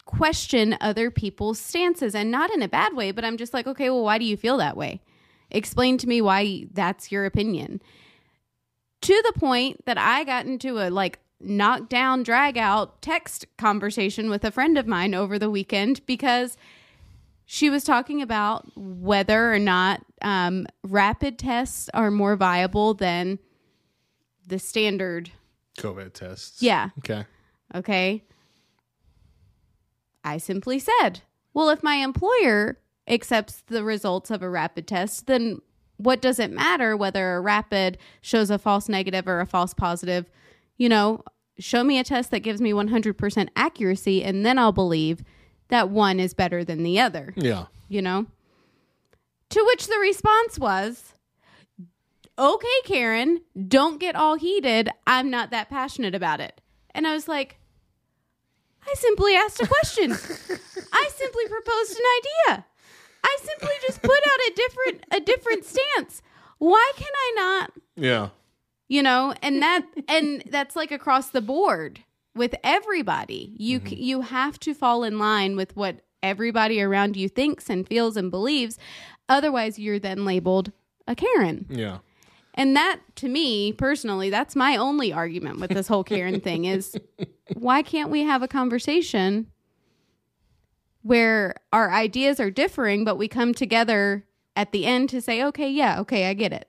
question 0.06 0.76
other 0.82 1.10
people's 1.11 1.60
stances 1.60 2.14
and 2.15 2.32
not 2.32 2.52
in 2.52 2.61
a 2.61 2.68
bad 2.68 2.94
way, 2.95 3.11
but 3.11 3.23
I'm 3.23 3.38
just 3.38 3.53
like, 3.53 3.68
okay, 3.68 3.90
well, 3.90 4.03
why 4.03 4.18
do 4.18 4.26
you 4.26 4.36
feel 4.36 4.57
that 4.57 4.76
way? 4.76 5.02
Explain 5.52 5.98
to 5.99 6.07
me 6.07 6.22
why 6.22 6.65
that's 6.73 7.11
your 7.11 7.26
opinion. 7.26 7.82
To 9.02 9.22
the 9.26 9.40
point 9.40 9.86
that 9.86 9.98
I 9.98 10.23
got 10.23 10.45
into 10.45 10.80
a 10.80 10.90
like 10.90 11.19
knockdown, 11.40 12.23
drag 12.23 12.57
out 12.57 13.02
text 13.02 13.45
conversation 13.57 14.30
with 14.30 14.44
a 14.44 14.52
friend 14.52 14.78
of 14.78 14.86
mine 14.88 15.14
over 15.15 15.40
the 15.40 15.49
weekend 15.49 16.06
because 16.06 16.56
she 17.45 17.69
was 17.69 17.84
talking 17.84 18.22
about 18.22 18.65
whether 18.76 19.52
or 19.53 19.60
not 19.60 20.06
um, 20.22 20.68
rapid 20.84 21.38
tests 21.39 21.89
are 21.93 22.11
more 22.11 22.35
viable 22.35 22.93
than 22.93 23.39
the 24.48 24.60
standard. 24.60 25.31
COVID 25.77 26.14
tests. 26.14 26.61
Yeah. 26.61 26.89
Okay. 26.99 27.26
Okay. 27.73 28.23
I 30.23 30.38
simply 30.38 30.80
said, 30.80 31.22
well, 31.53 31.69
if 31.69 31.84
my 31.84 31.95
employer 31.95 32.77
accepts 33.07 33.64
the 33.68 33.84
results 33.84 34.30
of 34.30 34.41
a 34.43 34.49
rapid 34.49 34.88
test, 34.88 35.27
then 35.27 35.60
what 35.98 36.22
does 36.22 36.39
it 36.39 36.52
matter 36.52 36.95
whether 36.95 37.35
a 37.35 37.41
rapid 37.41 37.98
shows 38.22 38.49
a 38.49 38.57
false 38.60 38.88
negative 38.88 39.27
or 39.27 39.39
a 39.39 39.45
false 39.45 39.73
positive? 39.73 40.30
You 40.77 40.89
know, 40.89 41.23
show 41.60 41.84
me 41.84 41.98
a 41.99 42.03
test 42.03 42.31
that 42.31 42.39
gives 42.39 42.61
me 42.61 42.72
100% 42.72 43.49
accuracy, 43.56 44.23
and 44.23 44.45
then 44.45 44.57
I'll 44.57 44.72
believe 44.72 45.23
that 45.69 45.89
one 45.89 46.19
is 46.19 46.34
better 46.34 46.64
than 46.64 46.84
the 46.84 46.99
other, 46.99 47.34
Yeah. 47.35 47.65
you 47.88 48.02
know? 48.02 48.26
To 49.52 49.64
which 49.68 49.88
the 49.88 49.98
response 49.99 50.57
was, 50.57 51.14
okay, 52.38 52.68
Karen, 52.86 53.41
don't 53.68 53.99
get 53.99 54.15
all 54.15 54.36
heated. 54.36 54.90
I'm 55.06 55.30
not 55.30 55.52
that 55.52 55.69
passionate 55.69 56.15
about 56.15 56.40
it. 56.40 56.61
And 56.95 57.06
I 57.06 57.14
was 57.14 57.28
like, 57.28 57.57
I 58.86 58.94
simply 58.95 59.36
asked 59.36 59.61
a 59.61 59.68
question. 59.68 60.11
I 60.94 61.10
simply 61.15 61.48
proposed 61.48 61.91
an 61.91 62.06
idea. 62.19 62.65
I 63.23 63.38
simply 63.44 63.76
just 63.86 64.02
put 64.02 64.11
out 64.11 64.40
a 64.40 64.53
different 64.56 65.06
a 65.11 65.19
different 65.19 65.65
stance. 65.65 66.22
Why 66.57 66.91
can 66.95 67.11
I 67.14 67.34
not, 67.36 67.72
Yeah. 67.95 68.30
you 68.88 69.03
know, 69.03 69.34
and 69.41 69.61
that 69.61 69.86
and 70.07 70.44
that's 70.49 70.76
like 70.76 70.91
across 70.91 71.30
the 71.30 71.41
board 71.41 72.03
with 72.36 72.56
everybody. 72.64 73.53
You 73.57 73.80
mm-hmm. 73.80 73.88
c 73.90 73.95
you 73.95 74.22
have 74.22 74.60
to 74.61 74.73
fall 74.73 75.03
in 75.03 75.19
line 75.19 75.56
with 75.56 75.76
what 75.76 76.02
everybody 76.23 76.82
around 76.82 77.15
you 77.18 77.30
thinks 77.30 77.69
and 77.69 77.88
feels 77.88 78.18
and 78.18 78.32
believes. 78.32 78.78
Otherwise, 79.30 79.80
you're 79.80 79.99
then 79.99 80.26
labeled 80.26 80.72
a 81.07 81.15
Karen. 81.15 81.65
Yeah. 81.69 81.99
And 82.53 82.76
that, 82.76 82.99
to 83.15 83.30
me 83.30 83.72
personally, 83.72 84.30
that's 84.30 84.56
my 84.56 84.76
only 84.76 85.14
argument 85.14 85.60
with 85.60 85.72
this 85.72 85.88
whole 85.88 86.03
Karen 86.03 86.39
thing 86.41 86.65
is 86.65 86.98
why 87.53 87.81
can't 87.81 88.10
we 88.10 88.23
have 88.23 88.43
a 88.43 88.48
conversation 88.48 89.48
where 91.03 91.56
our 91.73 91.91
ideas 91.91 92.39
are 92.39 92.52
differing, 92.52 93.03
but 93.03 93.18
we 93.18 93.27
come 93.27 93.53
together 93.53 94.26
at 94.56 94.72
the 94.72 94.85
end 94.85 95.10
to 95.10 95.22
say, 95.22 95.43
okay, 95.43 95.69
yeah, 95.69 95.99
okay, 96.02 96.27
I 96.30 96.34
get 96.34 96.53
it. 96.53 96.68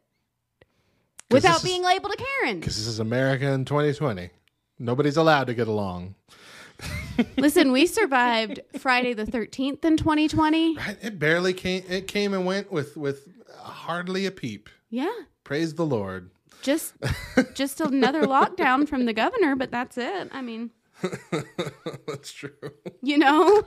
Without 1.31 1.55
this 1.55 1.65
is- 1.65 1.71
being 1.71 1.83
labeled 1.83 2.15
a 2.15 2.17
Karen. 2.17 2.61
Because 2.61 2.77
this 2.77 2.87
is 2.87 2.99
America 2.99 3.47
in 3.51 3.65
2020. 3.65 4.31
Nobody's 4.79 5.17
allowed 5.17 5.49
to 5.49 5.55
get 5.55 5.69
along. 5.69 6.15
Listen, 7.37 7.73
we 7.73 7.87
survived 7.87 8.61
Friday 8.79 9.13
the 9.15 9.25
13th 9.25 9.85
in 9.85 9.97
2020. 9.97 10.77
Right? 10.77 10.97
It 11.03 11.19
barely 11.19 11.53
came. 11.53 11.83
It 11.89 12.07
came 12.09 12.33
and 12.35 12.47
went 12.47 12.73
with 12.73 12.97
with 12.97 13.29
hardly 13.59 14.27
a 14.27 14.31
peep. 14.31 14.69
Yeah. 14.91 15.13
Praise 15.45 15.75
the 15.75 15.87
Lord. 15.87 16.31
Just 16.63 16.95
just 17.55 17.81
another 17.81 18.23
lockdown 18.23 18.89
from 18.89 19.05
the 19.07 19.13
governor, 19.13 19.57
but 19.57 19.71
that's 19.71 19.99
it. 19.99 20.29
I 20.33 20.41
mean, 20.43 20.71
That's 22.07 22.33
true. 22.33 22.53
you 23.03 23.19
know, 23.19 23.65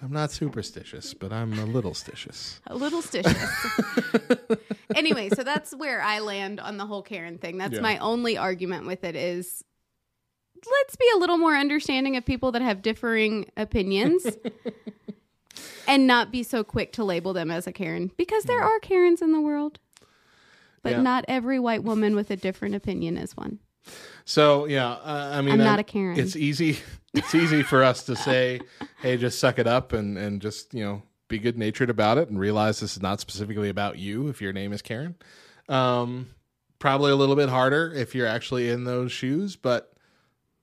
I'm 0.00 0.12
not 0.12 0.30
superstitious, 0.30 1.12
but 1.14 1.32
I'm 1.32 1.58
a 1.58 1.64
little 1.66 1.92
stitious. 1.92 2.60
a 2.68 2.76
little 2.76 3.02
stitious. 3.02 4.58
anyway, 4.94 5.28
so 5.30 5.42
that's 5.42 5.74
where 5.74 6.00
I 6.00 6.20
land 6.20 6.60
on 6.60 6.76
the 6.76 6.86
whole 6.86 7.02
Karen 7.02 7.38
thing. 7.38 7.58
That's 7.58 7.74
Yeah. 7.74 7.80
my 7.80 7.98
only 7.98 8.36
argument 8.36 8.86
with 8.86 9.02
it 9.02 9.16
is 9.16 9.64
let's 10.66 10.96
be 10.96 11.06
a 11.14 11.18
little 11.18 11.38
more 11.38 11.54
understanding 11.56 12.16
of 12.16 12.24
people 12.24 12.52
that 12.52 12.62
have 12.62 12.82
differing 12.82 13.50
opinions 13.56 14.26
and 15.88 16.06
not 16.06 16.30
be 16.30 16.42
so 16.42 16.62
quick 16.64 16.92
to 16.94 17.04
label 17.04 17.32
them 17.32 17.50
as 17.50 17.66
a 17.66 17.72
Karen 17.72 18.10
because 18.16 18.44
there 18.44 18.62
are 18.62 18.78
Karens 18.80 19.22
in 19.22 19.32
the 19.32 19.40
world. 19.40 19.78
But 20.82 20.92
Yeah. 20.92 21.02
not 21.02 21.24
every 21.28 21.58
white 21.58 21.82
woman 21.82 22.14
with 22.14 22.30
a 22.30 22.36
different 22.36 22.74
opinion 22.74 23.16
is 23.18 23.36
one. 23.36 23.58
So 24.24 24.66
yeah, 24.66 24.90
uh, 24.92 25.30
I 25.34 25.40
mean, 25.40 25.54
I'm 25.54 25.58
not 25.64 25.78
a 25.78 25.84
Karen. 25.84 26.18
It's 26.18 26.36
easy. 26.36 26.78
It's 27.14 27.34
easy 27.34 27.62
for 27.62 27.82
us 27.82 28.04
to 28.04 28.14
say, 28.14 28.60
"Hey, 29.00 29.16
just 29.16 29.38
suck 29.38 29.58
it 29.58 29.66
up 29.66 29.94
and 29.94 30.18
and 30.18 30.42
just 30.42 30.74
you 30.74 30.84
know 30.84 31.02
be 31.28 31.38
good 31.38 31.56
natured 31.56 31.88
about 31.88 32.18
it 32.18 32.28
and 32.28 32.38
realize 32.38 32.80
this 32.80 32.96
is 32.96 33.02
not 33.02 33.18
specifically 33.18 33.70
about 33.70 33.98
you 33.98 34.28
if 34.28 34.42
your 34.42 34.52
name 34.52 34.74
is 34.74 34.82
Karen." 34.82 35.16
Um, 35.70 36.28
probably 36.78 37.10
a 37.10 37.16
little 37.16 37.34
bit 37.34 37.48
harder 37.48 37.90
if 37.94 38.14
you're 38.14 38.26
actually 38.26 38.68
in 38.68 38.84
those 38.84 39.10
shoes, 39.10 39.56
but 39.56 39.94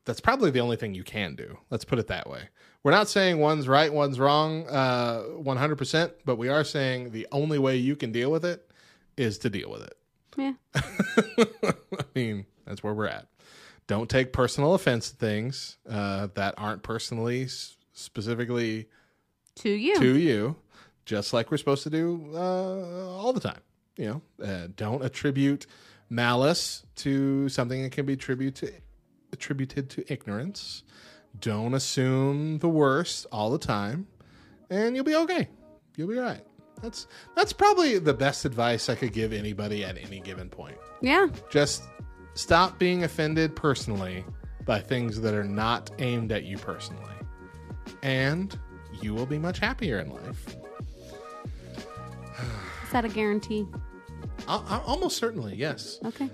that's 0.05 0.21
probably 0.21 0.51
the 0.51 0.59
only 0.61 0.75
thing 0.77 0.93
you 0.93 1.03
can 1.03 1.35
do. 1.35 1.57
Let's 1.69 1.85
put 1.85 1.99
it 1.99 2.07
that 2.07 2.29
way. 2.29 2.49
We're 2.83 2.91
not 2.91 3.09
saying 3.09 3.39
one's 3.39 3.67
right, 3.67 3.91
one's 3.91 4.19
wrong, 4.19 4.67
uh, 4.67 5.23
100%, 5.41 6.11
but 6.23 6.37
we 6.37 6.49
are 6.49 6.63
saying 6.63 7.11
the 7.11 7.27
only 7.31 7.57
way 7.57 7.77
you 7.77 7.95
can 7.95 8.11
deal 8.11 8.31
with 8.31 8.45
it 8.45 8.69
is 9.17 9.39
to 9.39 9.49
deal 9.49 9.71
with 9.71 9.81
it. 9.81 9.97
Yeah. 10.37 10.53
I 10.75 12.03
mean, 12.13 12.45
that's 12.65 12.83
where 12.83 12.93
we're 12.93 13.07
at. 13.07 13.27
Don't 13.87 14.09
take 14.09 14.33
personal 14.33 14.73
offense 14.75 15.09
to 15.11 15.15
things 15.17 15.77
uh, 15.89 16.27
that 16.35 16.53
aren't 16.57 16.83
personally 16.83 17.47
specifically 17.93 18.87
To 19.57 19.69
you. 19.69 19.97
to 19.99 20.17
you, 20.17 20.55
just 21.05 21.33
like 21.33 21.49
we're 21.51 21.57
supposed 21.57 21.83
to 21.83 21.89
do 21.89 22.29
uh, 22.33 22.37
all 23.17 23.33
the 23.33 23.39
time. 23.39 23.61
You 23.97 24.21
know, 24.39 24.45
uh, 24.45 24.67
don't 24.75 25.03
attribute 25.03 25.65
malice 26.09 26.83
to 26.97 27.47
something 27.49 27.81
that 27.83 27.91
can 27.91 28.05
be 28.05 28.13
attributed 28.13 28.55
to, 28.55 28.73
attributed 29.35 29.89
to 29.91 30.11
ignorance. 30.11 30.83
Don't 31.39 31.73
assume 31.73 32.59
the 32.59 32.69
worst 32.69 33.27
all 33.31 33.51
the 33.51 33.59
time, 33.59 34.07
and 34.69 34.95
you'll 34.95 35.05
be 35.05 35.15
okay. 35.15 35.49
You'll 35.95 36.07
be 36.07 36.17
all 36.17 36.23
right. 36.23 36.45
That's 36.81 37.07
that's 37.35 37.53
probably 37.53 37.99
the 37.99 38.13
best 38.13 38.45
advice 38.45 38.89
I 38.89 38.95
could 38.95 39.13
give 39.13 39.33
anybody 39.33 39.83
at 39.83 39.97
any 39.97 40.19
given 40.19 40.49
point 40.49 40.77
yeah. 41.01 41.27
just 41.49 41.83
stop 42.33 42.77
being 42.77 43.03
offended 43.03 43.55
personally 43.55 44.25
by 44.65 44.79
things 44.79 45.21
that 45.21 45.33
are 45.33 45.43
not 45.43 45.91
aimed 45.99 46.31
at 46.31 46.43
you 46.43 46.57
personally 46.57 47.13
and 48.03 48.59
you 49.01 49.13
will 49.13 49.25
be 49.25 49.37
much 49.37 49.59
happier 49.59 49.99
in 49.99 50.09
life 50.09 50.57
Is 52.83 52.91
that 52.91 53.05
a 53.05 53.09
guarantee? 53.09 53.65
I, 54.47 54.55
I, 54.67 54.81
almost 54.85 55.17
certainly 55.17 55.55
yes 55.55 55.99
Okay. 56.05 56.29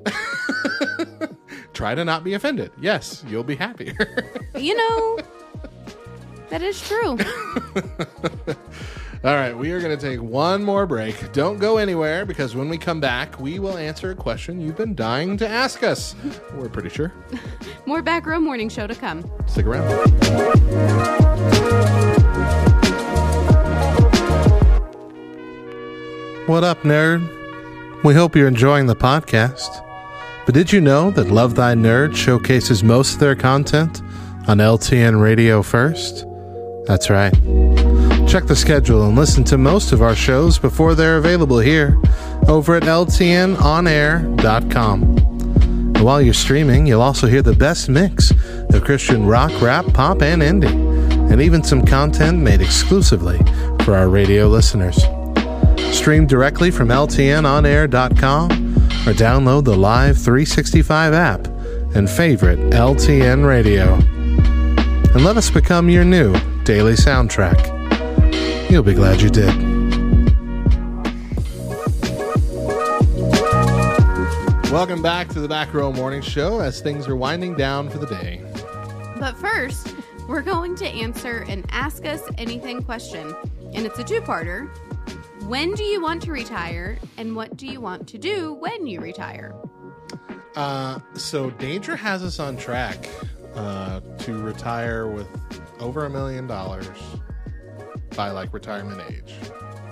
try 1.74 1.96
to 1.96 2.04
not 2.06 2.24
be 2.24 2.34
offended 2.34 2.72
yes 2.80 3.24
you'll 3.28 3.44
be 3.44 3.56
happier 3.56 3.94
you 4.56 4.76
know, 4.76 5.20
that 6.50 6.62
is 6.62 6.82
true. 6.88 7.18
all 9.24 9.36
right 9.36 9.56
we 9.58 9.72
are 9.72 9.80
going 9.80 9.98
to 9.98 10.02
take 10.10 10.22
one 10.22 10.64
more 10.64 10.86
break 10.86 11.32
don't 11.32 11.58
go 11.60 11.78
anywhere 11.78 12.26
because 12.26 12.56
when 12.56 12.68
we 12.70 12.78
come 12.78 13.00
back 13.00 13.40
we 13.40 13.60
will 13.60 13.78
answer 13.78 14.12
a 14.12 14.16
question 14.16 14.60
you've 14.60 14.76
been 14.78 14.96
dying 14.96 15.38
to 15.38 15.48
ask 15.48 15.84
us 15.84 16.16
we're 16.56 16.68
pretty 16.70 16.90
sure 16.90 17.14
More 17.86 18.02
back 18.02 18.26
row 18.26 18.40
morning 18.40 18.68
show 18.70 18.88
to 18.88 18.96
come. 18.96 19.30
stick 19.48 19.66
around 19.66 19.88
What 26.48 26.64
up, 26.66 26.82
nerd? 26.82 27.22
We 28.04 28.16
hope 28.16 28.36
you're 28.36 28.48
enjoying 28.48 28.88
the 28.88 28.96
podcast. 28.96 29.86
But 30.48 30.56
did 30.56 30.74
you 30.74 30.82
know 30.82 31.12
that 31.12 31.30
Love 31.30 31.54
Thy 31.54 31.76
Nerd 31.76 32.16
showcases 32.16 32.84
most 32.84 33.14
of 33.14 33.20
their 33.20 33.36
content 33.36 34.02
on 34.48 34.58
LTN 34.58 35.22
Radio 35.22 35.62
first? 35.62 36.26
That's 36.88 37.12
right. 37.12 37.32
Check 38.28 38.48
the 38.48 38.56
schedule 38.56 39.06
and 39.06 39.16
listen 39.16 39.44
to 39.44 39.60
most 39.60 39.92
of 39.92 40.02
our 40.02 40.16
shows 40.16 40.58
before 40.58 40.96
they're 40.96 41.18
available 41.18 41.60
here 41.60 41.96
over 42.48 42.76
at 42.76 42.82
ltnonair.com. 42.84 45.04
And 45.04 46.02
while 46.02 46.24
you're 46.24 46.34
streaming, 46.34 46.88
you'll 46.88 47.04
also 47.04 47.28
hear 47.28 47.44
the 47.44 47.54
best 47.54 47.88
mix 47.88 48.32
of 48.32 48.84
Christian 48.84 49.28
rock, 49.28 49.52
rap, 49.62 49.86
pop, 49.94 50.24
and 50.24 50.42
indie, 50.42 51.32
and 51.32 51.40
even 51.40 51.64
some 51.64 51.86
content 51.86 52.40
made 52.40 52.62
exclusively 52.62 53.38
for 53.84 53.96
our 53.96 54.10
radio 54.10 54.48
listeners. 54.48 55.00
Stream 55.92 56.26
directly 56.26 56.72
from 56.72 56.88
ltnonair.com 56.88 58.52
or 58.52 59.14
download 59.14 59.66
the 59.66 59.76
Live 59.76 60.18
365 60.18 61.14
app 61.14 61.48
and 61.96 62.10
favorite 62.10 62.60
LTN 62.72 63.46
radio. 63.46 63.94
And 65.14 65.24
let 65.26 65.38
us 65.38 65.52
become 65.52 65.90
your 65.90 66.06
new 66.06 66.34
daily 66.64 66.94
soundtrack. 66.94 67.80
You'll 68.72 68.84
be 68.84 68.94
glad 68.94 69.22
you 69.22 69.30
did. 69.30 69.54
Welcome 74.72 75.02
back 75.02 75.28
to 75.30 75.42
the 75.42 75.50
Back 75.50 75.74
Row 75.74 75.92
Morning 75.92 76.22
Show 76.22 76.62
as 76.62 76.80
things 76.80 77.10
are 77.10 77.16
winding 77.18 77.56
down 77.56 77.90
for 77.90 77.98
the 77.98 78.08
day. 78.08 78.42
But 79.20 79.36
first, 79.38 79.94
we're 80.30 80.42
going 80.42 80.76
to 80.78 80.88
answer 80.88 81.40
an 81.50 81.66
Ask 81.70 82.06
Us 82.06 82.22
Anything 82.38 82.82
question. 82.82 83.36
And 83.74 83.86
it's 83.86 84.00
a 84.00 84.04
two 84.04 84.22
parter. 84.22 84.70
When 85.48 85.74
do 85.74 85.84
you 85.84 86.02
want 86.02 86.22
to 86.24 86.32
retire? 86.32 86.98
And 87.18 87.36
what 87.36 87.58
do 87.58 87.68
you 87.68 87.82
want 87.82 88.08
to 88.10 88.18
do 88.18 88.54
when 88.54 88.88
you 88.88 89.02
retire? 89.02 89.56
Uh, 90.56 91.00
so 91.14 91.50
Danger 91.52 91.96
has 91.96 92.24
us 92.24 92.40
on 92.40 92.58
track 92.58 93.10
uh, 93.56 94.02
to 94.20 94.42
retire 94.42 95.08
with 95.08 95.28
over 95.80 96.06
a 96.06 96.10
million 96.10 96.48
dollars 96.48 96.88
by 98.16 98.32
like 98.32 98.54
retirement 98.54 99.02
age, 99.10 99.34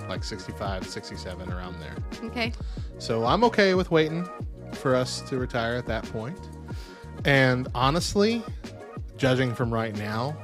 like 0.08 0.22
65, 0.22 0.86
67, 0.86 1.52
around 1.52 1.80
there. 1.80 1.96
Okay. 2.24 2.52
So 2.98 3.24
I'm 3.24 3.42
okay 3.44 3.74
with 3.74 3.90
waiting 3.90 4.28
for 4.72 4.94
us 4.94 5.20
to 5.22 5.38
retire 5.38 5.74
at 5.74 5.86
that 5.86 6.04
point. 6.04 6.38
And 7.24 7.68
honestly, 7.74 8.42
judging 9.16 9.54
from 9.54 9.72
right 9.72 9.96
now, 9.96 10.36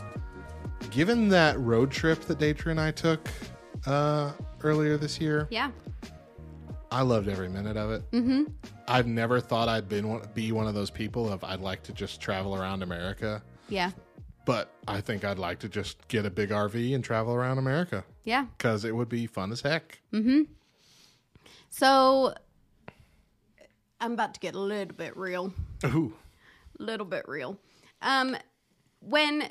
given 0.90 1.28
that 1.28 1.58
road 1.60 1.90
trip 1.90 2.20
that 2.22 2.38
Deidre 2.38 2.70
and 2.70 2.80
I 2.80 2.90
took 2.90 3.28
uh, 3.86 4.32
earlier 4.62 4.96
this 4.96 5.20
year, 5.20 5.46
Yeah. 5.50 5.70
I 6.90 7.02
loved 7.02 7.28
every 7.28 7.48
minute 7.48 7.76
of 7.76 7.90
it. 7.90 8.10
Mm-hmm. 8.12 8.44
I've 8.88 9.06
never 9.08 9.40
thought 9.40 9.68
I'd 9.68 9.88
been 9.88 10.08
one, 10.08 10.22
be 10.34 10.52
one 10.52 10.66
of 10.68 10.74
those 10.74 10.90
people 10.90 11.30
of 11.30 11.42
I'd 11.44 11.60
like 11.60 11.82
to 11.84 11.92
just 11.92 12.20
travel 12.20 12.54
around 12.54 12.82
America, 12.82 13.42
Yeah. 13.68 13.90
but 14.44 14.72
I 14.86 15.00
think 15.00 15.24
I'd 15.24 15.38
like 15.38 15.58
to 15.60 15.68
just 15.68 16.06
get 16.08 16.24
a 16.24 16.30
big 16.30 16.50
RV 16.50 16.94
and 16.94 17.02
travel 17.02 17.34
around 17.34 17.58
America 17.58 18.04
Yeah. 18.24 18.46
because 18.56 18.84
it 18.84 18.94
would 18.94 19.08
be 19.08 19.26
fun 19.26 19.50
as 19.52 19.60
heck. 19.62 20.00
Mm-hmm. 20.12 20.42
So 21.70 22.34
I'm 24.00 24.12
about 24.12 24.34
to 24.34 24.40
get 24.40 24.54
a 24.54 24.60
little 24.60 24.94
bit 24.94 25.16
real. 25.16 25.52
Ooh, 25.86 26.14
little 26.78 27.06
bit 27.06 27.26
real. 27.28 27.58
Um, 28.00 28.36
when 29.00 29.50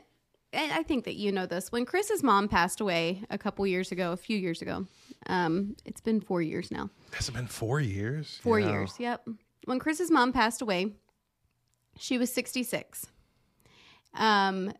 I 0.55 0.83
think 0.83 1.05
that 1.05 1.15
you 1.15 1.31
know 1.31 1.45
this, 1.45 1.71
when 1.71 1.85
Chris's 1.85 2.23
mom 2.23 2.47
passed 2.47 2.79
away 2.81 3.23
a 3.29 3.37
couple 3.37 3.65
years 3.67 3.91
ago, 3.91 4.11
a 4.11 4.17
few 4.17 4.37
years 4.37 4.61
ago, 4.61 4.85
um, 5.27 5.75
it's 5.85 6.01
been 6.01 6.21
four 6.21 6.41
years 6.41 6.71
now. 6.71 6.89
has 7.13 7.27
it 7.29 7.33
been 7.33 7.47
four 7.47 7.79
years? 7.81 8.39
Four 8.41 8.59
Yeah. 8.59 8.69
years, 8.71 8.93
yep. 8.99 9.27
When 9.65 9.79
Chris's 9.79 10.11
mom 10.11 10.31
passed 10.33 10.61
away, 10.61 10.93
she 11.97 12.17
was 12.17 12.31
66, 12.31 13.07
um, 14.13 14.71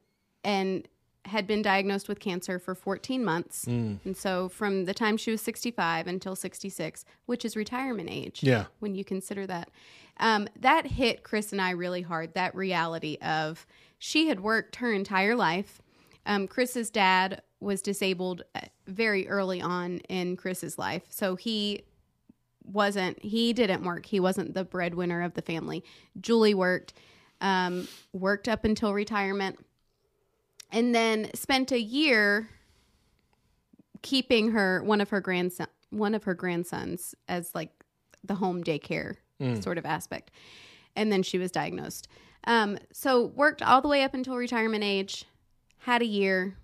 and 0.43 0.87
had 1.25 1.47
been 1.47 1.63
diagnosed 1.63 2.07
with 2.07 2.19
cancer 2.19 2.59
for 2.59 2.75
14 2.75 3.23
months. 3.25 3.65
Mm. 3.65 3.97
And 4.05 4.15
so, 4.15 4.47
from 4.47 4.85
the 4.85 4.93
time 4.93 5.17
she 5.17 5.31
was 5.31 5.41
65 5.41 6.05
until 6.07 6.35
66, 6.35 7.03
which 7.25 7.43
is 7.43 7.55
retirement 7.55 8.09
age, 8.11 8.43
Yeah. 8.43 8.65
when 8.79 8.93
you 8.93 9.03
consider 9.03 9.47
that, 9.47 9.69
um, 10.19 10.47
that 10.59 10.85
hit 10.85 11.23
Chris 11.23 11.51
and 11.51 11.59
I 11.59 11.71
really 11.71 12.03
hard. 12.03 12.35
That 12.35 12.53
reality 12.53 13.17
of 13.23 13.65
she 13.97 14.27
had 14.27 14.39
worked 14.41 14.77
her 14.77 14.91
entire 14.93 15.35
life. 15.35 15.81
Um, 16.25 16.47
Chris's 16.47 16.89
dad 16.89 17.41
was 17.59 17.81
disabled 17.81 18.43
uh, 18.55 18.61
very 18.87 19.27
early 19.27 19.61
on 19.61 19.99
in 20.09 20.35
Chris's 20.37 20.77
life, 20.77 21.03
so 21.09 21.35
he 21.35 21.83
wasn't 22.63 23.23
he 23.23 23.53
didn't 23.53 23.83
work. 23.83 24.05
He 24.07 24.19
wasn't 24.19 24.53
the 24.53 24.63
breadwinner 24.63 25.21
of 25.21 25.33
the 25.35 25.41
family. 25.41 25.83
Julie 26.19 26.53
worked 26.55 26.93
um, 27.41 27.87
worked 28.13 28.47
up 28.47 28.65
until 28.65 28.93
retirement 28.93 29.59
and 30.71 30.95
then 30.95 31.29
spent 31.35 31.71
a 31.71 31.79
year 31.79 32.49
keeping 34.01 34.51
her 34.51 34.81
one 34.83 35.01
of 35.01 35.09
her 35.09 35.19
grandson 35.21 35.67
one 35.89 36.13
of 36.15 36.23
her 36.23 36.33
grandsons 36.33 37.15
as 37.27 37.53
like 37.55 37.69
the 38.23 38.35
home 38.35 38.63
daycare 38.63 39.15
Mm. 39.41 39.61
sort 39.61 39.77
of 39.77 39.85
aspect. 39.85 40.31
And 40.95 41.11
then 41.11 41.21
she 41.21 41.37
was 41.37 41.51
diagnosed 41.51 42.07
um, 42.45 42.77
so 42.91 43.25
worked 43.27 43.61
all 43.61 43.81
the 43.81 43.87
way 43.87 44.03
up 44.03 44.13
until 44.13 44.35
retirement 44.35 44.83
age 44.83 45.25
had 45.79 46.01
a 46.01 46.05
year 46.05 46.57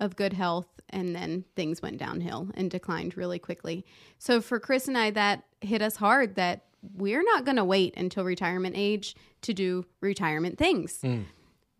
of 0.00 0.16
good 0.16 0.32
health 0.32 0.66
and 0.90 1.14
then 1.14 1.44
things 1.56 1.82
went 1.82 1.98
downhill 1.98 2.48
and 2.54 2.70
declined 2.70 3.16
really 3.16 3.38
quickly. 3.38 3.84
So 4.18 4.40
for 4.40 4.60
Chris 4.60 4.86
and 4.88 4.96
I 4.98 5.10
that 5.10 5.44
hit 5.60 5.82
us 5.82 5.96
hard 5.96 6.34
that 6.36 6.64
we're 6.94 7.22
not 7.22 7.44
going 7.44 7.56
to 7.56 7.64
wait 7.64 7.94
until 7.96 8.24
retirement 8.24 8.74
age 8.76 9.16
to 9.42 9.54
do 9.54 9.86
retirement 10.00 10.58
things. 10.58 10.98
Mm. 11.02 11.24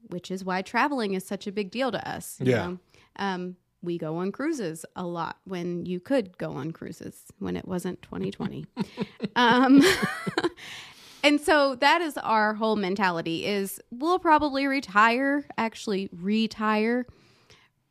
Which 0.08 0.30
is 0.30 0.44
why 0.44 0.62
traveling 0.62 1.14
is 1.14 1.24
such 1.24 1.46
a 1.46 1.52
big 1.52 1.70
deal 1.70 1.90
to 1.92 2.08
us. 2.08 2.36
you 2.40 2.50
Yeah. 2.52 2.66
know? 2.66 2.78
Um, 3.16 3.56
we 3.82 3.98
go 3.98 4.16
on 4.16 4.32
cruises 4.32 4.84
a 4.96 5.04
lot 5.06 5.36
when 5.44 5.84
you 5.84 6.00
could 6.00 6.38
go 6.38 6.52
on 6.52 6.72
cruises 6.72 7.24
when 7.38 7.56
it 7.56 7.68
wasn't 7.68 8.00
2020. 8.02 8.64
um, 9.36 9.82
and 11.24 11.40
so 11.40 11.74
that 11.76 12.00
is 12.00 12.16
our 12.18 12.54
whole 12.54 12.76
mentality 12.76 13.44
is 13.46 13.80
we'll 13.90 14.18
probably 14.18 14.66
retire, 14.66 15.44
actually 15.58 16.08
retire 16.12 17.06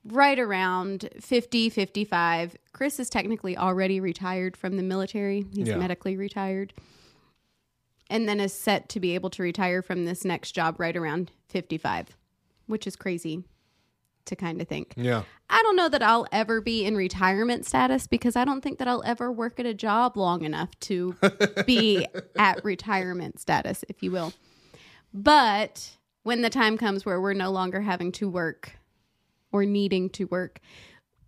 right 0.05 0.37
around 0.39 1.09
50, 1.19 1.69
55. 1.69 2.55
Chris 2.73 2.99
is 2.99 3.09
technically 3.09 3.57
already 3.57 3.99
retired 3.99 4.55
from 4.55 4.77
the 4.77 4.83
military. 4.83 5.45
He's 5.53 5.67
Yeah. 5.69 5.77
medically 5.77 6.15
retired. 6.15 6.73
And 8.09 8.27
then 8.29 8.39
is 8.39 8.53
set 8.53 8.89
to 8.89 8.99
be 8.99 9.15
able 9.15 9.29
to 9.31 9.43
retire 9.43 9.81
from 9.81 10.05
this 10.05 10.23
next 10.23 10.51
job 10.51 10.79
right 10.79 10.95
around 10.95 11.31
55, 11.47 12.15
which 12.67 12.85
is 12.85 12.95
crazy 12.95 13.43
to 14.25 14.35
kind 14.35 14.61
of 14.61 14.67
think. 14.67 14.93
Yeah. 14.95 15.23
I 15.49 15.61
don't 15.61 15.75
know 15.75 15.89
that 15.89 16.01
I'll 16.01 16.27
ever 16.31 16.61
be 16.61 16.85
in 16.85 16.95
retirement 16.95 17.65
status 17.65 18.07
because 18.07 18.35
I 18.35 18.45
don't 18.45 18.61
think 18.61 18.79
that 18.79 18.87
I'll 18.87 19.03
ever 19.05 19.31
work 19.31 19.59
at 19.59 19.65
a 19.65 19.73
job 19.73 20.17
long 20.17 20.43
enough 20.43 20.77
to 20.81 21.15
be 21.65 22.07
at 22.37 22.63
retirement 22.63 23.39
status, 23.39 23.83
if 23.89 24.01
you 24.01 24.11
will. 24.11 24.33
But 25.13 25.97
when 26.23 26.41
the 26.41 26.49
time 26.49 26.77
comes 26.77 27.05
where 27.05 27.21
we're 27.21 27.33
no 27.33 27.51
longer 27.51 27.81
having 27.81 28.11
to 28.13 28.29
work 28.29 28.79
or 29.51 29.65
needing 29.65 30.09
to 30.11 30.25
work, 30.25 30.59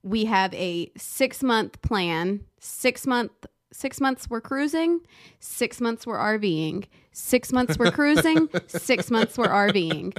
we 0.01 0.25
have 0.25 0.53
a 0.53 0.91
six 0.97 1.43
month 1.43 1.81
plan. 1.81 2.45
Six 2.59 3.05
month, 3.05 3.31
six 3.71 4.01
months 4.01 4.27
we're 4.27 4.41
cruising, 4.41 5.01
six 5.39 5.79
months 5.79 6.07
we're 6.07 6.17
RVing, 6.17 6.85
six 7.11 7.51
months 7.51 7.77
we're 7.77 7.91
cruising, 7.91 8.49
six 8.67 9.11
months 9.11 9.37
we're 9.37 9.47
RVing 9.47 10.15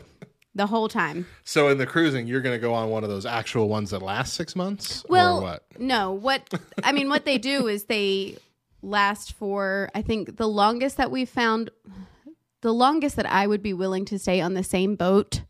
the 0.57 0.67
whole 0.67 0.89
time. 0.89 1.27
So 1.45 1.69
in 1.69 1.79
the 1.79 1.87
cruising, 1.87 2.27
you're 2.27 2.41
going 2.41 2.55
to 2.55 2.61
go 2.61 2.73
on 2.75 2.89
one 2.91 3.05
of 3.05 3.11
those 3.11 3.27
actual 3.27 3.69
ones 3.69 3.91
that 3.91 4.01
last 4.03 4.35
six 4.35 4.57
months, 4.57 5.05
Well, 5.09 5.39
or 5.39 5.43
what? 5.43 5.65
no. 5.79 6.13
What 6.13 6.53
I 6.83 6.93
mean, 6.93 7.09
what 7.09 7.25
they 7.25 7.39
do 7.39 7.69
is 7.69 7.85
they 7.85 8.37
last 8.83 9.35
for. 9.35 9.91
I 9.95 10.03
think 10.03 10.37
the 10.39 10.49
longest 10.49 10.97
that 10.97 11.11
we've 11.11 11.29
found, 11.29 11.71
the 12.63 12.73
longest 12.73 13.17
that 13.17 13.27
I 13.27 13.47
would 13.47 13.63
be 13.63 13.73
willing 13.75 14.05
to 14.07 14.19
stay 14.19 14.41
on 14.41 14.55
the 14.55 14.65
same 14.65 14.97
boat 14.97 15.43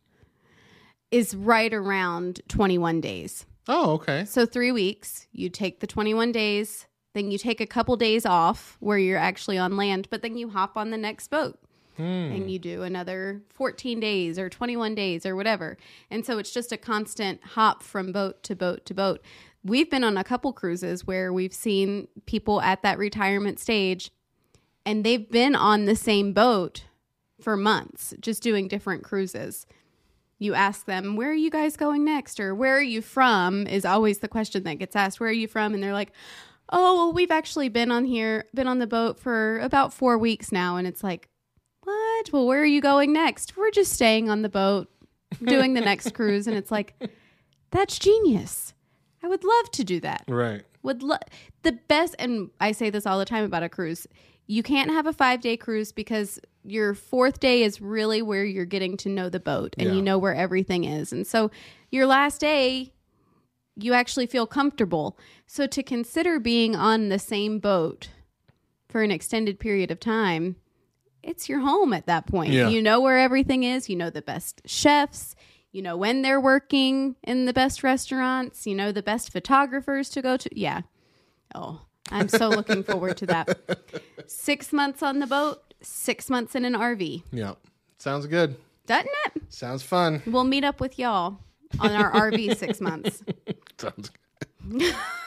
is 1.11 1.35
right 1.37 1.73
around 1.73 2.41
21 2.49 3.01
days. 3.01 3.47
Oh, 3.69 3.93
okay. 3.95 4.25
So 4.25 4.45
three 4.45 4.73
weeks. 4.73 5.27
You 5.33 5.49
take 5.49 5.81
the 5.81 5.87
21 5.87 6.33
days, 6.33 6.87
then 7.15 7.31
you 7.31 7.39
take 7.39 7.61
a 7.61 7.67
couple 7.67 7.97
days 7.97 8.27
off 8.27 8.77
where 8.81 8.99
you're 8.99 9.19
actually 9.19 9.57
on 9.59 9.77
land, 9.77 10.09
but 10.11 10.23
then 10.23 10.37
you 10.37 10.51
hop 10.51 10.77
on 10.77 10.91
the 10.91 10.97
next 10.99 11.29
boat 11.31 11.59
Hmm. 11.97 12.03
and 12.03 12.51
you 12.51 12.59
do 12.59 12.83
another 12.83 13.41
14 13.55 14.01
days 14.01 14.39
or 14.39 14.51
21 14.51 14.95
days 14.95 15.25
or 15.25 15.35
whatever. 15.35 15.79
And 16.11 16.27
so 16.27 16.39
it's 16.39 16.53
just 16.53 16.71
a 16.71 16.77
constant 16.77 17.43
hop 17.43 17.83
from 17.83 18.13
boat 18.13 18.43
to 18.45 18.55
boat 18.55 18.85
to 18.87 18.95
boat. 18.95 19.23
We've 19.65 19.91
been 19.91 20.05
on 20.05 20.19
a 20.19 20.25
couple 20.25 20.53
cruises 20.53 21.07
where 21.07 21.33
we've 21.33 21.55
seen 21.55 22.09
people 22.27 22.61
at 22.61 22.83
that 22.83 22.99
retirement 22.99 23.59
stage 23.59 24.11
and 24.85 25.05
they've 25.05 25.29
been 25.29 25.57
on 25.57 25.87
the 25.87 25.97
same 25.97 26.33
boat 26.33 26.85
for 27.41 27.57
months, 27.57 28.15
just 28.21 28.43
doing 28.43 28.69
different 28.69 29.03
cruises. 29.03 29.67
You 30.39 30.55
ask 30.55 30.85
them, 30.87 31.17
Where 31.17 31.31
are 31.31 31.35
you 31.35 31.51
guys 31.51 31.77
going 31.77 32.05
next? 32.05 32.39
Or 32.39 32.55
where 32.55 32.77
are 32.77 32.83
you 32.83 33.03
from? 33.03 33.67
is 33.67 33.85
always 33.85 34.19
the 34.19 34.29
question 34.29 34.63
that 34.65 34.79
gets 34.79 34.95
asked. 34.95 35.19
Where 35.19 35.31
are 35.31 35.33
you 35.33 35.49
from? 35.49 35.75
And 35.75 35.83
they're 35.83 35.93
like, 35.93 36.13
Oh, 36.69 36.97
well, 36.97 37.13
we've 37.13 37.31
actually 37.31 37.69
been 37.69 37.91
on 37.91 38.05
here, 38.05 38.45
been 38.55 38.69
on 38.69 38.79
the 38.79 38.87
boat 38.87 39.19
for 39.19 39.59
about 39.61 39.93
four 39.95 40.19
weeks 40.19 40.53
now. 40.53 40.77
And 40.77 40.87
it's 40.87 41.03
like, 41.03 41.29
what? 41.87 42.33
Well, 42.33 42.47
where 42.47 42.61
are 42.61 42.65
you 42.67 42.81
going 42.81 43.13
next? 43.13 43.57
We're 43.57 43.71
just 43.71 43.93
staying 43.93 44.29
on 44.29 44.43
the 44.43 44.49
boat, 44.49 44.89
doing 45.43 45.75
the 45.75 45.81
next 45.81 46.11
cruise. 46.15 46.47
And 46.47 46.57
it's 46.57 46.71
like, 46.71 46.95
that's 47.71 47.99
genius. 47.99 48.75
I 49.23 49.29
would 49.29 49.45
love 49.45 49.71
to 49.73 49.85
do 49.85 50.01
that. 50.01 50.25
Right. 50.29 50.63
Would 50.83 51.03
lo- 51.03 51.17
the 51.63 51.73
best, 51.89 52.15
and 52.19 52.51
I 52.61 52.73
say 52.73 52.91
this 52.91 53.07
all 53.07 53.19
the 53.19 53.25
time 53.25 53.45
about 53.45 53.63
a 53.63 53.69
cruise. 53.69 54.07
You 54.47 54.63
can't 54.63 54.91
have 54.91 55.07
a 55.07 55.13
five 55.13 55.41
day 55.41 55.57
cruise 55.57 55.91
because 55.93 56.39
your 56.63 56.95
fourth 56.95 57.41
day 57.41 57.63
is 57.63 57.81
really 57.81 58.23
where 58.23 58.45
you're 58.45 58.65
getting 58.65 58.97
to 58.99 59.09
know 59.09 59.29
the 59.29 59.41
boat 59.41 59.75
and 59.79 59.89
Yeah. 59.89 59.95
you 59.95 60.03
know 60.03 60.19
where 60.19 60.35
everything 60.35 60.85
is. 60.85 61.13
And 61.13 61.27
so 61.27 61.51
your 61.91 62.07
last 62.07 62.41
day, 62.41 62.93
you 63.77 63.93
actually 63.93 64.27
feel 64.27 64.47
comfortable. 64.47 65.19
So 65.47 65.67
to 65.67 65.83
consider 65.83 66.39
being 66.41 66.75
on 66.77 67.09
the 67.09 67.19
same 67.19 67.59
boat 67.59 68.09
for 68.89 69.03
an 69.03 69.11
extended 69.11 69.59
period 69.61 69.91
of 69.91 69.99
time, 70.01 70.57
it's 71.27 71.49
your 71.49 71.61
home 71.61 71.93
at 71.93 72.07
that 72.07 72.27
point. 72.27 72.53
Yeah. 72.53 72.69
You 72.69 72.81
know 72.81 73.01
where 73.01 73.19
everything 73.19 73.65
is, 73.65 73.89
you 73.89 73.97
know 73.97 74.11
the 74.11 74.23
best 74.23 74.63
chefs, 74.65 75.35
you 75.73 75.83
know 75.83 75.97
when 75.97 76.23
they're 76.23 76.41
working 76.41 77.17
in 77.23 77.45
the 77.45 77.53
best 77.53 77.83
restaurants, 77.83 78.67
you 78.67 78.75
know 78.75 78.93
the 78.93 79.03
best 79.03 79.33
photographers 79.33 80.09
to 80.11 80.23
go 80.23 80.37
to. 80.37 80.49
Yeah. 80.59 80.83
Oh, 81.55 81.83
I'm 82.11 82.29
so 82.29 82.49
looking 82.49 82.83
forward 82.85 83.17
to 83.19 83.27
that. 83.27 83.59
Six 84.27 84.73
months 84.73 85.03
on 85.03 85.19
the 85.19 85.27
boat, 85.27 85.75
six 85.83 86.31
months 86.31 86.55
in 86.55 86.65
an 86.65 86.75
RV. 86.75 87.23
Yeah. 87.33 87.55
Sounds 87.99 88.27
good. 88.27 88.57
Doesn't 88.87 89.11
it? 89.27 89.43
Sounds 89.49 89.83
fun. 89.83 90.23
We'll 90.27 90.45
meet 90.45 90.65
up 90.65 90.81
with 90.81 90.99
y'all 90.99 91.39
on 91.81 91.91
our 91.91 92.13
RV 92.13 92.57
six 92.57 92.81
months. 92.81 93.23
Sounds 93.79 94.11
good. 94.69 94.95